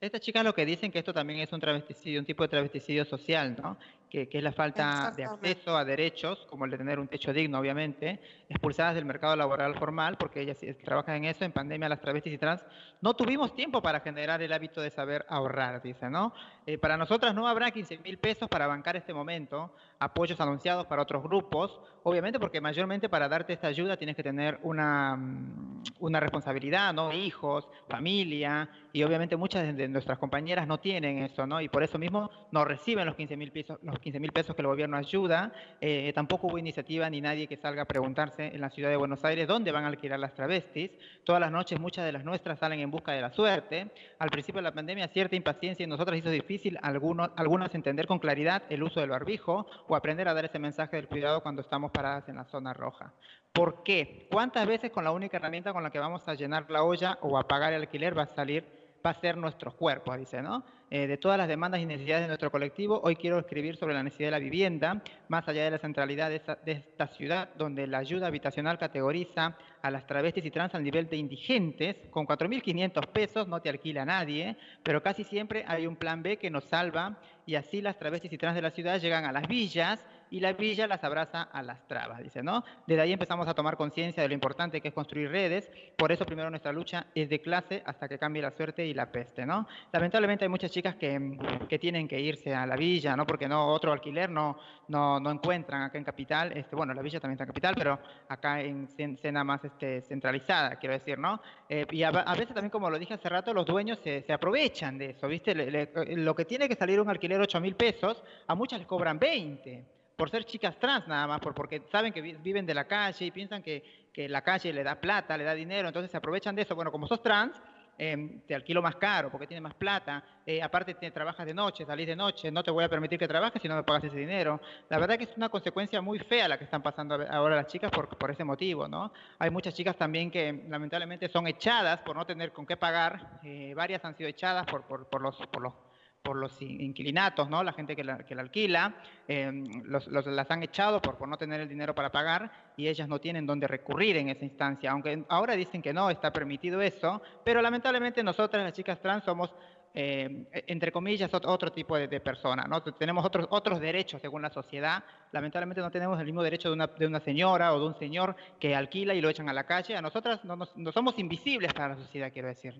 [0.00, 3.04] Estas chicas lo que dicen que esto también es un travesticidio, un tipo de travesticidio
[3.06, 3.78] social, ¿no?
[4.08, 7.32] Que, que es la falta de acceso a derechos, como el de tener un techo
[7.32, 11.88] digno, obviamente, expulsadas del mercado laboral formal, porque ellas sí trabajan en eso, en pandemia
[11.88, 12.64] las travestis y trans,
[13.00, 16.32] no tuvimos tiempo para generar el hábito de saber ahorrar, dice, ¿no?
[16.66, 21.02] Eh, para nosotras no habrá 15 mil pesos para bancar este momento, apoyos anunciados para
[21.02, 26.20] otros grupos, obviamente porque mayormente para darte esta ayuda tienes que tener una, mm, una
[26.20, 27.12] responsabilidad, ¿no?
[27.12, 31.60] Hijos, familia, y obviamente muchas de- de nuestras compañeras no tienen eso, ¿no?
[31.60, 34.62] Y por eso mismo no reciben los 15 mil pesos, los 15 mil pesos que
[34.62, 35.52] el gobierno ayuda.
[35.80, 39.24] Eh, tampoco hubo iniciativa ni nadie que salga a preguntarse en la ciudad de Buenos
[39.24, 40.90] Aires dónde van a alquilar las travestis.
[41.24, 43.90] Todas las noches muchas de las nuestras salen en busca de la suerte.
[44.18, 48.18] Al principio de la pandemia cierta impaciencia en nosotras hizo difícil algunos, algunas entender con
[48.18, 51.90] claridad el uso del barbijo o aprender a dar ese mensaje del cuidado cuando estamos
[51.90, 53.12] paradas en la zona roja.
[53.52, 54.28] ¿Por qué?
[54.30, 57.38] ¿Cuántas veces con la única herramienta con la que vamos a llenar la olla o
[57.38, 58.64] a pagar el alquiler va a salir,
[59.06, 60.64] va a ser nuestros cuerpos, dice, ¿no?
[60.90, 64.02] Eh, de todas las demandas y necesidades de nuestro colectivo, hoy quiero escribir sobre la
[64.02, 67.86] necesidad de la vivienda, más allá de la centralidad de, esta- de esta ciudad, donde
[67.86, 73.06] la ayuda habitacional categoriza a las travestis y trans al nivel de indigentes, con 4.500
[73.08, 77.18] pesos no te alquila nadie, pero casi siempre hay un plan B que nos salva
[77.46, 80.52] y así las travestis y trans de la ciudad llegan a las villas y la
[80.52, 82.64] villa las abraza a las trabas, dice, ¿no?
[82.86, 86.24] Desde ahí empezamos a tomar conciencia de lo importante que es construir redes, por eso
[86.26, 89.66] primero nuestra lucha es de clase hasta que cambie la suerte y la peste, ¿no?
[89.92, 93.26] Lamentablemente hay muchas chicas que, que tienen que irse a la villa, ¿no?
[93.26, 94.58] Porque no, otro alquiler no,
[94.88, 97.98] no, no encuentran acá en Capital, este, bueno, la villa también está en Capital, pero
[98.28, 101.40] acá en cena más este, centralizada, quiero decir, ¿no?
[101.68, 104.32] Eh, y a, a veces también, como lo dije hace rato, los dueños se, se
[104.32, 105.54] aprovechan de eso, ¿viste?
[105.54, 108.86] Le- le- lo que tiene que salir un alquiler 8 mil pesos, a muchas les
[108.88, 109.84] cobran 20
[110.16, 113.26] por ser chicas trans nada más, por, porque saben que vi- viven de la calle
[113.26, 116.54] y piensan que, que la calle le da plata, le da dinero, entonces se aprovechan
[116.56, 116.74] de eso.
[116.74, 117.60] Bueno, como sos trans,
[117.98, 121.84] eh, te alquilo más caro porque tienes más plata, eh, aparte te trabajas de noche,
[121.86, 124.18] salís de noche, no te voy a permitir que trabajes si no me pagas ese
[124.18, 124.60] dinero.
[124.88, 127.90] La verdad que es una consecuencia muy fea la que están pasando ahora las chicas
[127.90, 129.12] por, por ese motivo, ¿no?
[129.38, 133.72] Hay muchas chicas también que lamentablemente son echadas por no tener con qué pagar, eh,
[133.74, 135.36] varias han sido echadas por, por, por los...
[135.48, 135.85] Por los
[136.26, 137.62] por los in- inquilinatos, ¿no?
[137.62, 138.96] La gente que la, que la alquila,
[139.28, 139.50] eh,
[139.84, 143.08] los, los- las han echado por, por no tener el dinero para pagar y ellas
[143.08, 144.90] no tienen dónde recurrir en esa instancia.
[144.90, 149.54] Aunque ahora dicen que no, está permitido eso, pero lamentablemente nosotras, las chicas trans, somos,
[149.94, 152.82] eh, entre comillas, ot- otro tipo de, de persona, ¿no?
[152.82, 155.04] Tenemos otros, otros derechos según la sociedad.
[155.30, 158.34] Lamentablemente no tenemos el mismo derecho de una, de una señora o de un señor
[158.58, 159.96] que alquila y lo echan a la calle.
[159.96, 162.74] A nosotras no, no somos invisibles para la sociedad, quiero decir.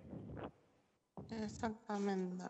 [1.31, 2.45] Exactamente.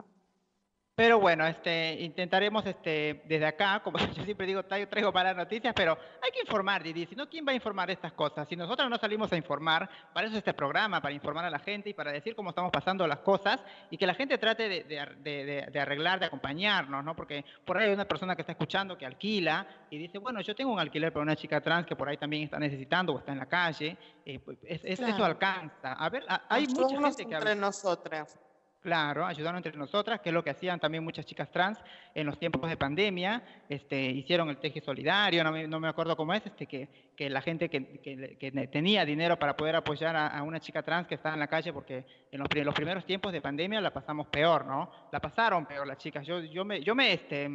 [0.97, 5.74] Pero bueno, este, intentaremos este, desde acá, como yo siempre digo, traigo, traigo para noticias,
[5.76, 7.05] pero hay que informar, Didi.
[7.05, 8.49] Si no, ¿quién va a informar estas cosas?
[8.49, 11.59] Si nosotros no salimos a informar, para eso es este programa, para informar a la
[11.59, 14.84] gente y para decir cómo estamos pasando las cosas y que la gente trate de,
[14.84, 17.14] de de- de- de arreglar, de acompañarnos, ¿no?
[17.14, 20.55] Porque por ahí hay una persona que está escuchando que alquila y dice, bueno, yo
[20.55, 23.32] tengo un alquiler para una chica trans que por ahí también está necesitando o está
[23.32, 23.99] en la calle.
[24.24, 25.24] eh, pues, es- es- Eso Claro.
[25.26, 25.92] alcanza.
[25.92, 28.40] A ver, a- hay mucha Ayudarnos gente que entre nosotras.
[28.87, 31.76] Claro, ayudaron entre nosotras, que es lo que hacían también muchas chicas trans
[32.14, 33.43] en los tiempos de pandemia.
[33.68, 36.89] Este, hicieron el teje solidario, no me, acuerdo cómo es, este, que,
[37.28, 41.41] la gente que, tenía dinero para poder apoyar a, una chica trans que estaba en
[41.41, 44.89] la calle, porque en los, los primeros tiempos de pandemia la pasamos peor, ¿no?
[45.11, 46.24] La pasaron peor las chicas.
[46.24, 47.51] Yo, yo me, yo me este,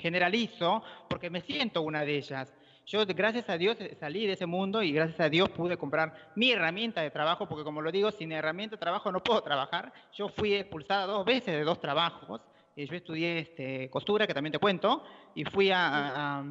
[0.00, 2.52] generalizo porque me siento una de ellas.
[2.86, 6.50] Yo, gracias a Dios, salí de ese mundo y gracias a Dios pude comprar mi
[6.52, 9.90] herramienta de trabajo, porque como lo digo, sin herramienta de trabajo no puedo trabajar.
[10.12, 12.42] Yo fui expulsada dos veces de dos trabajos.
[12.76, 15.02] Eh, yo estudié este, costura, que también te cuento,
[15.34, 15.86] y fui a...
[15.86, 16.44] a- a-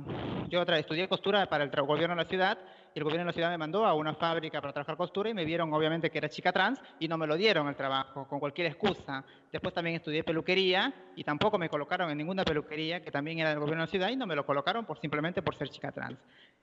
[0.49, 2.57] yo tra- estudié costura para el gobierno de la ciudad,
[2.93, 5.33] y el gobierno de la ciudad me mandó a una fábrica para trabajar costura y
[5.33, 8.39] me vieron obviamente que era chica trans y no me lo dieron el trabajo, con
[8.39, 9.23] cualquier excusa.
[9.51, 13.59] Después también estudié peluquería y tampoco me colocaron en ninguna peluquería, que también era del
[13.59, 16.17] gobierno de la ciudad, y no me lo colocaron por simplemente por ser chica trans.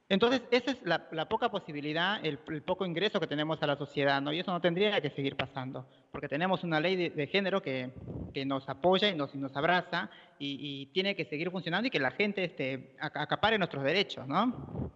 [0.08, 3.76] Entonces, esa es la, la poca posibilidad, el, el poco ingreso que tenemos a la
[3.76, 4.32] sociedad, ¿no?
[4.32, 7.92] Y eso no tendría que seguir pasando, porque tenemos una ley de, de género que,
[8.34, 11.90] que nos apoya y nos, y nos abraza y, y tiene que seguir funcionando y
[11.90, 14.90] que la gente este, aca- acapare nuestros derechos, ¿no?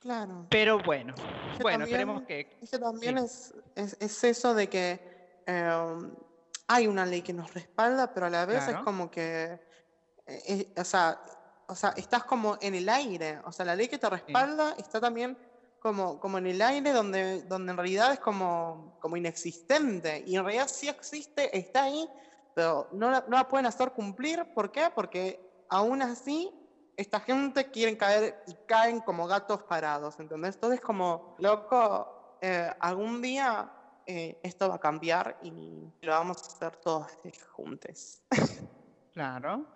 [0.00, 0.46] Claro.
[0.50, 1.14] Pero bueno,
[1.56, 2.58] que bueno, también- esperemos que...
[2.62, 3.24] Es que también sí.
[3.24, 5.00] es, es, es eso de que
[5.46, 5.98] eh,
[6.68, 8.78] hay una ley que nos respalda, pero a la vez Claro.
[8.78, 9.44] es como que,
[10.26, 11.20] eh, eh, o, sea,
[11.66, 13.40] o sea, estás como en el aire.
[13.44, 15.36] O sea, la ley que te respalda está también
[15.80, 20.22] como, como en el aire donde, donde en realidad es como, como inexistente.
[20.26, 22.08] Y en realidad sí existe, está ahí,
[22.54, 24.44] pero no la, no la pueden hacer cumplir.
[24.54, 24.90] ¿Por qué?
[24.94, 26.50] Porque aún así
[26.98, 30.56] esta gente quieren caer y caen como gatos parados, ¿entendés?
[30.56, 33.70] Entonces como, loco, eh, algún día
[34.04, 37.06] eh, esto va a cambiar y lo vamos a hacer todos
[37.52, 38.22] juntos.
[39.14, 39.66] Claro.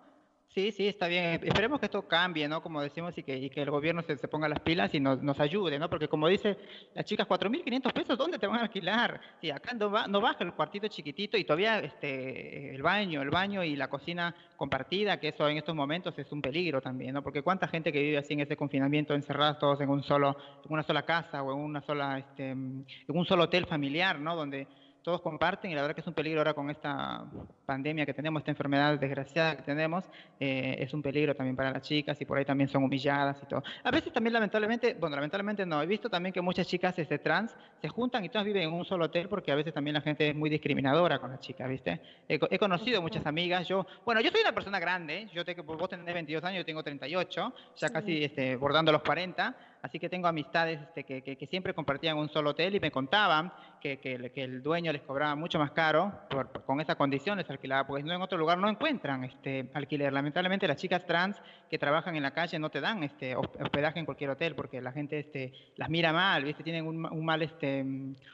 [0.53, 1.41] Sí, sí, está bien.
[1.43, 2.61] Esperemos que esto cambie, ¿no?
[2.61, 5.39] Como decimos, y que, y que el gobierno se, ponga las pilas y nos, nos
[5.39, 5.89] ayude, ¿no?
[5.89, 6.55] Porque como dice
[6.93, 9.19] las chicas, 4.500 pesos, ¿dónde te van a alquilar?
[9.41, 13.31] Si acá no, va, no baja el cuartito chiquitito y todavía este, el baño, el
[13.31, 17.23] baño y la cocina compartida, que eso en estos momentos es un peligro también, ¿no?
[17.23, 20.71] Porque cuánta gente que vive así en ese confinamiento, encerradas todos en un solo, en
[20.71, 24.35] una sola casa o en una sola, este, en un solo hotel familiar, ¿no?
[24.35, 24.67] Donde
[25.03, 27.25] todos comparten y la verdad que es un peligro ahora con esta
[27.65, 30.05] pandemia que tenemos, esta enfermedad desgraciada que tenemos,
[30.39, 33.45] eh, es un peligro también para las chicas y por ahí también son humilladas y
[33.45, 33.63] todo.
[33.83, 37.55] A veces también lamentablemente, bueno, lamentablemente no, he visto también que muchas chicas este, trans
[37.81, 40.29] se juntan y todas viven en un solo hotel porque a veces también la gente
[40.29, 41.99] es muy discriminadora con las chicas, ¿viste?
[42.27, 45.53] He, co- he conocido muchas amigas, yo, bueno, yo soy una persona grande, yo te,
[45.55, 50.09] vos tenés 22 años, yo tengo 38, ya casi este, bordando los 40, así que
[50.09, 54.93] tengo amistades este, que, siempre compartían un solo hotel y me contaban que, el- dueño
[54.93, 58.57] les cobraba mucho más caro por, con esas condiciones alquiladas, porque no en otro lugar
[58.57, 60.11] no encuentran este alquiler.
[60.13, 63.99] Lamentablemente las chicas trans que trabajan en la calle no te dan este hosp- hospedaje
[63.99, 66.63] en cualquier hotel porque la gente este, las mira mal, ¿viste?
[66.63, 67.85] tienen un, ma- un mal este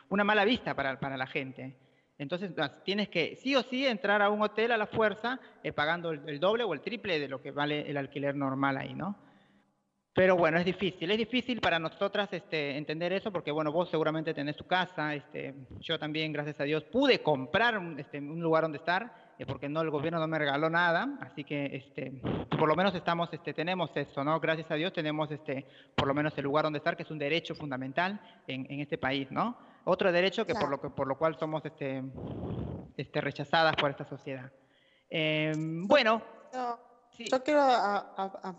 [0.09, 1.75] una mala vista para, la gente.
[2.19, 2.51] Entonces
[2.83, 6.21] tienes que sí o sí entrar a un hotel a la fuerza eh, pagando el,
[6.29, 9.15] el doble o el triple de lo que vale el alquiler normal ahí, ¿no?
[10.13, 14.33] Pero bueno, es difícil, es difícil para nosotras este, entender eso porque, bueno, vos seguramente
[14.33, 18.63] tenés tu casa, este, yo también, gracias a Dios, pude comprar un, este, un lugar
[18.63, 22.11] donde estar, eh, porque no, el gobierno no me regaló nada, así que, este,
[22.49, 24.39] por lo menos estamos, este, tenemos eso, ¿no?
[24.39, 27.19] Gracias a Dios tenemos, este, por lo menos el lugar donde estar, que es un
[27.19, 29.57] derecho fundamental en, en este país, ¿no?
[29.85, 32.03] Otro derecho que por lo, que, por lo cual somos, este,
[32.97, 34.51] este, rechazadas por esta sociedad.
[35.09, 36.79] Eh, bueno, Yo,
[37.15, 38.55] sí, yo quiero a- a- a-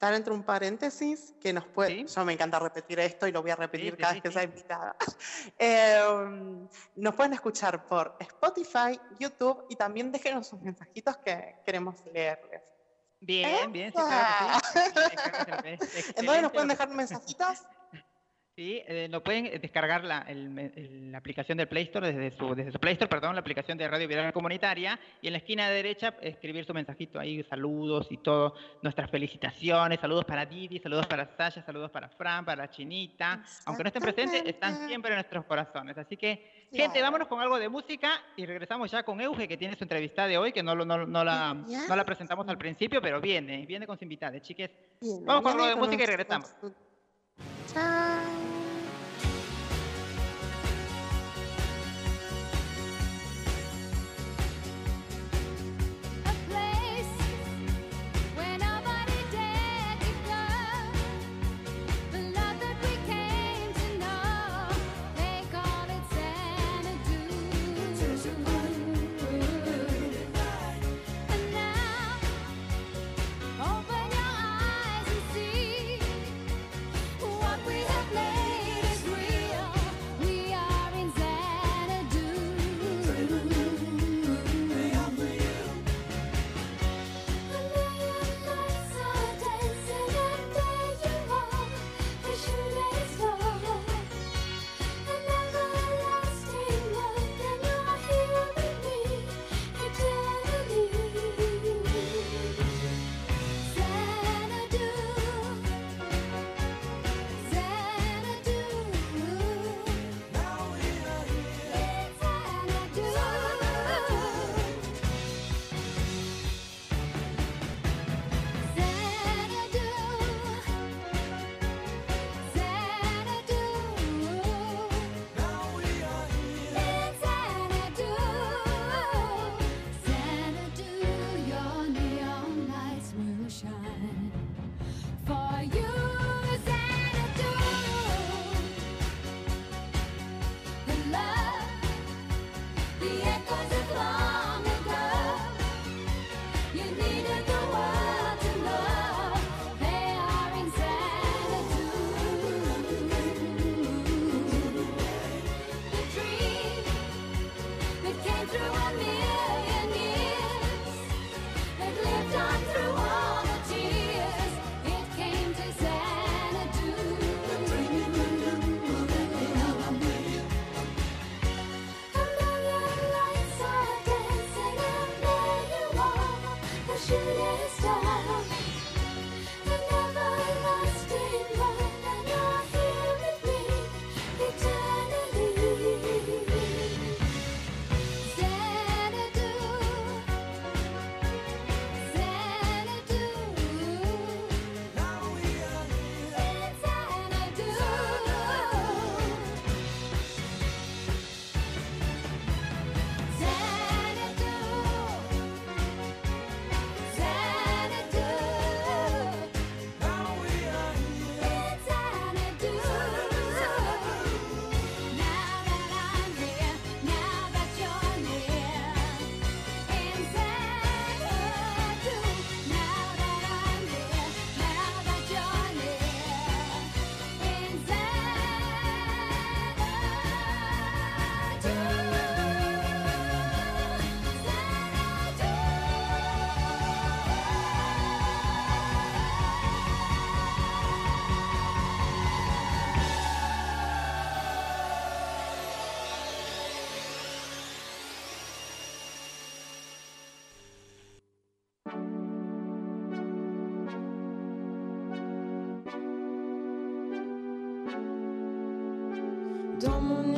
[0.00, 2.06] dar entre un paréntesis que nos puede.
[2.06, 2.14] Sí.
[2.14, 4.32] Yo me encanta repetir esto y lo voy a repetir sí, cada sí, vez que
[4.32, 4.96] sea invitada.
[5.58, 6.00] Eh,
[6.96, 12.62] nos pueden escuchar por Spotify, YouTube y también déjenos sus mensajitos que queremos leerles.
[13.20, 16.12] bien, bien, sí, claro que sí.
[16.16, 17.62] ¿En dónde nos pueden dejar mensajitos?
[18.56, 22.36] Sí, eh, lo pueden eh, descargar la, el el- la aplicación del Play Store, desde
[22.36, 25.38] su, desde su Play Store, perdón, la aplicación de Radio Viral Comunitaria, y en la
[25.38, 31.06] esquina derecha escribir su mensajito ahí, saludos y todo, nuestras felicitaciones, saludos para Didi, saludos
[31.08, 35.44] para Sasha, saludos para Fran, para Chinita, aunque no estén presentes, están siempre en nuestros
[35.46, 35.98] corazones.
[35.98, 39.74] Así que, gente, vámonos con algo de música y regresamos ya con Euge, que tiene
[39.76, 43.20] su entrevista de hoy, que no, no, no la, no la presentamos al principio, pero
[43.20, 44.70] viene, viene con su invitada, chiques.
[45.24, 46.54] Vamos con algo de música y regresamos.
[47.72, 48.23] Chao.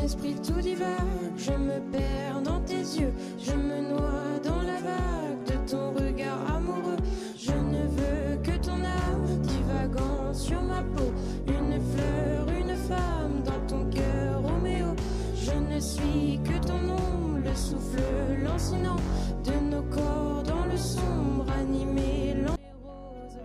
[0.06, 5.42] Esprit tout divague, je me perds dans tes yeux, je me noie dans la vague
[5.46, 6.96] de ton regard amoureux.
[7.36, 11.10] Je ne veux que ton âme divagant sur ma peau,
[11.48, 14.94] une fleur, une femme dans ton cœur, Roméo.
[15.34, 19.00] Je ne suis que ton ombre, le souffle lancinant
[19.44, 22.34] de nos corps dans le sombre animé.
[22.36, 22.46] Les
[22.84, 23.40] roses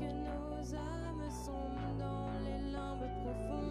[0.00, 1.70] que nos âmes sont
[2.00, 3.63] dans les limbes profondes.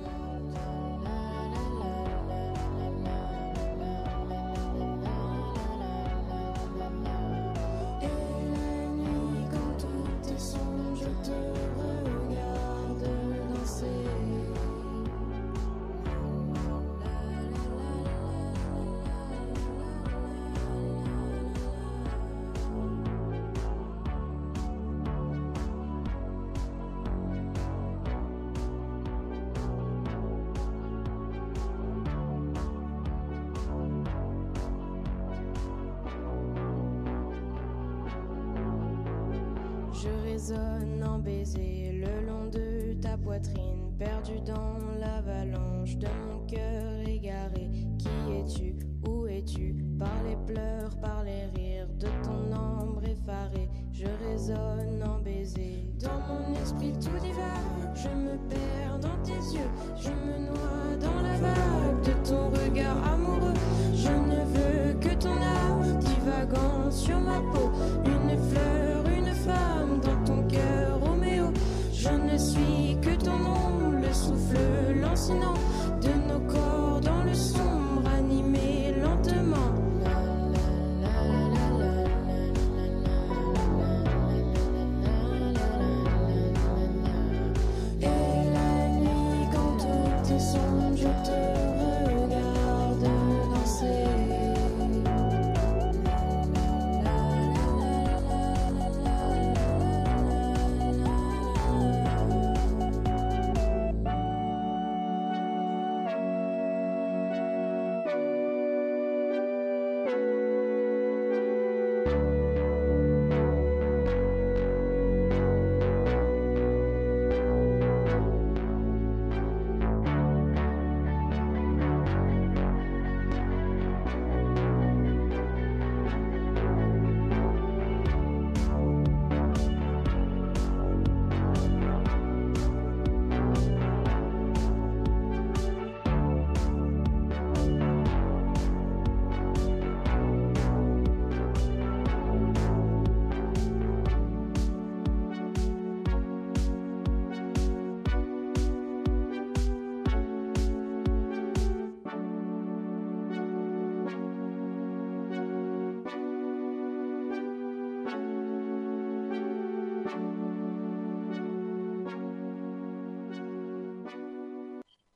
[41.19, 47.69] Baiser le long de ta poitrine, perdu dans l'avalanche de mon cœur égaré.
[47.99, 48.07] Qui
[48.39, 48.75] es-tu?
[49.07, 49.75] Où es-tu?
[49.99, 51.12] Par les pleurs, par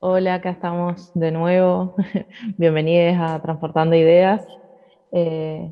[0.10, 1.94] Hola, acá estamos de nuevo.
[2.58, 4.42] Bienvenidos a Transportando Ideas.
[5.12, 5.70] Eh,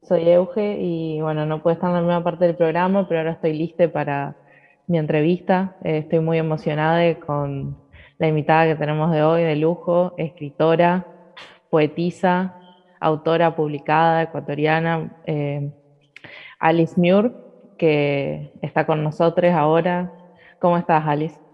[0.00, 3.32] soy Euge y bueno, no puedo estar en la misma parte del programa, pero ahora
[3.32, 4.34] estoy lista para
[4.86, 5.76] mi entrevista.
[5.84, 7.76] Eh, estoy muy emocionada con
[8.16, 11.06] la invitada que tenemos de hoy, de lujo, escritora,
[11.68, 12.56] poetisa,
[12.98, 15.70] autora publicada, ecuatoriana, eh,
[16.58, 17.30] Alice Muir,
[17.76, 20.10] que está con nosotros ahora.
[20.58, 21.49] ¿Cómo estás, Alice?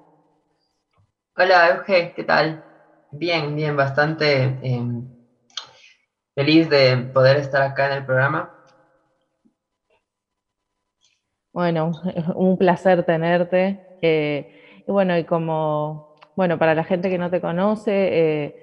[1.36, 2.64] Hola, Euge, ¿qué tal?
[3.12, 4.82] Bien, bien, bastante eh,
[6.36, 8.54] feliz de poder estar acá en el programa.
[11.52, 11.92] Bueno,
[12.36, 13.80] un placer tenerte.
[14.02, 14.46] eh,
[14.86, 16.04] y bueno, y como,
[16.36, 18.54] bueno, para la gente que no te conoce, eh,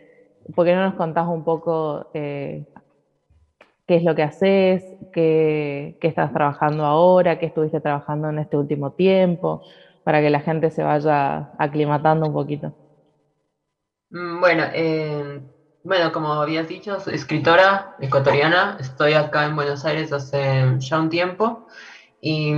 [0.55, 2.65] ¿por qué no nos contás un poco eh,
[3.88, 8.57] qué es lo que haces, qué, qué estás trabajando ahora, qué estuviste trabajando en este
[8.57, 9.61] último tiempo,
[10.04, 12.76] para que la gente se vaya aclimatando un poquito?
[14.10, 15.41] Mm, Bueno, eh,
[15.84, 18.78] bueno, como habías dicho, soy escritora ecuatoriana.
[18.80, 21.66] Estoy acá en Buenos Aires hace ya un tiempo
[22.22, 22.54] y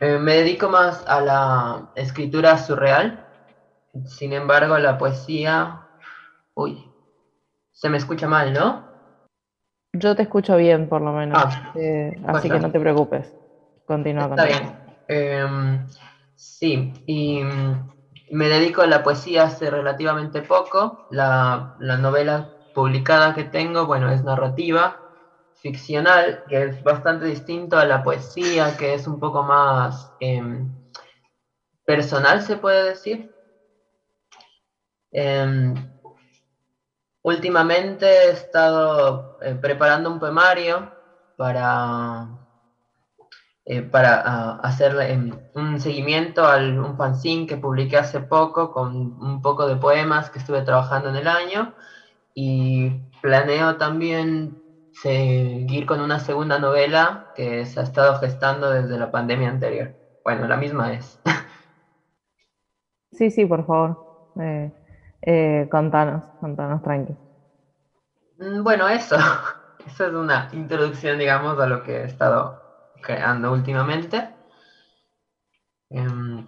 [0.00, 3.24] eh, me dedico más a la escritura surreal.
[4.06, 5.82] Sin embargo, la poesía,
[6.54, 6.94] uy,
[7.72, 8.88] se me escucha mal, ¿no?
[9.94, 13.34] Yo te escucho bien, por lo menos, Ah, eh, así que no te preocupes.
[13.84, 14.78] Continúa, Está continúa.
[15.08, 15.86] bien.
[16.44, 17.88] Sí, y mm,
[18.32, 21.00] me dedico a la poesía hace relativamente poco.
[21.08, 25.00] La, la novela publicada que tengo, bueno, es narrativa,
[25.54, 30.68] ficcional, que es bastante distinto a la poesía, que es un poco más em,
[31.84, 33.30] personal, se puede decir.
[35.12, 35.74] Em,
[37.22, 40.92] Últimamente he estado eh, preparando un poemario
[41.36, 42.28] para,
[43.64, 48.94] eh, para ah, hacer em, un seguimiento a un fanzine que publiqué hace poco con
[49.22, 51.74] un poco de poemas que estuve trabajando en el año
[52.34, 52.90] y
[53.22, 54.60] planeo también
[54.92, 59.96] seguir con una segunda novela que se ha estado gestando desde la pandemia anterior.
[60.24, 61.20] Bueno, la misma es.
[63.12, 63.98] Sí, sí, por favor.
[64.40, 64.72] Eh,
[65.22, 67.18] eh, contanos, contanos, tranqui.
[68.38, 69.16] Mm, Bueno, eso.
[69.86, 72.61] Eso es una introducción, digamos, a lo que he estado
[73.02, 74.30] creando últimamente.
[75.90, 76.46] Em,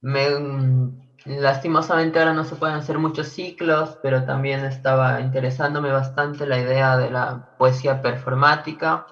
[0.00, 0.94] me,
[1.26, 6.96] lastimosamente ahora no se pueden hacer muchos ciclos, pero también estaba interesándome bastante la idea
[6.96, 9.04] de la poesía performática,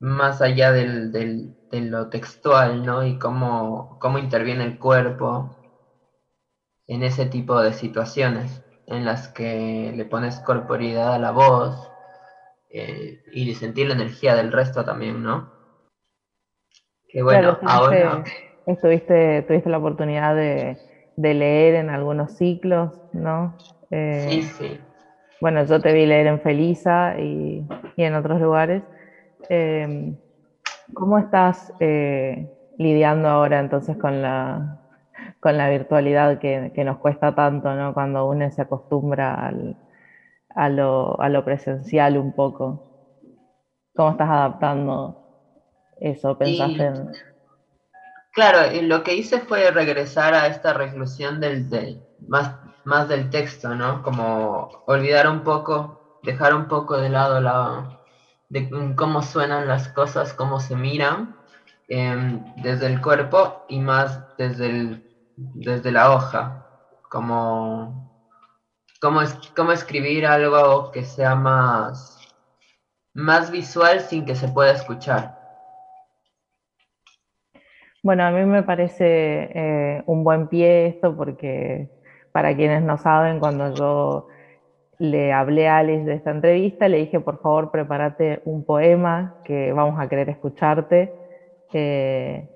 [0.00, 3.04] más allá del, del- de lo textual, ¿no?
[3.06, 5.48] Y cómo, cómo interviene el cuerpo
[6.88, 11.89] en ese tipo de situaciones en las que le pones corporeidad a la voz
[12.70, 15.52] eh, y sentir la energía del resto también, ¿no?
[17.08, 18.24] Que bueno, Claro, ahora...
[18.66, 20.76] estuviste, tuviste la oportunidad de,
[21.16, 23.56] de leer en algunos ciclos, ¿no?
[23.90, 24.78] Eh, Sí, sí.
[25.40, 27.66] Bueno, yo te vi leer en Felisa y,
[27.96, 28.84] y en otros lugares.
[29.48, 30.14] Eh,
[30.94, 32.48] ¿cómo estás eh,
[32.78, 34.66] lidiando ahora entonces con la,
[35.40, 37.94] con la virtualidad que, que nos cuesta tanto, ¿no?
[37.94, 39.78] Cuando uno se acostumbra al-
[40.54, 42.80] a, lo, a lo presencial un poco.
[43.94, 45.14] ¿Cómo estás adaptando
[46.00, 46.36] eso?
[46.36, 47.08] ¿Pensaste Y- en...?
[48.32, 53.28] Claro, y lo que hice fue regresar a esta reclusión del, del- más, más del
[53.28, 54.02] texto, ¿no?
[54.02, 57.88] Como olvidar un poco, dejar un poco de lado la,
[58.48, 61.34] de cómo suenan las cosas, cómo se miran,
[61.88, 65.04] em, desde el cuerpo y más desde, el,
[65.36, 66.64] desde la hoja,
[67.10, 68.09] como,
[69.00, 72.18] cómo escribir algo que sea más,
[73.14, 75.40] más visual sin que se pueda escuchar.
[78.02, 81.90] Bueno, a mí me parece eh, un buen pie esto porque
[82.32, 84.28] para quienes no saben, cuando yo
[84.98, 89.72] le hablé a Alice de esta entrevista, le dije, por favor, prepárate un poema que
[89.72, 91.12] vamos a querer escucharte.
[91.72, 92.48] Eh,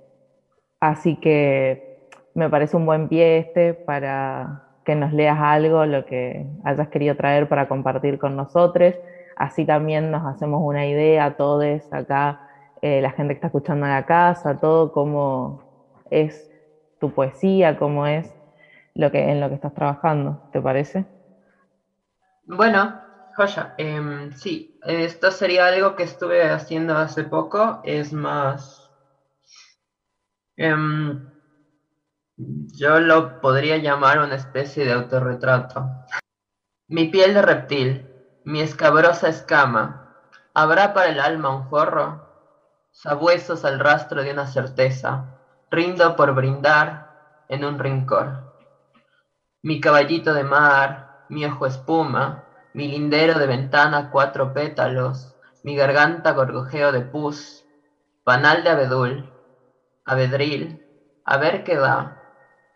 [0.80, 6.46] así que me parece un buen pie este para que nos leas algo, lo que
[6.64, 8.94] hayas querido traer para compartir con nosotros.
[9.36, 12.40] Así también nos hacemos una idea todos acá
[12.82, 15.58] eh, la gente que está escuchando en la casa, todo cómo
[16.10, 16.50] es
[17.00, 18.30] tu poesía, cómo es
[18.94, 21.06] lo que, en lo que estás trabajando, ¿te parece?
[22.44, 23.00] Bueno,
[23.34, 28.90] joya, em, sí, esto sería algo que estuve haciendo hace poco, es más,
[30.56, 31.33] em,
[32.36, 35.88] yo lo podría llamar una especie de autorretrato.
[36.88, 38.10] Mi piel de reptil,
[38.44, 40.14] mi escabrosa escama,
[40.52, 42.28] ¿habrá para el alma un forro?
[42.90, 45.38] Sabuesos al rastro de una certeza,
[45.70, 48.44] rindo por brindar en un rincón.
[49.62, 52.44] Mi caballito de mar, mi ojo espuma,
[52.74, 57.64] mi lindero de ventana cuatro pétalos, mi garganta gorgojeo de pus,
[58.24, 59.32] panal de abedul,
[60.04, 60.84] abedril,
[61.24, 62.23] a ver qué da,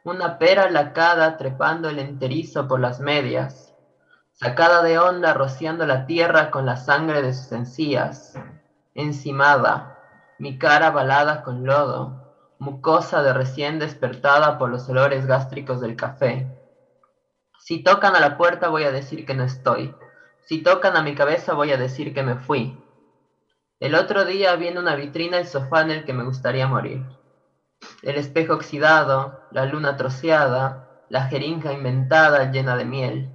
[0.04, 3.74] una pera lacada trepando el enterizo por las medias,
[4.32, 8.34] sacada de onda rociando la tierra con la sangre de sus encías,
[8.94, 9.98] encimada,
[10.38, 16.46] mi cara balada con lodo, mucosa de recién despertada por los olores gástricos del café.
[17.58, 19.94] Si tocan a la puerta voy a decir que no estoy.
[20.46, 22.82] Si tocan a mi cabeza voy a decir que me fui.
[23.80, 27.04] El otro día vi en una vitrina el sofá en el que me gustaría morir.
[28.02, 33.32] El espejo oxidado, la luna troceada, la jeringa inventada llena de miel.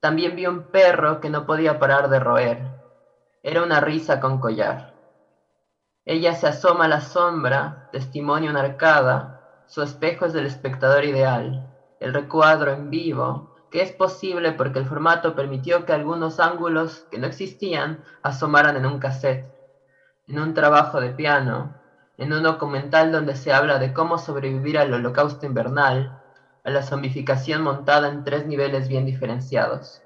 [0.00, 2.70] También vi un perro que no podía parar de roer.
[3.42, 4.94] Era una risa con collar.
[6.04, 11.72] Ella se asoma a la sombra, testimonio una arcada, su espejo es del espectador ideal,
[12.00, 17.18] el recuadro en vivo, que es posible porque el formato permitió que algunos ángulos que
[17.18, 19.50] no existían asomaran en un cassette,
[20.26, 21.81] en un trabajo de piano,
[22.18, 26.20] en un documental donde se habla de cómo sobrevivir al holocausto invernal,
[26.64, 30.02] a la zombificación montada en tres niveles bien diferenciados.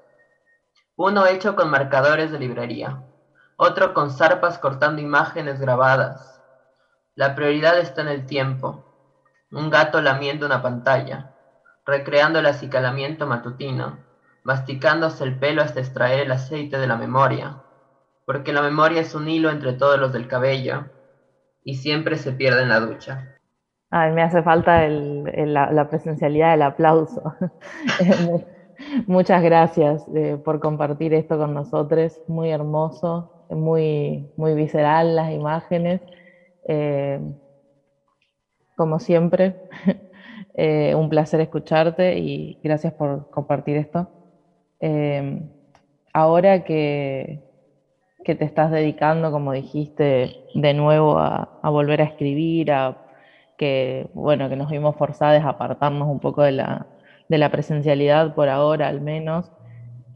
[0.95, 3.03] Uno hecho con marcadores de librería,
[3.57, 6.41] otro con zarpas cortando imágenes grabadas.
[7.15, 8.83] La prioridad está en el tiempo.
[9.51, 11.33] Un gato lamiendo una pantalla,
[11.85, 13.99] recreando el acicalamiento matutino,
[14.43, 17.61] masticándose el pelo hasta extraer el aceite de la memoria,
[18.25, 20.85] porque la memoria es un hilo entre todos los del cabello
[21.67, 23.35] y siempre se pierde en la ducha.
[23.89, 27.21] Ay, me hace falta la presencialidad del aplauso.
[29.05, 32.21] Muchas gracias eh, por compartir esto con nosotros.
[32.25, 35.99] Muy hermoso, muy, muy visceral las imágenes.
[36.69, 37.19] Eh,
[38.77, 39.57] como siempre,
[40.53, 44.09] eh, un placer escucharte y gracias por compartir esto.
[46.13, 47.41] ahora que,
[48.27, 52.97] que, te estás dedicando, como dijiste, de nuevo a, volver a escribir, a
[53.57, 56.87] que, bueno, que nos vimos forzadas a apartarnos un poco de la,
[57.29, 59.51] de la presencialidad por ahora al menos.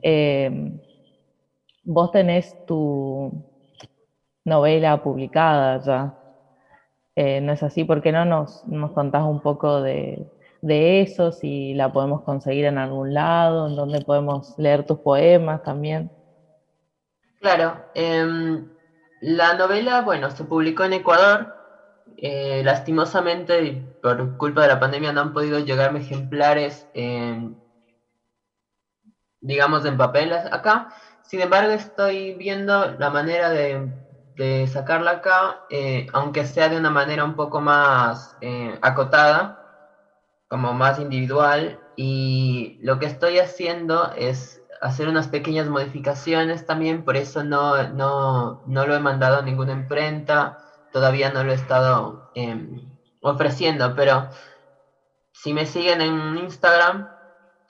[0.03, 0.73] Eh,
[1.83, 3.31] vos tenés tu
[4.45, 6.17] novela publicada ya.
[7.15, 7.83] Eh, ¿No es así?
[7.83, 10.27] ¿Por qué no nos, nos contás un poco de,
[10.61, 11.31] de, eso?
[11.31, 16.09] Si la podemos conseguir en algún lado, en donde podemos leer tus poemas también.
[17.41, 17.89] Claro.
[17.95, 18.69] Em,
[19.21, 21.47] la novela, bueno, se publicó en Ecuador
[22.17, 26.87] eh, lastimosamente, por culpa de la pandemia, no han podido llegarme ejemplares,
[29.41, 30.93] digamos, en papel acá.
[31.23, 33.91] Sin embargo, estoy viendo la manera de,
[34.67, 39.59] sacarla acá, eh, aunque sea de una manera un poco más eh, acotada,
[40.47, 41.79] como más individual.
[41.95, 48.61] Y lo que estoy haciendo es hacer unas pequeñas modificaciones también, por eso no, no,
[48.65, 50.57] no lo he mandado a ninguna imprenta
[50.91, 52.89] todavía no lo he estado em,
[53.21, 54.29] ofreciendo, pero
[55.31, 57.09] si me siguen en Instagram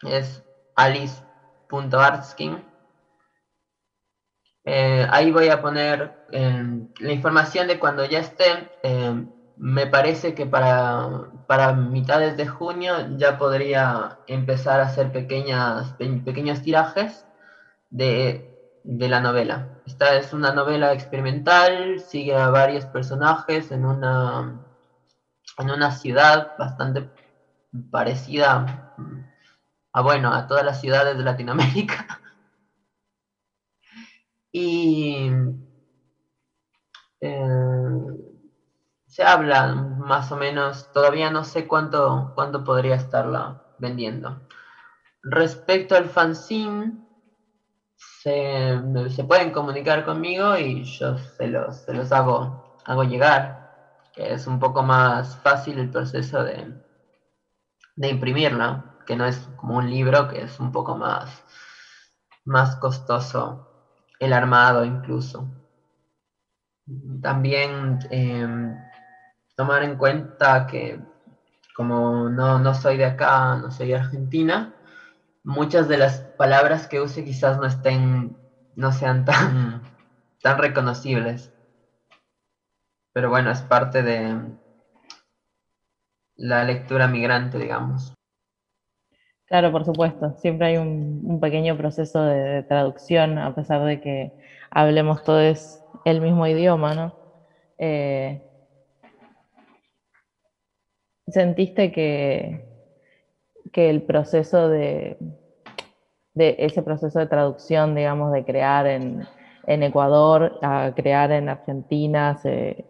[0.04, 0.44] es
[0.76, 2.66] alice.artskin.
[4.64, 8.70] Eh, ahí voy a poner em, la información de cuando ya esté.
[9.62, 11.08] Me parece que para,
[11.46, 15.94] para mitades de junio ya podría empezar a hacer pequeñas,
[16.26, 17.28] pequeños tirajes
[17.90, 18.52] de
[18.84, 19.70] de la novela.
[19.86, 24.60] Esta es una novela experimental, sigue a varios personajes en una,
[25.58, 27.10] en una ciudad bastante
[27.92, 28.66] parecida
[29.94, 32.08] a, bueno, a todas las ciudades de Latinoamérica.
[34.54, 35.30] Y
[37.22, 38.21] eh,
[39.12, 44.42] se habla más o menos, todavía no sé cuánto, cuánto podría estarla vendiendo.
[45.22, 46.94] Respecto al fanzine,
[47.98, 48.82] se,
[49.28, 53.60] pueden comunicar conmigo y yo se los, se los hago, hago llegar,
[54.16, 56.74] es un poco más fácil el proceso de,
[57.98, 61.44] de imprimirlo, que no es como un libro, que es un poco más,
[62.46, 63.68] más costoso
[64.20, 65.50] el armado incluso.
[67.22, 68.74] También em,
[69.62, 71.00] tomar en cuenta que
[71.76, 74.74] como no, no soy de acá, no soy de Argentina,
[75.44, 78.36] muchas de las palabras que use quizás no estén,
[78.76, 79.84] no sean tan,
[80.42, 81.54] tan reconocibles.
[83.14, 84.36] Pero bueno, es parte de
[86.38, 88.16] la lectura migrante, digamos.
[89.46, 90.34] Claro, por supuesto.
[90.40, 94.32] Siempre hay un, pequeño proceso de, traducción, a pesar de que
[94.72, 97.16] hablemos todos el mismo idioma, ¿no?
[97.78, 98.42] Eh,
[101.28, 102.66] ¿Sentiste que,
[103.72, 105.18] que el proceso de,
[106.34, 109.28] de ese proceso de traducción, digamos, de crear en,
[109.68, 112.86] Ecuador a crear en Argentina se,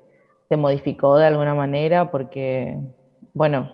[0.50, 2.78] modificó de alguna manera porque,
[3.34, 3.72] bueno,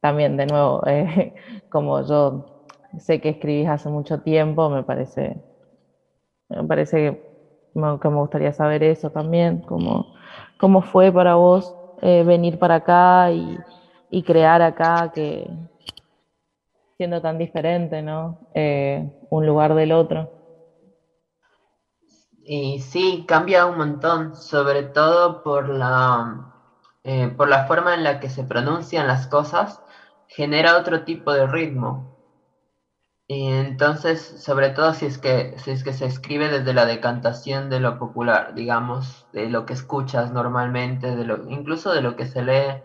[0.00, 1.32] también de nuevo, eh,
[1.68, 2.44] como yo
[2.98, 5.36] sé que escribís hace mucho tiempo, me parece,
[6.48, 7.20] me parece que
[7.74, 10.06] me, gustaría saber eso también, cómo,
[10.58, 13.58] cómo fue para vos eh, venir para acá y,
[14.10, 15.50] y crear acá, que,
[16.96, 18.38] siendo tan diferente, ¿no?
[18.54, 20.30] Eh, un lugar del otro.
[22.42, 26.52] Y sí, cambia un montón, sobre todo por la,
[27.04, 29.80] eh, por la forma en la que se pronuncian las cosas,
[30.26, 32.09] genera otro tipo de ritmo.
[33.32, 37.70] Y entonces, sobre todo si es que, si es que se escribe desde la decantación
[37.70, 42.26] de lo popular, digamos, de lo que escuchas normalmente, de lo, incluso de lo que
[42.26, 42.82] se lee.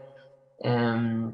[0.59, 1.34] Em,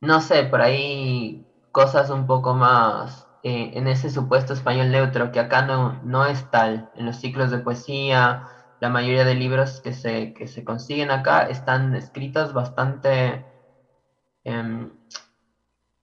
[0.00, 5.40] no sé, por ahí cosas un poco más eh, en ese supuesto español neutro que
[5.40, 6.88] acá no, no es tal.
[6.94, 8.44] En los ciclos de poesía,
[8.78, 13.46] la mayoría de libros que se, que se consiguen acá están escritos bastante
[14.44, 14.99] em,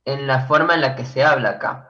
[0.07, 1.83] en la forma en la que se habla acá.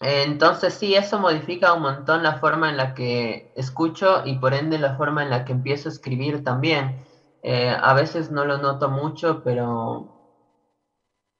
[0.00, 4.78] Entonces sí, eso modifica un montón la forma en la que escucho y por ende
[4.78, 7.04] la forma en la que empiezo a escribir también.
[7.42, 10.08] Eh, a veces no lo noto mucho, pero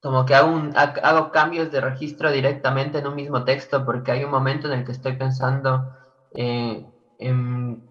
[0.03, 4.31] como que hago, hago cambios de registro directamente en un mismo texto porque hay un
[4.31, 5.93] momento en el que estoy pensando
[6.35, 6.85] eh,
[7.19, 7.87] en,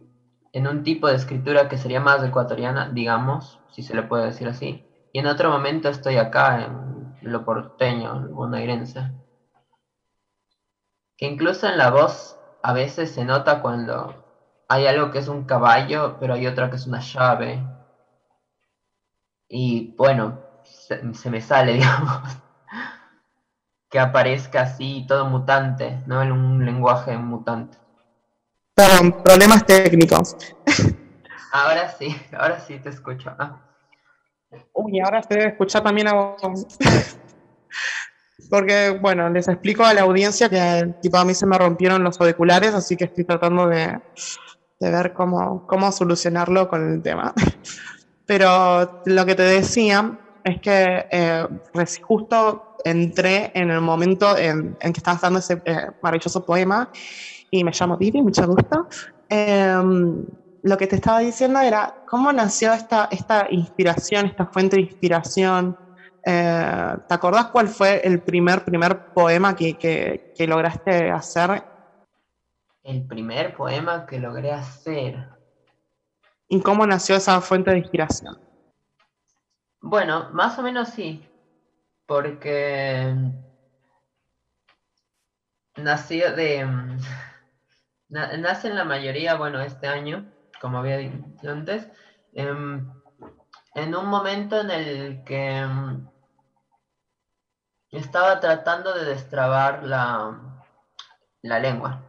[0.53, 4.89] un tipo de escritura que sería más ecuatoriana, digamos, si se le puede decir así.
[5.11, 9.11] Y en otro momento estoy acá en lo porteño, lo bonaerense.
[11.18, 15.45] Que incluso en la voz a veces se nota cuando hay algo que es un
[15.45, 17.61] caballo, pero hay otra que es una llave.
[19.48, 22.22] Y bueno, se, se me sale, digamos,
[23.90, 26.22] que aparezca así todo mutante, ¿no?
[26.22, 27.77] En un lenguaje mutante.
[28.76, 30.38] Perdón, problemas técnicos.
[31.52, 33.34] Ahora sí, ahora sí te escucho.
[33.40, 33.68] Ah.
[34.73, 36.65] Uy, ahora se debe escuchar también a vos.
[38.49, 42.19] Porque, bueno, les explico a la audiencia que tipo a mí se me rompieron los
[42.19, 43.99] auriculares, así que estoy tratando de,
[44.80, 47.34] de ver cómo, cómo solucionarlo con el tema.
[48.26, 51.45] Pero lo que te decía es que eh,
[52.01, 56.89] justo entré en el momento en, en que estabas dando ese eh, maravilloso poema
[57.51, 58.88] y me llamo Vivi, mucho gusto.
[59.27, 60.23] Em,
[60.61, 65.76] lo que te estaba diciendo era cómo nació esta, esta inspiración, esta fuente de inspiración.
[66.26, 71.64] Eh, ¿Te acordás cuál fue el primer, primer poema que, que, que lograste hacer
[72.84, 75.27] El primer poema que logré hacer.
[76.49, 78.36] y cómo nació esa fuente de inspiración?
[79.81, 81.23] Bueno, más o menos sí,
[82.06, 83.14] porque
[85.77, 86.65] nació de...
[86.65, 86.98] mm,
[88.10, 90.31] na- nace en la mayoría, bueno, este año,
[90.61, 91.18] como había dicho
[91.49, 91.88] antes,
[92.34, 92.88] em,
[93.76, 96.07] en un momento en el que mm,
[97.91, 100.40] estaba tratando de destrabar la,
[101.41, 102.03] la lengua.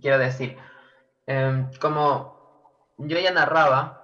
[0.00, 0.56] Quiero decir,
[1.26, 2.34] em, como
[2.98, 4.00] yo ya narraba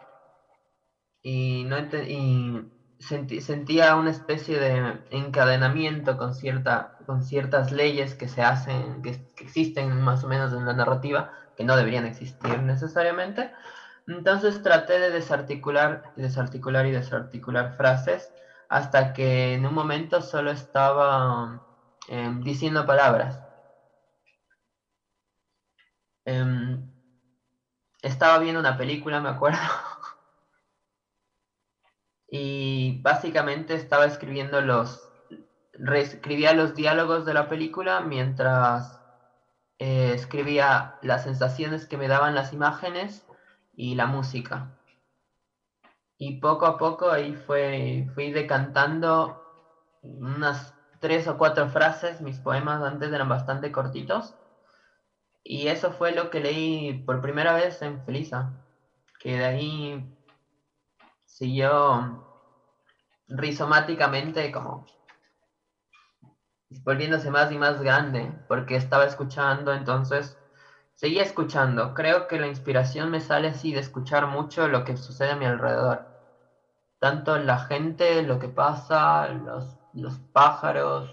[1.22, 2.62] y, no y
[2.98, 9.24] sentí- sentía una especie de encadenamiento con, cierta, con ciertas leyes que se hacen, que,
[9.36, 13.52] que existen más o menos en la narrativa, que no deberían existir necesariamente.
[14.06, 18.32] Entonces traté de desarticular, desarticular y desarticular frases
[18.68, 21.60] hasta que en un momento solo estaba
[22.08, 23.42] em, diciendo palabras.
[26.24, 26.88] Em,
[28.02, 29.58] estaba viendo una película, me acuerdo,
[32.28, 35.00] y básicamente estaba escribiendo los,
[35.72, 38.97] reescribía los diálogos de la película mientras
[39.78, 43.24] eh, escribía las sensaciones que me daban las imágenes
[43.76, 44.76] y la música.
[46.18, 49.42] Y poco a poco ahí fue, fui decantando
[50.02, 54.34] unas tres o cuatro frases, mis poemas antes eran bastante cortitos.
[55.44, 58.52] Y eso fue lo que leí por primera vez en Felisa,
[59.20, 60.18] que de ahí
[61.24, 62.26] siguió
[63.28, 64.86] rizomáticamente como
[66.84, 70.38] volviéndose más y más grande, porque estaba escuchando, entonces
[70.94, 71.94] seguía escuchando.
[71.94, 75.46] Creo que la inspiración me sale así de escuchar mucho lo que sucede a mi
[75.46, 76.08] alrededor.
[77.00, 81.10] Tanto la gente, lo que pasa, los, los pájaros,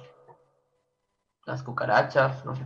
[1.46, 2.66] las cucarachas, no sé.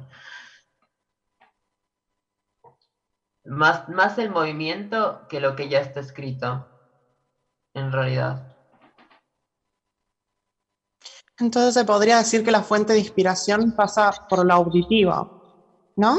[3.44, 6.70] Más, más el movimiento que lo que ya está escrito,
[7.74, 8.48] en realidad.
[11.40, 15.32] Entonces se podría decir que la fuente de inspiración pasa por lo auditivo,
[15.98, 16.18] ¿no?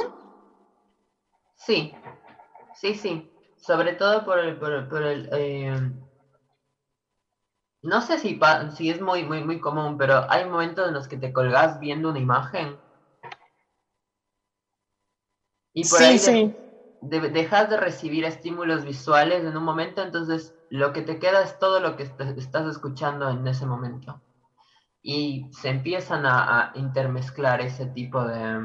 [1.56, 1.92] Sí,
[2.74, 3.30] sí, sí.
[3.56, 5.92] Sobre todo por el, por, el- por el, eh,
[7.82, 11.08] no sé si, pa- si es muy, muy, muy común, pero hay momentos en los
[11.08, 12.80] que te colgas viendo una imagen.
[15.72, 16.54] Y por Sí, ahí de- sí.
[17.00, 21.58] de- dejas de recibir estímulos visuales en un momento, entonces lo que te queda es
[21.58, 24.22] todo lo que est- estás escuchando en ese momento.
[25.02, 28.58] Y se empiezan a, intermezclar ese tipo de,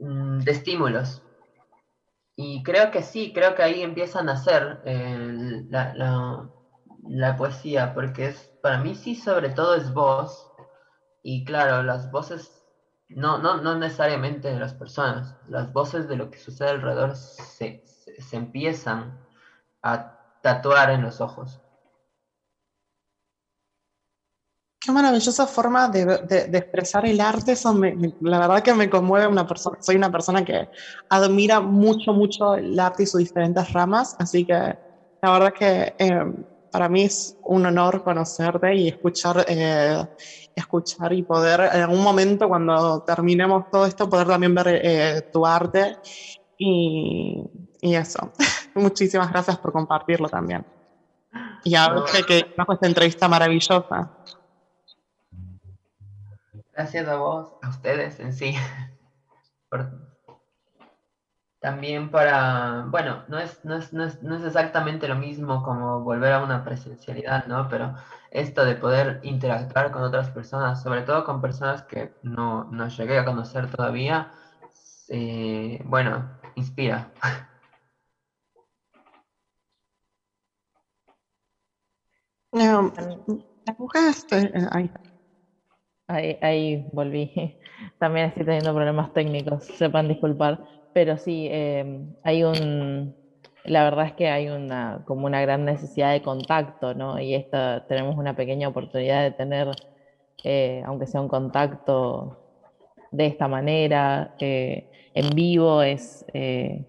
[0.00, 1.22] mm, de estímulos.
[2.36, 6.48] Y creo que sí, creo que ahí empieza a nacer eh, la, la-
[7.08, 10.46] la poesía, porque es, para mí sí, sobre todo es voz.
[11.22, 12.64] Y claro, las voces,
[13.08, 17.82] no, no, no necesariamente de las personas, las voces de lo que sucede alrededor se,
[17.84, 19.18] se, se empiezan
[19.82, 21.60] a tatuar en los ojos.
[24.88, 27.52] Qué maravillosa forma de, de- de expresar el arte.
[27.52, 29.76] Eso me- me- la verdad que me conmueve una persona.
[29.80, 30.64] Soy una persona que
[31.10, 34.14] admira mucho, mucho el arte y sus diferentes ramas.
[34.18, 36.24] Así que la verdad que eh,
[36.70, 40.02] para mí es un honor conocerte y escuchar, eh,
[40.54, 45.44] escuchar y poder en algún momento cuando terminemos todo esto poder también ver eh, tu
[45.44, 45.96] arte
[46.56, 47.42] y,
[47.82, 48.32] y eso.
[48.74, 50.62] Muchísimas gracias por compartirlo también.
[51.64, 52.04] Y a No.
[52.06, 54.08] que trajo esta entrevista maravillosa.
[56.78, 58.54] Gracias a vos, a ustedes en sí.
[61.58, 66.04] también para, bueno, no es, no es, no es, no es exactamente lo mismo como
[66.04, 67.68] volver a una presencialidad, ¿no?
[67.68, 67.96] Pero
[68.30, 73.18] esto de poder interactuar con otras personas, sobre todo con personas que no, no llegué
[73.18, 74.30] a conocer todavía,
[75.08, 77.10] eh, bueno, inspira.
[86.08, 86.36] ahí.
[86.40, 87.32] Ahí, volví.
[87.98, 90.58] También estoy teniendo problemas técnicos, sepan disculpar.
[90.92, 93.14] Pero sí, eh, hay un,
[93.64, 97.20] la verdad es que hay una, como una gran necesidad de contacto, ¿no?
[97.20, 99.68] Y esta, tenemos una pequeña oportunidad de tener,
[100.44, 102.38] eh, aunque sea un contacto
[103.10, 106.84] de esta manera, eh, en vivo, es eh,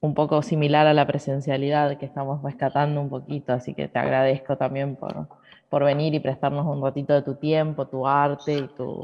[0.00, 4.56] un poco similar a la presencialidad que estamos rescatando un poquito, así que te agradezco
[4.56, 5.28] también por,
[5.72, 9.02] por venir y prestarnos un ratito de tu tiempo, tu arte y tu,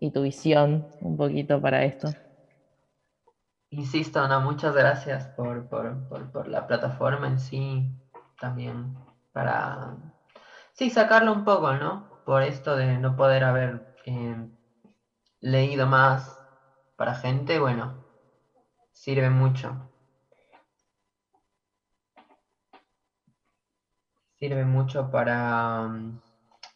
[0.00, 2.08] y tu visión un poquito para esto.
[3.70, 7.88] Insisto, no, muchas gracias por, por, por, por la plataforma en sí,
[8.40, 8.92] también
[9.32, 9.94] para,
[10.72, 12.08] sí, sacarlo un poco, ¿no?
[12.24, 14.36] Por esto de no poder haber eh,
[15.42, 16.36] leído más
[16.96, 18.04] para gente, bueno,
[18.90, 19.93] sirve mucho.
[24.44, 25.88] Sirve mucho para,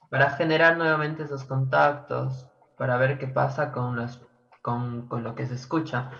[0.09, 4.23] para generar nuevamente esos contactos, para ver qué pasa con, las,
[4.63, 6.11] con, con lo que se escucha.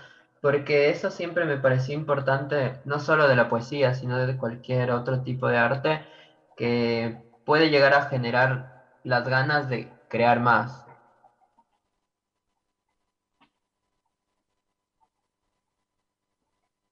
[0.43, 5.23] Porque eso siempre me pareció importante, no solo de la poesía, sino de cualquier otro
[5.23, 6.05] tipo de arte,
[6.55, 10.85] que puede llegar a generar las ganas de crear más.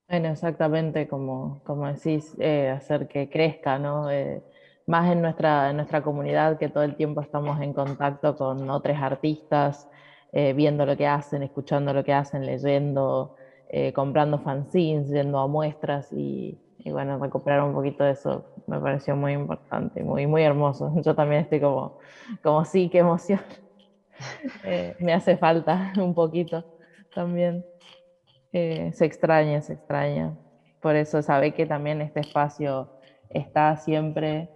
[0.09, 4.09] Bueno, exactamente como, como decís, eh, hacer que crezca, ¿no?
[4.09, 4.41] Eh,
[4.85, 9.89] más en nuestra, nuestra comunidad que todo el tiempo estamos en contacto con otros artistas,
[10.31, 13.34] eh, viendo lo que hacen, escuchando lo que hacen, leyendo,
[13.93, 19.13] comprando fanzines, yendo a muestras y, y, bueno, recuperar un poquito de eso me pareció
[19.17, 20.89] muy importante, muy, muy hermoso.
[21.03, 21.93] Yo también estoy como,
[22.41, 23.41] como sí, qué emoción.
[24.99, 26.65] Me hace falta un poquito
[27.13, 27.65] también.
[28.53, 30.38] Eh, se extraña, se extraña.
[30.82, 32.90] Por eso sabe que también este espacio
[33.30, 34.49] está siempre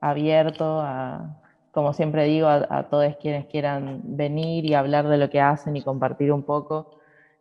[0.00, 1.40] abierto a,
[1.72, 5.82] como siempre digo, a, todos quienes quieran venir y hablar de lo que hacen y
[5.82, 6.90] compartir un poco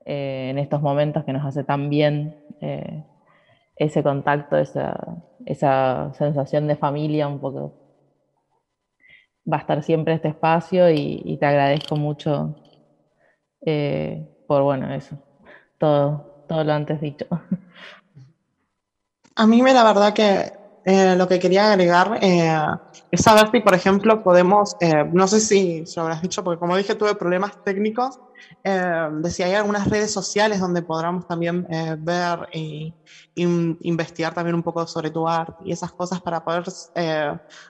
[0.06, 3.04] eh, en estos momentos que nos hace tan bien eh,
[3.76, 4.96] ese contacto, esa,
[5.46, 7.74] esa sensación de familia un poco.
[9.52, 12.56] Va a estar siempre este espacio y, te agradezco mucho
[14.48, 15.18] por, bueno, eso,
[15.78, 17.26] todo, todo lo antes dicho.
[19.36, 20.52] A mí me la verdad que
[20.90, 22.49] eh, lo que quería agregar eh,
[23.12, 26.60] es saber si, por ejemplo, podemos, eh, no sé si se lo habrás dicho, porque
[26.60, 28.22] como dije, tuve problemas técnicos,
[28.64, 31.68] de si hay algunas redes sociales donde podamos también
[31.99, 32.94] ver y,
[33.36, 33.44] y,
[33.82, 36.64] investigar también un poco sobre tu arte y esas cosas para poder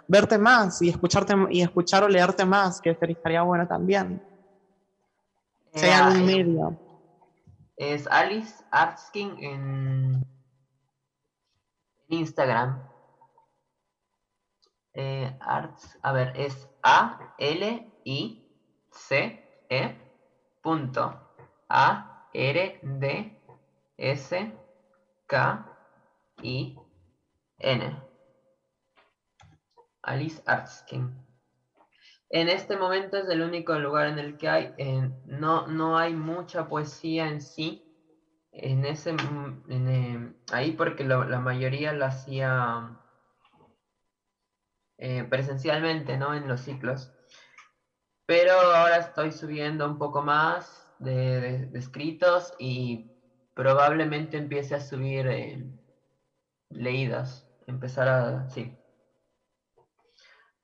[0.08, 4.22] verte más y escucharte y escuchar o leerte más, que estaría bueno también.
[5.74, 6.87] Si hay algún medio.
[7.78, 10.26] Es Alice Artskin en
[12.08, 12.90] Instagram.
[14.94, 18.44] Eh, arts, a ver, es A L I
[18.90, 19.96] C E
[20.64, 21.36] punto
[21.70, 23.40] A R D
[23.96, 24.58] S
[25.28, 25.78] K
[26.42, 26.76] I
[27.60, 28.04] N.
[30.02, 31.27] Alice Artskin.
[32.30, 34.74] En este momento es el único lugar en el que hay,
[35.26, 37.82] no, no hay mucha poesía en sí,
[38.52, 39.16] en ese,
[39.70, 42.98] eh, ahí porque la mayoría la hacía
[44.98, 46.34] eh, presencialmente, ¿no?
[46.34, 47.14] En los ciclos.
[48.26, 53.10] Pero ahora estoy subiendo un poco más de, de, de escritos y
[53.54, 55.64] probablemente empiece a subir eh,
[56.70, 58.77] leídas, empezar a, sí.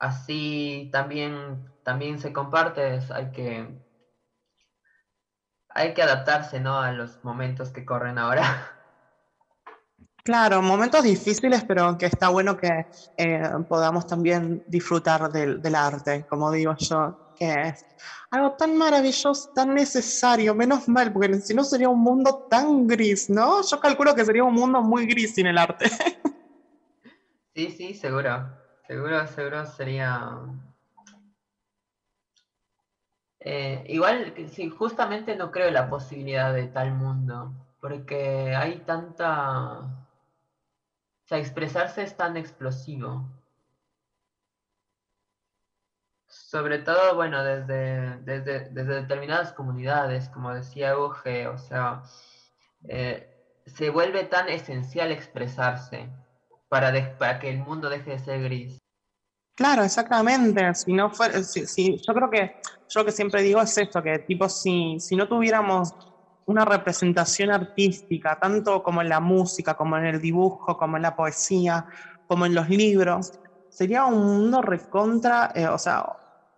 [0.03, 3.69] Así también, también se comparte, hay que,
[5.69, 6.77] hay que adaptarse, ¿no?
[6.77, 8.43] A los momentos que corren ahora.
[10.25, 12.69] Claro, momentos difíciles, pero que está bueno que
[13.17, 17.85] eh, podamos también disfrutar del, del, arte, como digo yo, que es
[18.31, 23.29] algo tan maravilloso, tan necesario, menos mal, porque si no sería un mundo tan gris,
[23.29, 23.61] ¿no?
[23.69, 25.85] Yo calculo que sería un mundo muy gris sin el arte.
[27.55, 28.49] Sí, sí, seguro,
[28.87, 30.39] seguro, seguro sería...
[33.39, 37.51] Eh, igual, sí, justamente no creo la posibilidad de tal mundo,
[37.81, 39.79] porque hay tanta
[41.23, 43.29] o sea, expresarse es tan explosivo.
[46.27, 52.03] Sobre todo, bueno, desde, desde, desde determinadas comunidades, como decía Uge, o sea,
[52.87, 53.29] eh,
[53.65, 56.09] se vuelve tan esencial expresarse
[56.73, 58.79] para, de- para que el mundo deje de ser gris.
[59.55, 60.73] Claro, exactamente.
[60.73, 62.55] Si no fuera, si, si- yo creo que
[62.89, 65.91] yo lo que siempre digo es esto, que tipo si, si no tuviéramos
[66.45, 71.15] una representación artística, tanto como en la música, como en el dibujo, como en la
[71.15, 71.85] poesía,
[72.25, 73.31] como en los libros,
[73.69, 76.03] sería un mundo recontra, eh, o sea,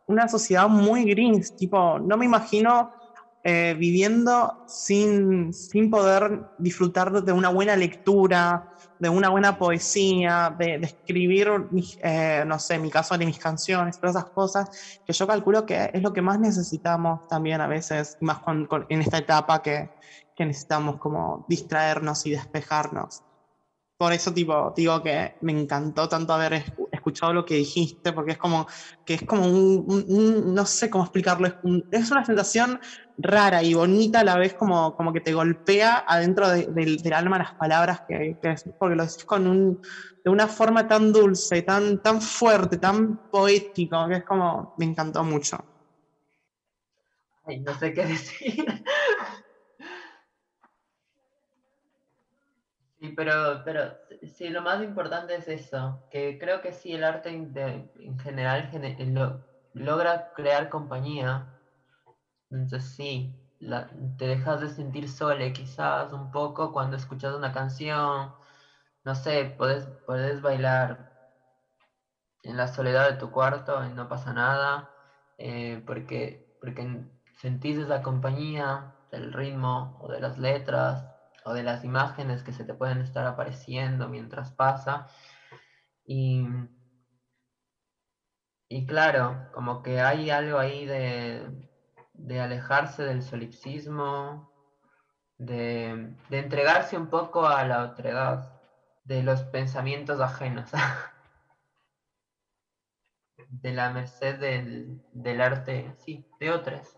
[0.07, 1.53] una sociedad muy gris.
[1.57, 2.89] Tipo, no me imagino
[3.43, 10.79] eh, viviendo sin, sin poder disfrutar de una buena lectura, de una buena poesía, de,
[10.79, 15.13] de escribir, mis, eh, no sé, mi caso de mis canciones, todas esas cosas, que
[15.13, 19.01] yo calculo que es lo que más necesitamos también a veces, más con- con- en
[19.01, 19.89] esta etapa que,
[20.35, 23.23] que necesitamos como distraernos y despejarnos.
[23.97, 26.53] Por eso, tipo, digo que me encantó tanto haber
[27.05, 28.65] escuchado lo que dijiste, porque es como
[29.05, 32.79] que es como un, un- un- no sé cómo explicarlo, es, un- es una sensación
[33.17, 37.13] rara y bonita a la vez, como, como que te golpea adentro de- del, del
[37.13, 39.79] alma las palabras que, que decís, porque lo decís con un,
[40.23, 45.23] de una forma tan dulce, tan, tan fuerte, tan poético, que es como, me encantó
[45.23, 45.57] mucho.
[47.43, 48.65] Ay, no sé qué decir.
[53.05, 57.29] Sí, pero, pero sí, lo más importante es eso, que creo que sí, el arte
[57.49, 61.51] de- en general gene- lo- logra crear compañía.
[62.49, 68.35] Entonces sí, la- te dejas de sentir sole quizás un poco cuando escuchas una canción,
[69.03, 71.07] no sé, puedes, puedes bailar
[72.43, 74.93] en la soledad de tu cuarto y no pasa nada,
[75.37, 77.05] eh, porque, porque
[77.39, 81.09] sentís esa compañía del ritmo o de las letras
[81.45, 85.07] o de las imágenes que se te pueden estar apareciendo mientras pasa.
[86.05, 86.45] Y,
[88.67, 91.47] y claro, como que hay algo ahí de,
[92.13, 94.51] de alejarse del solipsismo,
[95.37, 98.51] de, de entregarse un poco a la otredad,
[99.03, 100.71] de los pensamientos ajenos.
[103.49, 106.95] de la merced del, del arte, sí, de otras.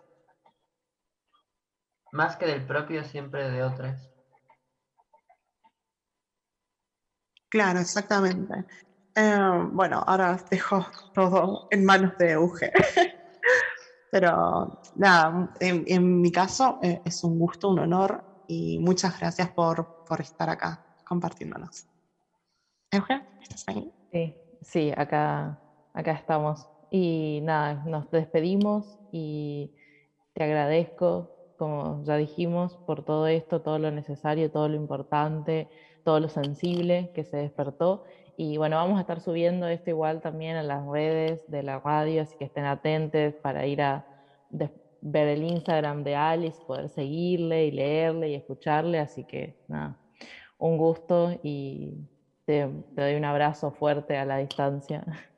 [2.12, 4.12] Más que del propio, siempre de otras.
[7.50, 8.54] Claro, exactamente.
[9.16, 9.40] Eh,
[9.72, 12.72] bueno, ahora dejo todo en manos de Euge.
[14.12, 19.52] Pero nada, en, en mi caso eh, es un gusto, un honor y muchas gracias
[19.54, 21.88] por, por estar acá compartiéndonos.
[22.92, 23.92] Euge, ¿estás ahí?
[24.12, 25.60] Sí, sí, acá,
[25.94, 26.70] acá estamos.
[26.90, 29.74] Y nada, nos despedimos y
[30.34, 35.70] te agradezco, como ya dijimos, por todo esto, todo lo necesario, todo lo importante,
[36.08, 38.06] todo lo sensible que se despertó.
[38.38, 42.22] Y bueno, vamos a estar subiendo esto igual también a las redes de la radio,
[42.22, 44.06] así que estén atentos para ir a
[45.02, 49.00] ver el Instagram de Alice, poder seguirle y leerle y escucharle.
[49.00, 49.98] Así que nada,
[50.58, 52.08] un gusto y
[52.46, 55.04] te, te doy un abrazo fuerte a la distancia.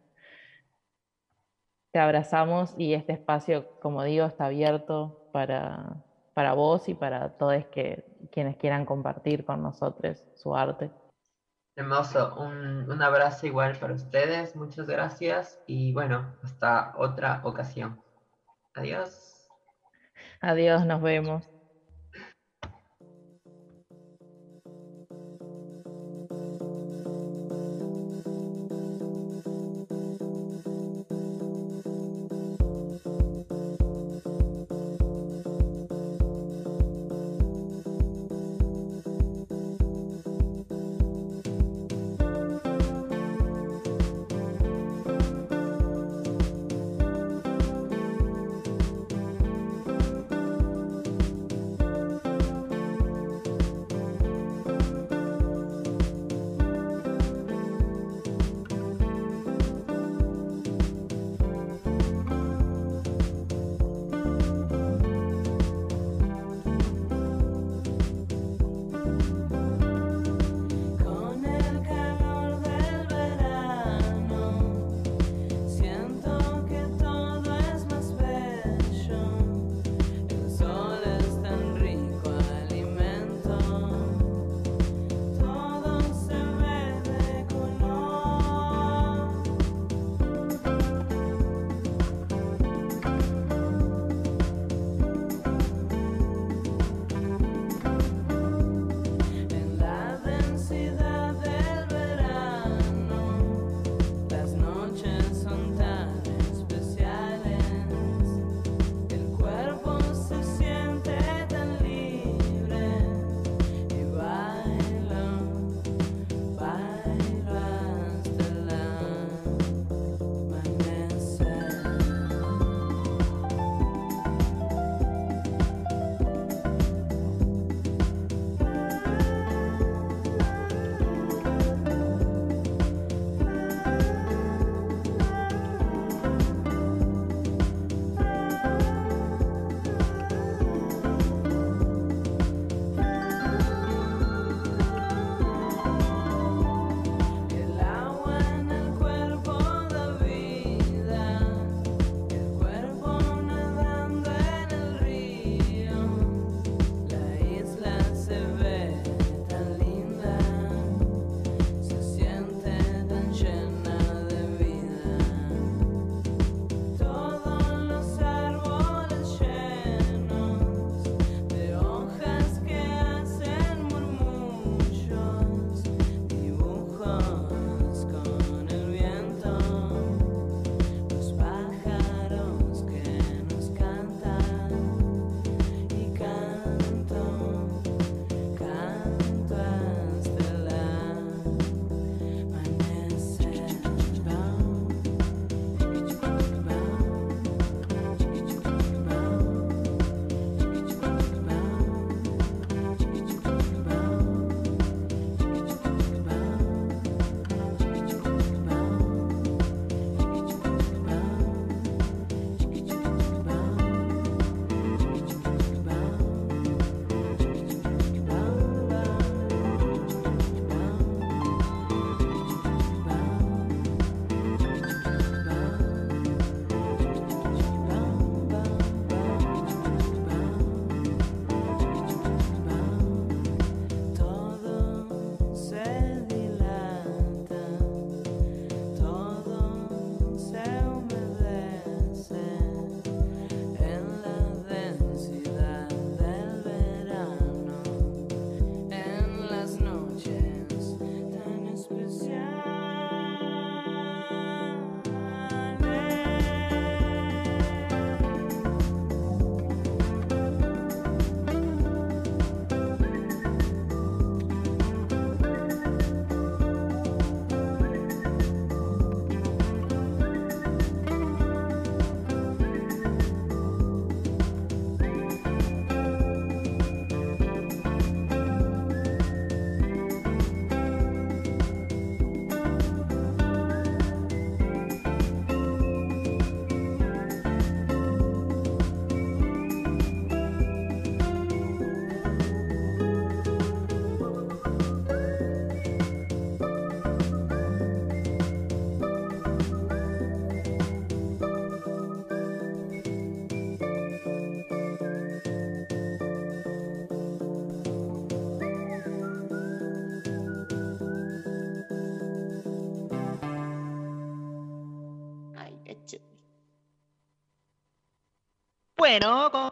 [1.92, 6.06] Te abrazamos y este espacio, como digo, está abierto para,
[6.40, 10.90] para vos y para todos que, quienes quieran compartir con nosotros su arte.
[11.76, 18.02] Hermoso, un, un abrazo igual para ustedes, muchas gracias y bueno, hasta otra ocasión.
[18.74, 19.50] Adiós.
[20.40, 21.59] Adiós, nos vemos.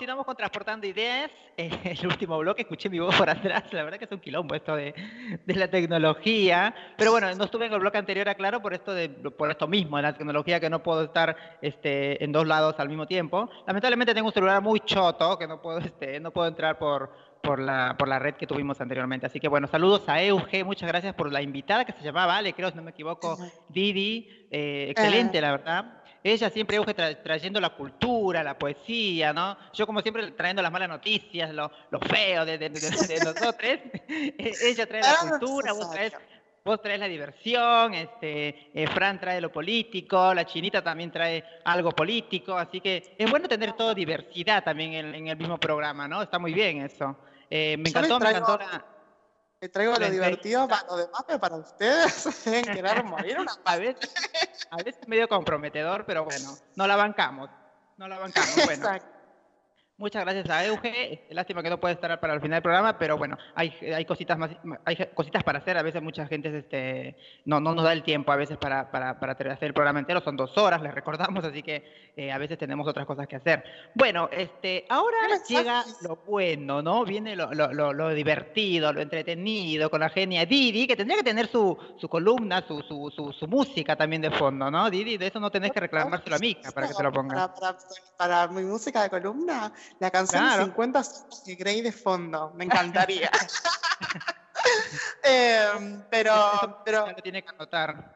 [0.08, 1.30] Continuamos con Transportando Ideas.
[1.58, 3.66] El último bloque, escuché mi voz por atrás.
[3.74, 4.96] La verdad que es un quilombo esto de,
[5.46, 6.74] de la tecnología.
[6.98, 9.98] Pero bueno, no estuve en el bloque anterior, aclaro, por esto, de, por esto mismo,
[9.98, 13.50] de la tecnología, que no puedo estar este, en dos lados al mismo tiempo.
[13.68, 17.12] Lamentablemente tengo un celular muy choto, que no puedo, este, no puedo entrar por,
[17.44, 19.26] por la, por la red que tuvimos anteriormente.
[19.26, 22.54] Así que bueno, saludos a Euge, muchas gracias por la invitada que se llamaba Ale,
[22.54, 24.48] creo, si no me equivoco, Didi.
[24.52, 25.97] Eh, excelente, la verdad.
[26.24, 29.58] Ella siempre Euge tra- trayendo la cultura, la poesía, ¿no?
[29.74, 33.56] Yo como siempre trayendo las malas noticias, lo, lo feo de, de, de- de nosotros.
[33.64, 36.14] Eh, Ella trae la lo cultura, vos traes,
[36.66, 41.92] vos traes la diversión, este, eh, Fran trae lo político, la chinita también trae algo
[41.92, 46.22] político, así que es bueno tener toda diversidad también en, en el mismo programa, ¿no?
[46.22, 47.16] Está muy bien eso.
[47.50, 48.86] Eh, me encantó, me encantó la...
[49.60, 54.14] Le traigo lo divertido para lo demás, pero para ustedes deben querer morir una veces,
[54.72, 57.50] a veces medio comprometedor, pero bueno, no la bancamos.
[57.98, 58.56] No la bancamos.
[58.56, 59.17] Bueno, Exacto.
[59.98, 61.26] Muchas gracias a Euge.
[61.32, 64.38] Lástima que no puede estar para el final del programa, pero bueno, hay, hay cositas
[64.38, 64.52] más,
[64.86, 65.78] hay cositas para hacer.
[65.78, 67.16] A veces mucha gente este,
[67.46, 70.22] no, no nos da el tiempo a veces para, para, para hacer el programa entero.
[70.22, 71.84] Son dos horas, les recordamos, así que
[72.16, 73.64] eh, a veces tenemos otras cosas que hacer.
[73.96, 75.18] Bueno, este, ahora
[75.48, 77.04] llega lo bueno, ¿no?
[77.04, 81.24] Viene lo, lo, lo, lo divertido, lo entretenido, con la genia Didi, que tendría que
[81.24, 84.90] tener su, su columna, su, su, su, su música también de fondo, ¿no?
[84.90, 87.36] Didi, de eso no tenés que reclamárselo a Mica para que te lo ponga.
[87.54, 87.78] Para, para-
[88.18, 90.66] para mi música de columna, la canción Claro.
[90.66, 92.52] 50 sombras de Grey de fondo.
[92.56, 93.30] Me encantaría.
[95.24, 98.16] Em, pero, pero, lo tiene que anotar.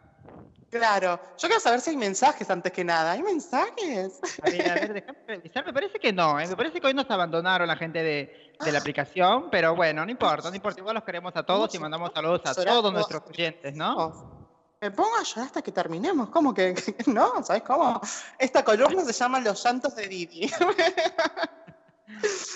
[0.69, 3.11] claro, yo quiero saber si hay mensajes antes que nada.
[3.13, 4.19] ¿Hay mensajes?
[4.41, 5.65] A ver, a ver, déjame revisar.
[5.65, 6.47] Me parece que no, ¿eh?
[6.47, 10.11] me parece que hoy nos abandonaron la gente de, de la aplicación, pero bueno, no
[10.11, 10.79] importa, no importa.
[10.79, 14.40] Igual los queremos a todos y mandamos saludos a todos nuestros oyentes, ¿no?
[14.81, 16.29] Me pongo a llorar hasta que terminemos.
[16.29, 16.73] ¿Cómo que,
[17.05, 17.43] no?
[17.43, 18.01] ¿Sabes cómo?
[18.39, 20.51] Esta columna se llama Los llantos de Didi.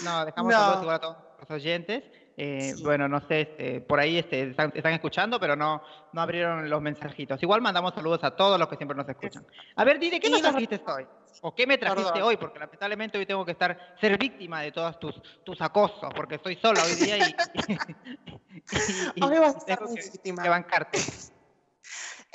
[0.03, 0.59] No, dejamos No.
[0.59, 2.03] saludos igual a todos los oyentes.
[2.37, 5.81] Eh, Bueno, no sé, este, por ahí este, están, están escuchando, pero no,
[6.11, 7.41] no abrieron los mensajitos.
[7.41, 9.45] Igual mandamos saludos a todos los que siempre nos escuchan.
[9.77, 11.07] A ver, Didi, ¿qué Y nos trajiste hoy?
[11.41, 12.27] ¿O qué me trajiste Perdón.
[12.27, 12.37] hoy?
[12.37, 15.15] Porque lamentablemente hoy tengo que estar, ser víctima de todos tus,
[15.45, 17.77] tus acosos, porque estoy sola hoy día y, y-
[19.15, 19.79] y- Hoy vas a y ser
[20.11, 20.47] víctima.
[20.47, 20.99] bancarte.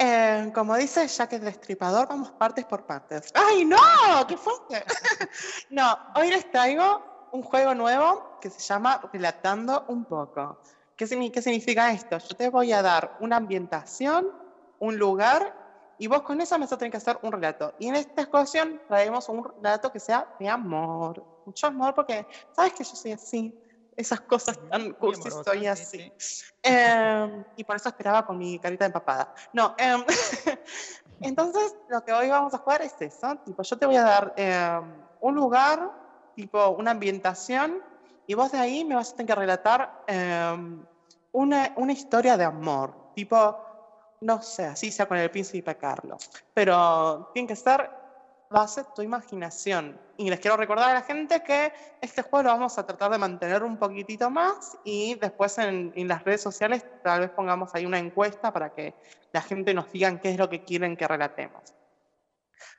[0.03, 3.31] Eh, como dice Jack el Destripador, vamos partes por partes.
[3.35, 3.77] ¡Ay, no!
[4.27, 4.83] ¡Qué fuerte!
[5.69, 10.59] no, hoy les traigo un juego nuevo que se llama Relatando un poco.
[10.97, 12.17] ¿Qué, qué significa esto?
[12.17, 14.33] Yo te voy a dar una ambientación,
[14.79, 15.55] un lugar,
[15.99, 17.75] y vos con eso me vas a tener que hacer un relato.
[17.79, 21.23] Y en esta ocasión traemos un relato que sea de amor.
[21.45, 23.55] Mucho amor, porque sabes que yo soy así.
[24.01, 26.13] Esas cosas tan cursis amorosa, soy sí, así.
[26.63, 29.35] Em, y por eso esperaba con mi carita empapada.
[29.53, 30.03] No, em,
[31.21, 33.37] entonces lo que hoy vamos a jugar es eso.
[33.45, 35.91] Tipo, yo te voy a dar em, un lugar,
[36.35, 37.83] tipo una ambientación,
[38.27, 40.05] y vos de ahí me vas a tener que relatar
[41.33, 43.13] una, una historia de amor.
[43.15, 43.59] Tipo,
[44.23, 46.31] no sé, así sea con el príncipe Carlos.
[46.55, 47.91] Pero tiene que ser
[48.49, 49.99] base tu imaginación.
[50.21, 51.73] Y les quiero recordar a la gente que
[52.03, 56.09] este juego lo vamos a tratar de mantener un poquitito más y después en, en
[56.09, 58.95] las redes sociales tal vez pongamos ahí una encuesta para que
[59.33, 61.63] la gente nos diga qué es lo que quieren que relatemos.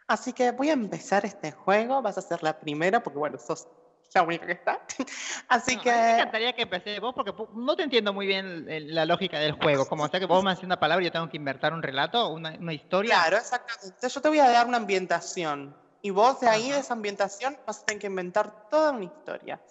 [0.05, 3.67] Así que voy a empezar este juego, vas a ser la primera porque bueno, sos
[4.13, 4.79] la única que está.
[5.47, 5.89] Así No, que...
[5.89, 9.87] me encantaría que empecé vos porque no te entiendo muy bien la lógica del juego.
[9.87, 12.29] Como sea que vos me haces una palabra y yo tengo que inventar un relato,
[12.29, 13.15] una, una historia.
[13.15, 14.07] Claro, exactamente.
[14.07, 17.81] Yo te voy a dar una ambientación y vos de ahí, de esa ambientación, vas
[17.81, 19.61] a tener que inventar toda una historia.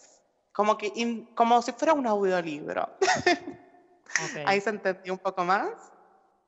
[0.52, 2.82] Como, que in- como si fuera un audiolibro.
[2.82, 3.00] Ok.
[4.46, 5.70] Ahí se entendió un poco más.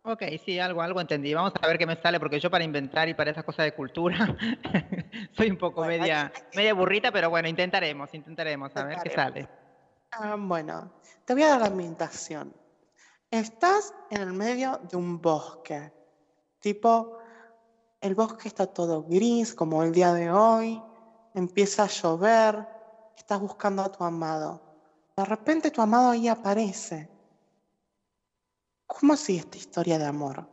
[0.04, 1.32] Ok, sí, algo, algo entendí.
[1.32, 3.72] Vamos a ver qué me sale, porque yo para inventar y para esas cosas de
[3.72, 4.16] cultura
[5.36, 9.10] soy un poco Bueno, hay- media, media burrita, pero bueno, intentaremos, intentaremos a ver qué
[9.10, 9.48] sale.
[10.10, 10.92] Ah, bueno,
[11.24, 12.52] te voy a dar la ambientación.
[13.30, 15.92] Estás en el medio de un bosque.
[16.58, 17.18] Tipo,
[18.02, 20.82] el bosque está todo gris, como el día de hoy.
[21.34, 22.68] Empieza a llover.
[23.16, 24.60] Estás buscando a tu amado.
[25.16, 27.08] De repente tu amado ahí aparece.
[28.86, 30.46] ¿Cómo sigue esta historia de amor?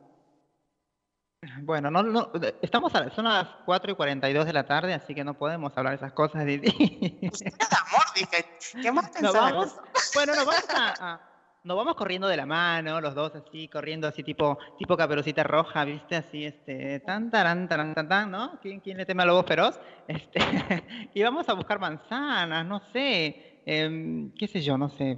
[1.64, 2.32] Bueno, no, no,
[2.62, 5.92] estamos a, son las 4 y 42 de la tarde, así que no podemos hablar
[5.94, 8.58] de esas cosas, de amor, dije.
[8.82, 9.34] ¿Qué más Nos pensás?
[9.34, 9.76] vamos,
[10.14, 11.28] bueno, nos vamos a, a-
[11.64, 15.84] nos vamos corriendo de la mano, los dos así, corriendo así tipo, tipo caperucita roja,
[15.84, 16.15] ¿viste?
[16.15, 18.60] Así, este, tan, taran, taran, tan, tan, ¿no?
[18.61, 19.80] ¿Quién, quién le teme a lobo feroz?
[20.07, 20.40] Este,
[21.14, 25.18] y vamos a buscar manzanas, no sé, em, qué sé yo, no sé,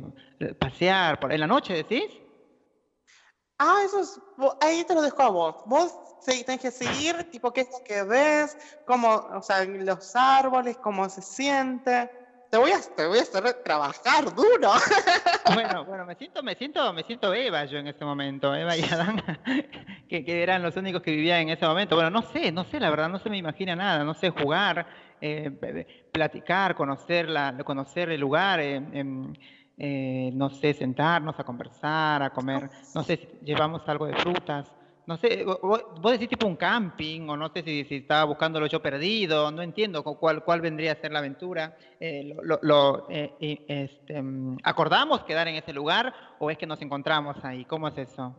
[0.59, 2.11] pasear por, en la noche, ¿decís?
[3.59, 4.19] Ah, eso es,
[4.61, 5.55] ahí te lo dejo a vos.
[5.67, 5.93] Vos
[6.25, 8.57] tenés que seguir, tipo, qué es lo que ves,
[8.87, 12.09] cómo, o sea, los árboles, cómo se siente.
[12.51, 14.71] Te voy a, te voy a hacer trabajar duro.
[15.53, 18.83] Bueno, bueno, me siento, me siento, me siento Eva yo en este momento, Eva y
[18.83, 19.21] Adán,
[20.09, 21.95] que, que eran los únicos que vivían en ese momento.
[21.95, 24.85] Bueno, no sé, no sé, la verdad, no se me imagina nada, no sé jugar,
[25.19, 25.51] eh,
[26.11, 29.33] platicar, conocer la, conocer el lugar, eh, em,
[29.77, 34.71] eh, no sé, sentarnos a conversar, a comer, no sé si llevamos algo de frutas.
[35.07, 38.23] No sé, vo- vo- vos decís tipo un camping, o no sé si, si estaba
[38.25, 41.75] buscándolo yo perdido, no entiendo cu- cuál, cuál vendría a ser la aventura.
[41.99, 43.33] Eh, lo, lo- eh,
[43.67, 47.65] este, mm, ¿Acordamos quedar en ese lugar o es que nos encontramos ahí?
[47.65, 48.35] ¿Cómo es eso?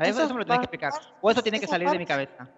[0.00, 0.92] A eso, Eso me lo tenés que explicar.
[1.20, 2.48] O eso tiene que salir de mi cabeza.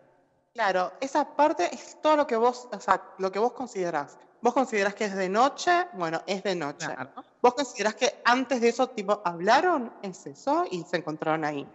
[0.55, 4.19] Claro, esa parte es todo lo que vos, o sea, lo que vos considerás.
[4.41, 6.87] Vos considerás que es de noche, bueno, es de noche.
[6.87, 7.11] Claro.
[7.43, 11.67] Vos considerás que antes de eso, tipo, hablaron, es eso, y se encontraron ahí.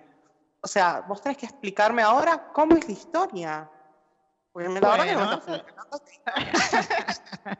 [0.62, 3.70] O sea, vos tenés que explicarme ahora cómo es la historia.
[4.52, 5.92] Porque me la no Bueno, estás explicando.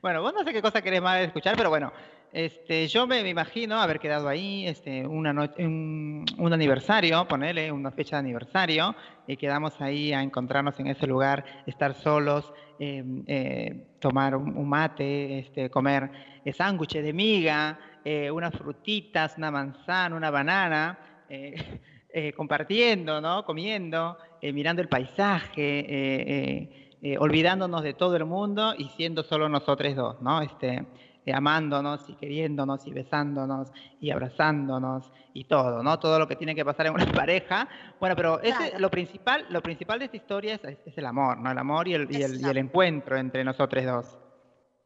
[0.00, 1.92] Bueno, vos no sé qué cosa querés más escuchar, pero bueno,
[2.32, 7.72] este, yo me, me imagino haber quedado ahí, este, una noche, un, un aniversario, ponele
[7.72, 8.94] una fecha de aniversario,
[9.26, 14.68] y quedamos ahí a encontrarnos en ese lugar, estar solos, eh, eh, tomar un, un
[14.68, 16.10] mate, este, comer
[16.44, 20.98] eh, sándwiches de miga, eh, unas frutitas, una manzana, una banana,
[21.28, 21.54] eh,
[22.08, 23.44] eh, compartiendo, ¿no?
[23.44, 26.70] Comiendo, eh, mirando el paisaje,
[27.18, 30.40] olvidándonos de todo el mundo y siendo solo nosotros dos, ¿no?
[30.40, 30.86] Este,
[31.32, 33.70] amándonos y queriéndonos y besándonos
[34.00, 35.98] y abrazándonos y todo, ¿no?
[35.98, 37.68] Todo lo que tiene que pasar en una pareja.
[37.98, 38.78] Bueno, pero ese, Claro.
[38.78, 41.50] lo principal, lo principal de esta historia es, es el amor, ¿no?
[41.50, 44.18] El amor y el, y el, y el encuentro entre nosotros dos.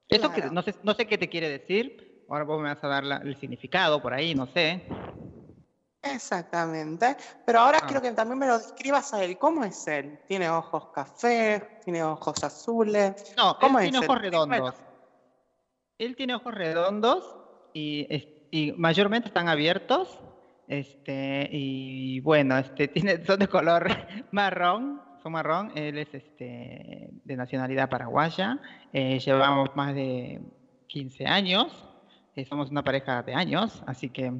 [0.09, 2.25] Eso que no sé, no sé qué te quiere decir.
[2.29, 4.83] Ahora vos me vas a dar la- el significado por ahí, no sé.
[6.03, 7.17] Exactamente.
[7.45, 7.87] Pero ahora Ah.
[7.87, 9.37] quiero que también me lo describas a él.
[9.39, 10.19] ¿Cómo es él?
[10.27, 11.81] ¿Tiene ojos café?
[11.85, 13.35] ¿Tiene ojos azules?
[13.37, 14.11] No, ¿Cómo él es tiene él?
[14.11, 14.75] ojos redondos.
[15.99, 17.37] Él tiene ojos redondos
[17.75, 18.07] y
[18.77, 20.21] mayormente están abiertos.
[20.69, 23.89] Este, y bueno, este, tiene, son de color
[24.33, 25.73] marrón, son marrón.
[25.75, 28.59] Él es este, de nacionalidad paraguaya.
[28.93, 30.41] Eh, llevamos más de
[30.87, 31.85] 15 años.
[32.37, 34.33] eh, somos una pareja de años, así que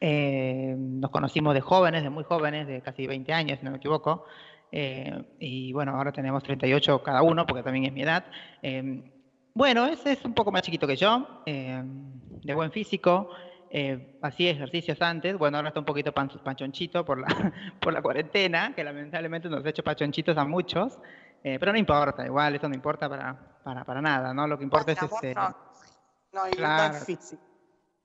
[0.00, 3.78] eh, nos conocimos de jóvenes, de muy jóvenes, de casi 20 años, si no me
[3.78, 4.24] equivoco.
[4.70, 8.24] Eh, y bueno, ahora tenemos 38 cada uno, porque también es mi edad.
[8.62, 9.12] Eh,
[9.54, 13.30] bueno, ese es un poco más chiquito que yo, eh, de buen físico,
[13.70, 17.26] eh, hacía ejercicios antes, bueno, ahora está un poquito pan- panchonchito por la,
[17.80, 20.98] por la cuarentena, que lamentablemente nos ha hecho panchonchitos a muchos,
[21.42, 24.46] eh, pero no importa, igual eso no importa para, para, para nada, ¿no?
[24.46, 25.34] Lo que importa es este...
[25.34, 25.54] no,
[26.32, 26.94] no, Claro.
[26.94, 27.42] físico.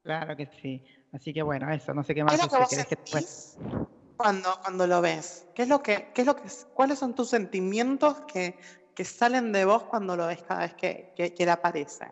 [0.02, 0.84] Claro que sí.
[1.14, 3.56] Así que bueno, eso, no sé qué ¿Qué más es lo que vos que sentís
[4.18, 5.48] cuando, cuando lo ves?
[5.56, 8.58] ¿Qué es lo que, qué es lo que, ¿Cuáles son tus sentimientos que,
[8.96, 12.08] que salen de vos cuando lo ves cada vez que, que, que él aparece?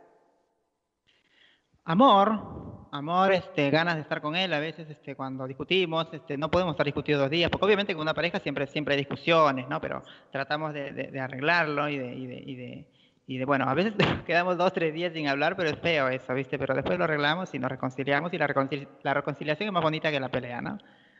[1.84, 4.54] Amor, amor, este, ganas de estar con él.
[4.54, 8.04] A veces, este, cuando discutimos, este, no podemos estar discutidos dos días, porque obviamente con
[8.04, 9.82] una pareja siempre, siempre hay discusiones, ¿no?
[9.82, 12.86] Pero tratamos de, de- de arreglarlo y de, y de, y de,
[13.32, 13.94] y de, bueno, a veces
[14.26, 16.60] quedamos dos, tres días sin hablar, pero es feo eso, ¿viste?
[16.60, 20.12] Pero después lo arreglamos y nos reconciliamos y la, reconcili- la reconciliación es más bonita
[20.12, 20.78] que la pelea, ¿no?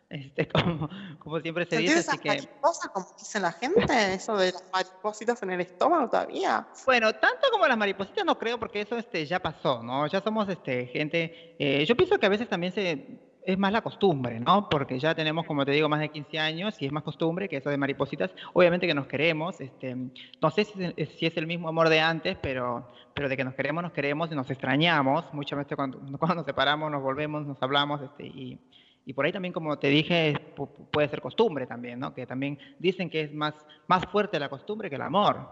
[0.10, 0.90] Este, como,
[1.20, 2.28] como siempre se ¿Sentís dice, así que...
[2.28, 4.14] mariposas como dice la gente?
[4.14, 6.68] ¿Eso de las maripositas en el estómago todavía?
[6.86, 10.06] Bueno, tanto como las maripositas no creo, porque eso este, ya pasó, ¿no?
[10.08, 11.56] Ya somos este, gente.
[11.60, 14.70] eh, yo pienso que a veces también se, es más la costumbre, ¿no?
[14.70, 17.58] Porque ya tenemos, como te digo, más de 15 años y es más costumbre que
[17.58, 18.32] eso de maripositas.
[18.54, 22.92] Obviamente que nos queremos, este, no sé si, es- el mismo amor de antes, pero,
[23.14, 25.26] pero de que nos queremos, nos queremos y nos extrañamos.
[25.34, 28.60] Muchas veces cuando, cuando nos separamos, nos volvemos, nos hablamos, este, y,
[29.06, 32.14] y por ahí también, como te dije, pu- pu- puede ser costumbre también, ¿no?
[32.14, 33.56] Que también dicen que es más,
[33.88, 35.50] más fuerte la costumbre que el amor.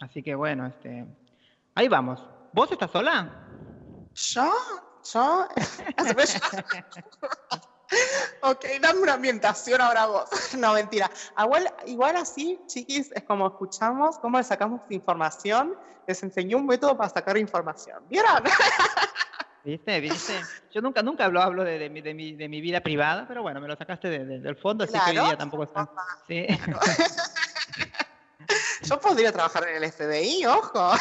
[0.00, 1.06] Así que bueno, este,
[1.74, 2.22] ahí vamos.
[2.52, 3.46] ¿Vos estás sola?
[4.14, 4.50] ¿Yo?
[5.12, 5.48] ¿Yo?
[8.42, 10.28] ok, dame una ambientación ahora vos.
[10.56, 11.10] no, mentira.
[11.42, 15.74] Igual, igual así, chiquis, es como escuchamos, cómo le sacamos información.
[16.06, 18.02] Les enseñé un método para sacar información.
[18.08, 18.42] ¿Vieron?
[19.64, 20.00] ¿Viste?
[20.00, 20.40] ¿Viste?
[20.72, 23.42] Yo nunca, nunca hablo, hablo de, de mi, de, mi, de mi vida privada, pero
[23.42, 25.26] bueno, me lo sacaste de- de- del fondo, así que hoy Claro.
[25.28, 25.86] día tampoco está.
[26.26, 26.46] Sí.
[28.82, 30.92] Yo podría trabajar en el FBI, ojo.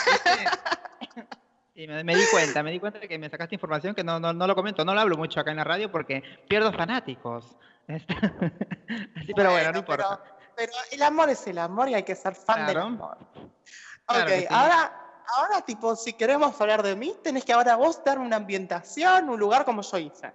[1.79, 4.19] Sí, me, me di cuenta, me di cuenta de que me sacaste información que no,
[4.19, 7.55] no, no lo comento, no lo hablo mucho acá en la radio porque pierdo fanáticos.
[7.87, 8.13] Este,
[9.15, 10.21] Así, pero bueno, no importa.
[10.57, 12.87] Pero el amor es el amor y hay que ser fan del Claro.
[12.87, 13.17] amor.
[14.05, 14.45] Claro ok, sí.
[14.49, 19.29] ahora, ahora, tipo, si queremos hablar de mí, tenés que ahora vos darme una ambientación,
[19.29, 20.33] un lugar como yo hice.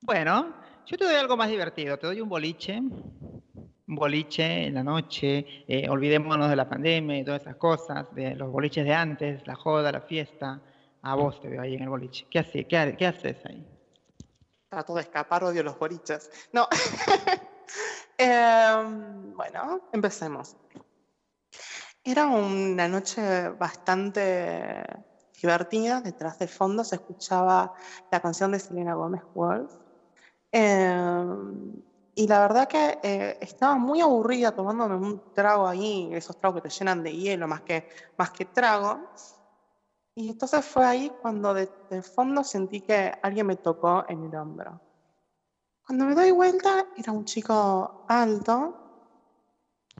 [0.00, 0.54] Bueno,
[0.86, 2.80] Yo te doy algo más divertido, te doy un boliche,
[3.86, 8.50] boliche en la noche, eh, olvidémonos de la pandemia y todas esas cosas, de los
[8.50, 10.60] boliches de antes, la joda, la fiesta.
[11.02, 12.26] A vos te veo ahí en el boliche.
[12.28, 13.64] ¿Qué, hace, qué, qué haces ahí?
[14.68, 16.30] Trato de escapar, odio los boliches.
[16.52, 16.68] No.
[18.18, 20.56] Em, bueno, empecemos.
[22.02, 24.82] Era una noche bastante
[25.40, 26.00] divertida.
[26.00, 27.74] Detrás del fondo se escuchaba
[28.10, 29.70] la canción de Selena Gómez Wolf.
[30.50, 31.74] Em,
[32.16, 36.68] y la verdad que eh, estaba muy aburrida tomándome un trago ahí, esos tragos que
[36.70, 37.84] te llenan de hielo más que,
[38.18, 39.04] más que trago.
[40.16, 44.34] Y entonces fue ahí cuando de, de fondo sentí que alguien me tocó en el
[44.34, 44.82] hombro.
[45.86, 48.76] Cuando me doy vuelta, era un chico alto,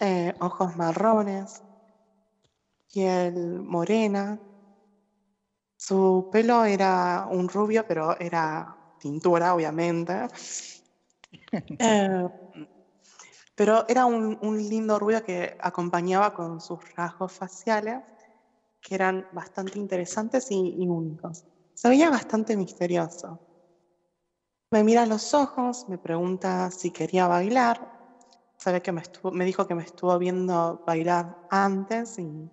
[0.01, 1.63] eh, ojos marrones,
[2.89, 4.41] piel morena.
[5.79, 10.27] Su pelo era un rubio, pero era tintura, obviamente.
[11.79, 12.29] Eh,
[13.57, 14.39] pero era un,
[14.69, 18.01] lindo rubio que acompañaba con sus rasgos faciales,
[18.83, 21.45] que eran bastante interesantes y, únicos.
[21.75, 23.41] Se veía bastante misterioso.
[24.71, 27.79] Me mira a los ojos, me pregunta si quería bailar.
[28.59, 29.03] Sabe que me,
[29.47, 32.51] dijo que me estuvo viendo bailar antes y,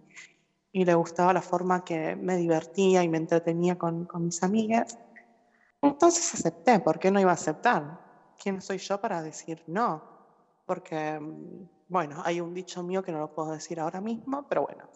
[0.72, 4.98] y le gustaba la forma que me divertía y me entretenía con, con mis amigas.
[5.82, 8.03] Entonces acepté, ¿por qué no iba a aceptar?
[8.44, 10.04] ¿Quién soy yo para decir no?
[10.66, 14.64] Porque, mm, bueno, hay un dicho mío que no lo puedo decir ahora mismo, pero
[14.64, 14.90] bueno.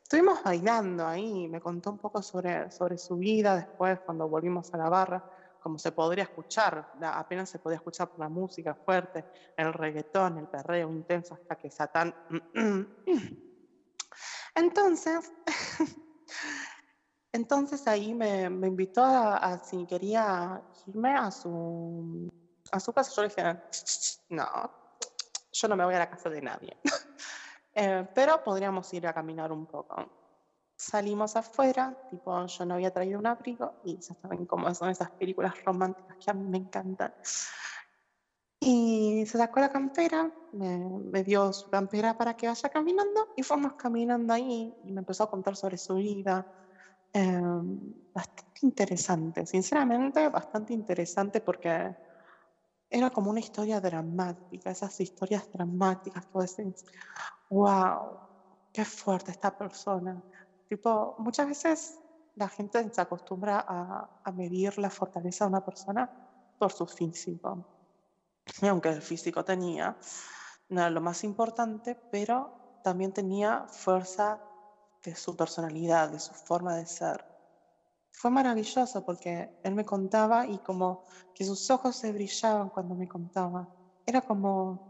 [0.00, 4.76] Estuvimos bailando ahí, me contó un poco sobre, sobre su vida después cuando volvimos a
[4.76, 5.24] la barra,
[5.58, 9.24] como se podría escuchar, apenas se podía escuchar por la música fuerte,
[9.56, 12.14] el reggaetón, el perreo intenso hasta que Satán...
[14.54, 15.32] Entonces,
[17.32, 22.28] entonces ahí me, me invitó a, a si quería irme a su,
[22.72, 23.12] a su casa.
[23.14, 23.62] Yo le dije,
[24.30, 24.46] no,
[25.52, 26.76] yo no me voy a la casa de nadie.
[27.74, 30.06] Eh, pero podríamos ir a caminar un poco.
[30.76, 35.10] Salimos afuera, tipo, yo no había traído un abrigo y ya saben cómo son esas
[35.12, 37.14] películas románticas que a mí me encantan.
[38.60, 40.78] Y se sacó la campera, me,
[41.10, 45.24] me dio su campera para que vaya caminando y fuimos caminando ahí y me empezó
[45.24, 46.46] a contar sobre su vida.
[47.14, 47.40] Eh,
[48.12, 51.94] bastante interesante, sinceramente, bastante interesante porque
[52.92, 56.84] era como una historia dramática, esas historias dramáticas que decís,
[57.50, 58.18] wow,
[58.72, 60.20] qué fuerte esta persona.
[60.68, 62.00] Tipo, muchas veces
[62.34, 66.10] la gente se acostumbra a, a medir la fortaleza de una persona
[66.58, 67.64] por su físico.
[68.60, 69.96] Y aunque el físico tenía,
[70.68, 74.38] no era lo más importante, pero también tenía fuerza
[75.02, 77.24] de su personalidad, de su forma de ser.
[78.12, 83.08] Fue maravilloso porque él me contaba y como que sus ojos se brillaban cuando me
[83.08, 83.68] contaba.
[84.06, 84.80] Era como,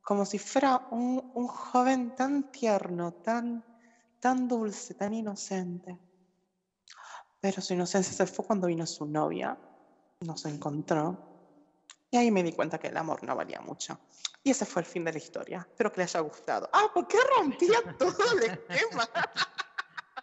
[0.00, 3.64] como si fuera un, un joven tan tierno, tan,
[4.20, 5.98] tan dulce, tan inocente.
[7.40, 9.58] Pero su inocencia se fue cuando vino su novia,
[10.20, 11.18] nos encontró.
[12.10, 14.00] Y ahí me di cuenta que el amor no valía mucho.
[14.42, 15.66] Y ese fue el fin de la historia.
[15.68, 16.68] Espero que le haya gustado.
[16.72, 19.08] Ah, ¿por qué rompía todo el esquema?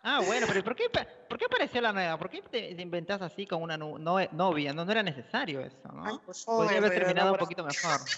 [0.03, 0.86] Ah, bueno, pero ¿por qué,
[1.30, 2.18] por qué apareció la nueva?
[2.18, 4.73] ¿Por qué te, te inventás así con una no- novia?
[4.73, 6.03] No, no era necesario eso, ¿no?
[6.06, 7.40] Ay, pues Podría haber terminado un enamoré.
[7.40, 7.99] poquito mejor.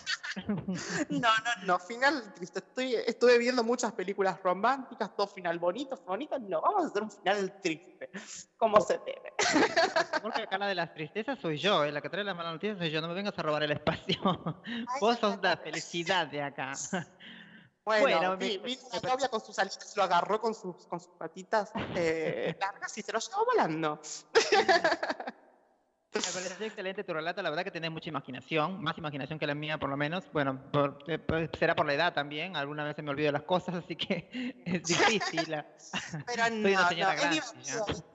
[1.10, 2.58] No, no, no, final triste.
[2.58, 6.40] Estoy, estuve viendo muchas películas románticas, todo final bonito, bonito.
[6.40, 8.10] No, vamos a hacer un final triste,
[8.58, 9.32] como se debe.
[10.24, 11.92] Porque acá la de las tristezas soy yo, ¿eh?
[11.92, 14.16] la que trae la mala noticia soy yo, no me vengas a robar el espacio.
[15.00, 16.72] Vos sos la felicidad de acá.
[17.86, 21.12] Bueno, Bueno, vi, vi una novia con sus alitas, lo agarró con sus, con sus
[21.18, 24.00] patitas eh, largas y se lo llevó volando.
[26.16, 29.56] Me pareció excelente tu relato, la verdad que tenés mucha imaginación, más imaginación que la
[29.56, 30.24] mía por lo menos.
[30.32, 33.42] Bueno, por- eh, pues, será por la edad también, alguna vez se me olvido las
[33.44, 34.30] cosas, así que
[34.66, 35.56] es difícil.
[36.28, 37.42] Pero no, no, grande.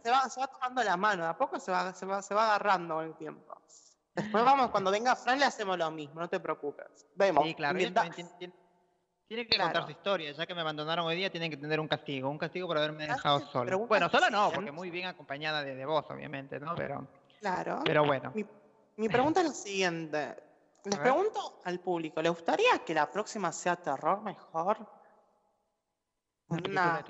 [0.02, 2.44] Se va, se va tomando la mano, a poco se va, se va, se va
[2.46, 3.60] agarrando con el tiempo.
[4.14, 6.86] Después vamos, cuando venga Fran le hacemos lo mismo, no te preocupes.
[7.16, 7.44] Vemos.
[7.44, 8.54] Sí, claro, tiene, tiene-
[9.28, 9.70] tiene que Claro.
[9.70, 12.38] contar su historia, ya que me abandonaron hoy día, tienen que tener un castigo, un
[12.38, 13.78] castigo por haberme Ah, dejado solo.
[13.86, 16.74] Bueno, sola no, porque muy bien acompañada de, de vos, obviamente, ¿no?
[16.74, 17.06] Pero,
[17.38, 17.82] Claro.
[17.84, 18.32] pero bueno.
[18.34, 18.44] Mi,
[18.96, 20.34] mi pregunta es la siguiente.
[20.84, 24.88] Les pregunto al público, ¿le gustaría que la próxima sea terror mejor?
[26.48, 27.04] Una,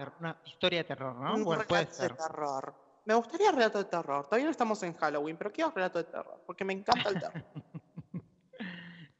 [0.44, 1.34] historia de terror, ¿no?
[1.36, 2.16] un Bueno, puede relato de ser.
[2.16, 2.74] terror.
[3.04, 4.24] Me gustaría relato de terror.
[4.24, 7.44] Todavía no estamos en Halloween, pero quiero relato de terror, porque me encanta el terror.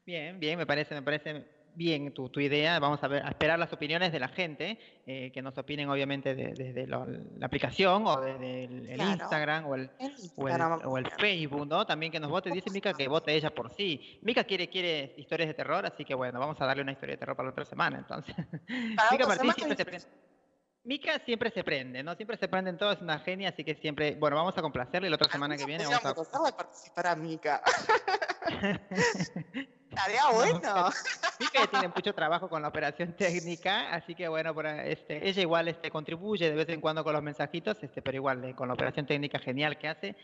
[0.05, 2.79] Bien, bien, me parece, me parece bien tu, tu idea.
[2.79, 6.35] Vamos a, ver, a esperar las opiniones de la gente, eh, que nos opinen obviamente
[6.35, 7.05] de- desde lo-
[7.37, 9.11] la aplicación o desde el, el Claro.
[9.11, 10.03] Instagram o el, o
[10.47, 11.85] el, Instagram, o el Facebook, ¿no?
[11.85, 12.51] También que nos vote.
[12.51, 14.19] Dice Mica que vote ella por sí.
[14.21, 17.19] Mica quiere, quiere historias de terror, así que bueno, vamos a darle una historia de
[17.19, 18.35] terror para la otra semana, entonces.
[18.95, 20.07] Para Mica otra Martín semana siempre se
[20.83, 20.87] y-.
[20.87, 22.15] Mica siempre se prende, ¿no?
[22.15, 25.09] Siempre se prende en todo, es una genia, así que siempre, bueno, vamos a complacerle
[25.09, 25.85] la otra semana que viene.
[25.85, 26.13] Vamos a...
[26.13, 27.61] Podríamos participar a Mica.
[29.89, 30.89] Estaría bueno.
[31.39, 35.67] Mica tiene mucho trabajo con la operación técnica, así que bueno, por, este, ella igual
[35.67, 38.73] este, contribuye de vez en cuando con los mensajitos, este, pero igual eh, con la
[38.75, 40.15] operación técnica genial que hace,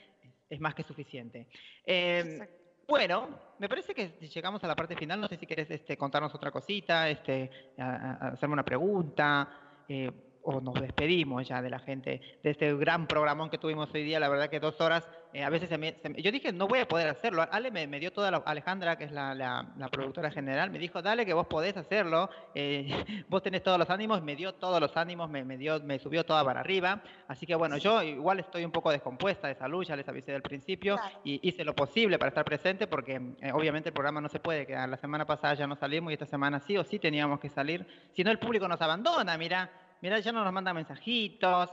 [0.49, 1.47] es más que suficiente.
[1.85, 2.47] Eh,
[2.87, 6.35] bueno, me parece que llegamos a la parte final, no sé si quieres este, contarnos
[6.35, 7.49] otra cosita, este,
[7.79, 9.49] a- a- hacerme una pregunta,
[9.89, 10.11] eh,
[10.45, 14.19] o nos despedimos ya de la gente, de este gran programón que tuvimos hoy día,
[14.19, 16.67] la verdad que dos horas, eh, a veces se me- se me- yo dije, no
[16.67, 19.73] voy a poder hacerlo, Ale me, me dio toda la, Alejandra, que es la, la-
[19.77, 22.85] la productora general, me dijo, dale que vos podés hacerlo, eh,
[23.27, 26.23] vos tenés todos los ánimos, me dio todos los ánimos, me, me dio, me subió
[26.25, 29.95] toda para arriba, así que bueno, yo igual estoy un poco descompuesta de salud, ya
[29.95, 33.93] les avisé del principio, y hice lo posible para estar presente, porque eh, obviamente el
[33.93, 36.77] programa no se puede quedar, la semana pasada ya no salimos y esta semana sí
[36.77, 40.43] o sí teníamos que salir, si no el público nos abandona, mira, mira, ya no
[40.43, 41.69] nos manda mensajitos,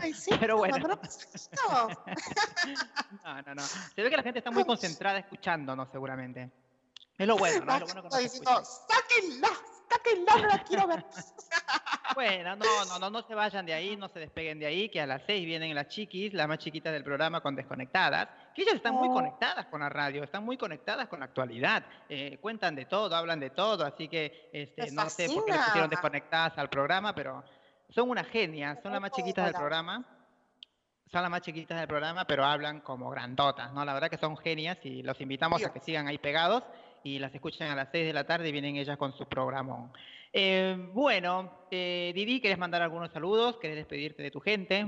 [0.00, 0.76] Ay, sí, pero bueno.
[3.24, 3.62] No, no, no.
[3.62, 6.50] Se ve que la gente está muy concentrada escuchándonos, seguramente.
[7.16, 7.74] Es lo bueno, ¿no?
[7.74, 8.82] Es lo bueno que nos
[9.92, 11.04] sáquenla, sáquenla, no la quiero ver.
[12.14, 15.00] Bueno, no, no, no, no se vayan de ahí, no se despeguen de ahí, que
[15.00, 18.74] a las seis vienen las chiquis, las más chiquitas del programa con Desconectadas, que ellas
[18.74, 19.14] están muy Oh.
[19.14, 23.40] conectadas con la radio, están muy conectadas con la actualidad, eh, cuentan de todo, hablan
[23.40, 27.42] de todo, así que este, no sé por qué les pusieron desconectadas al programa, pero
[27.88, 30.04] son una genia, son las más chiquitas del programa.
[31.10, 33.84] Son las más chiquitas del programa, pero hablan como grandotas, ¿no?
[33.84, 36.62] La verdad que son genias y los invitamos a que sigan ahí pegados
[37.04, 39.92] y las escuchen a las 6 de la tarde y vienen ellas con su programón.
[40.32, 43.58] Eh, bueno, eh, Didi, ¿querés mandar algunos saludos?
[43.58, 44.86] ¿Querés despedirte de tu gente?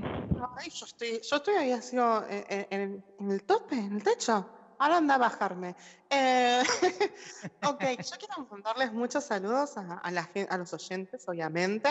[0.57, 4.49] Ay, yo estoy, yo estoy ahí así oh, en, en- el tope, en el techo.
[4.79, 5.75] Ahora anda a bajarme.
[6.09, 6.61] Eh,
[7.63, 10.25] ok, yo quiero mandarles muchos saludos a, a la
[10.57, 11.89] los oyentes, obviamente.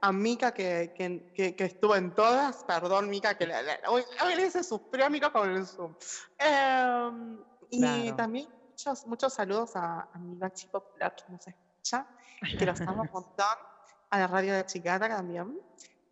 [0.00, 2.64] A Mika, que, que, que- que estuvo en todas.
[2.64, 4.62] Perdón, Mika, que le, le- hoy, hoy le hice
[5.10, 5.94] Mika con el Zoom.
[6.38, 7.10] Eh,
[7.70, 8.16] y Claro.
[8.16, 12.06] también muchos, muchos saludos a, a mi gachi popular que nos escucha,
[12.58, 13.46] que los amo un montón.
[14.10, 15.58] A la radio de Chicata también.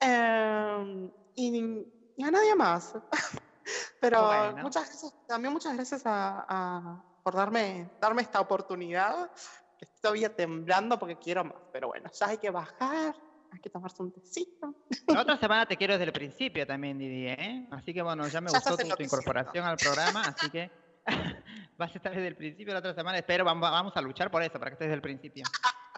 [0.00, 1.86] Eh, y,
[2.16, 2.94] y a nadie más.
[4.00, 4.62] Pero Bueno.
[4.62, 9.30] muchas gracias, también muchas gracias a, a- por darme, darme esta oportunidad.
[9.78, 13.14] Estoy temblando porque quiero más, pero bueno, ya hay que bajar,
[13.50, 14.74] hay que tomarse un tecito.
[15.08, 17.68] La otra semana te quiero desde el principio también, Didi, ¿eh?
[17.70, 20.70] Así que bueno, ya me Ya gustó tu, tu incorporación al programa, así que
[21.78, 23.18] vas a estar desde el principio la otra semana.
[23.18, 25.44] Espero, vamos, vamos a luchar por eso, para que estés desde el principio.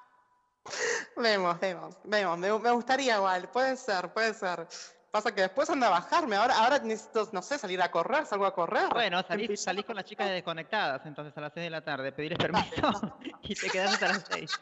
[1.17, 2.39] Vemos, vemos, vemos.
[2.39, 4.67] Me, me gustaría igual, puede ser, puede ser.
[5.13, 6.35] Pasa que después anda a bajarme.
[6.35, 8.89] Ahora, ahora necesito, no sé, salir a correr, salgo a correr.
[8.93, 11.85] Bueno, En salís, salís con las chicas de desconectadas, entonces a las 6 de la
[11.85, 14.61] tarde, pedirles permiso y te quedas hasta las 6.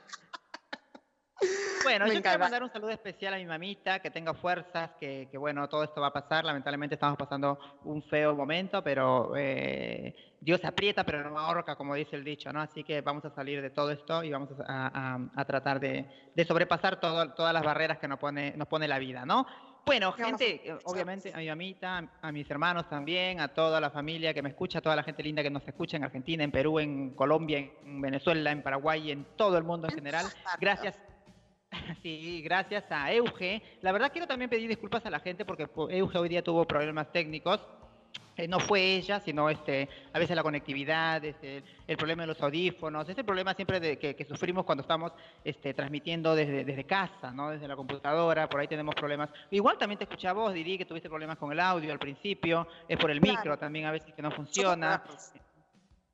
[1.82, 5.28] Bueno, Me yo quiero mandar un saludo especial a mi mamita, que tenga fuerzas, que,
[5.31, 6.44] que, bueno, todo esto va a pasar.
[6.44, 12.14] Lamentablemente estamos pasando un feo momento, pero eh, Dios aprieta, pero no ahorca, como dice
[12.16, 12.60] el dicho, ¿no?
[12.60, 16.06] Así que vamos a salir de todo esto y vamos a, a- a tratar de,
[16.35, 19.44] de sobrepasar todo- todas las barreras que nos pone, nos pone la vida, ¿no?
[19.85, 23.48] Bueno, ¿Qué vamos a gente, eh, obviamente a mi mamita, a mis hermanos también, a
[23.48, 26.05] toda la familia que me escucha, a toda la gente linda que nos escucha en
[26.05, 30.27] Argentina, en Perú, en Colombia, en Venezuela, en Paraguay, en todo el mundo en general.
[30.60, 30.97] Gracias.
[32.03, 33.62] Sí, gracias a Euge.
[33.81, 36.66] La verdad quiero también pedir disculpas a la gente porque po- Euge hoy día tuvo
[36.66, 37.61] problemas técnicos.
[38.35, 42.40] Eh, no fue ella, sino este, a veces la conectividad, este, el, problema de los
[42.43, 45.12] audífonos, ese problema siempre de, que, que sufrimos cuando estamos
[45.44, 47.51] este, transmitiendo desde, desde casa, ¿no?
[47.51, 49.28] desde la computadora, por ahí tenemos problemas.
[49.51, 52.66] Igual también te escuché a vos, Didi, que tuviste problemas con el audio al principio,
[52.89, 53.36] es por el Claro.
[53.39, 55.03] micro también a veces que no funciona.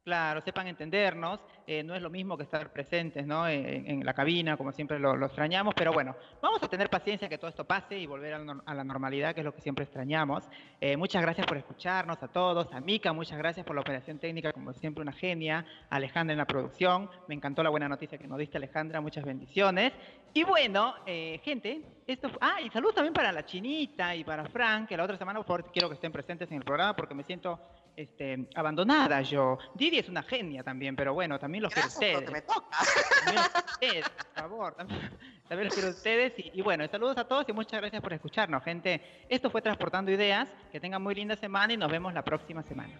[0.08, 3.46] Claro, sepan entendernos, eh, no es lo mismo que estar presentes ¿no?
[3.46, 7.50] en, la cabina, como siempre lo, extrañamos, pero bueno, vamos a tener paciencia que todo
[7.50, 10.44] esto pase y volver a la, normalidad, que es lo que siempre extrañamos.
[10.80, 14.50] Eh, muchas gracias por escucharnos a todos, a Mica, muchas gracias por la operación técnica,
[14.50, 18.38] como siempre una genia, Alejandra en la producción, me encantó la buena noticia que nos
[18.38, 19.92] diste Alejandra, muchas bendiciones.
[20.32, 24.88] Y bueno, eh, gente, esto ah, y saludos también para la chinita y para Frank,
[24.88, 27.24] que la otra semana por favor quiero que estén presentes en el programa porque me
[27.24, 27.60] siento
[27.98, 29.58] este, abandonada yo.
[29.74, 32.22] Didi es una genia también, pero bueno, también los quiero lo ustedes.
[32.22, 32.78] que me toca.
[33.24, 34.74] También los quiero ustedes, por favor.
[34.74, 35.10] También,
[35.48, 36.38] también los quiero ustedes.
[36.38, 39.26] Y, y bueno, saludos a todos y muchas gracias por escucharnos, gente.
[39.28, 40.48] Esto fue Transportando Ideas.
[40.70, 42.94] Que tengan muy linda semana y nos vemos la próxima semana.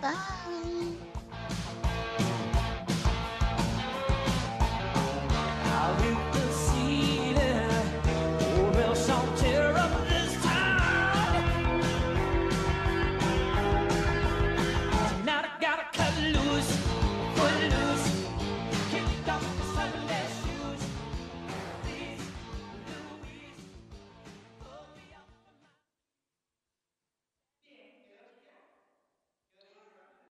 [0.00, 1.09] Bye.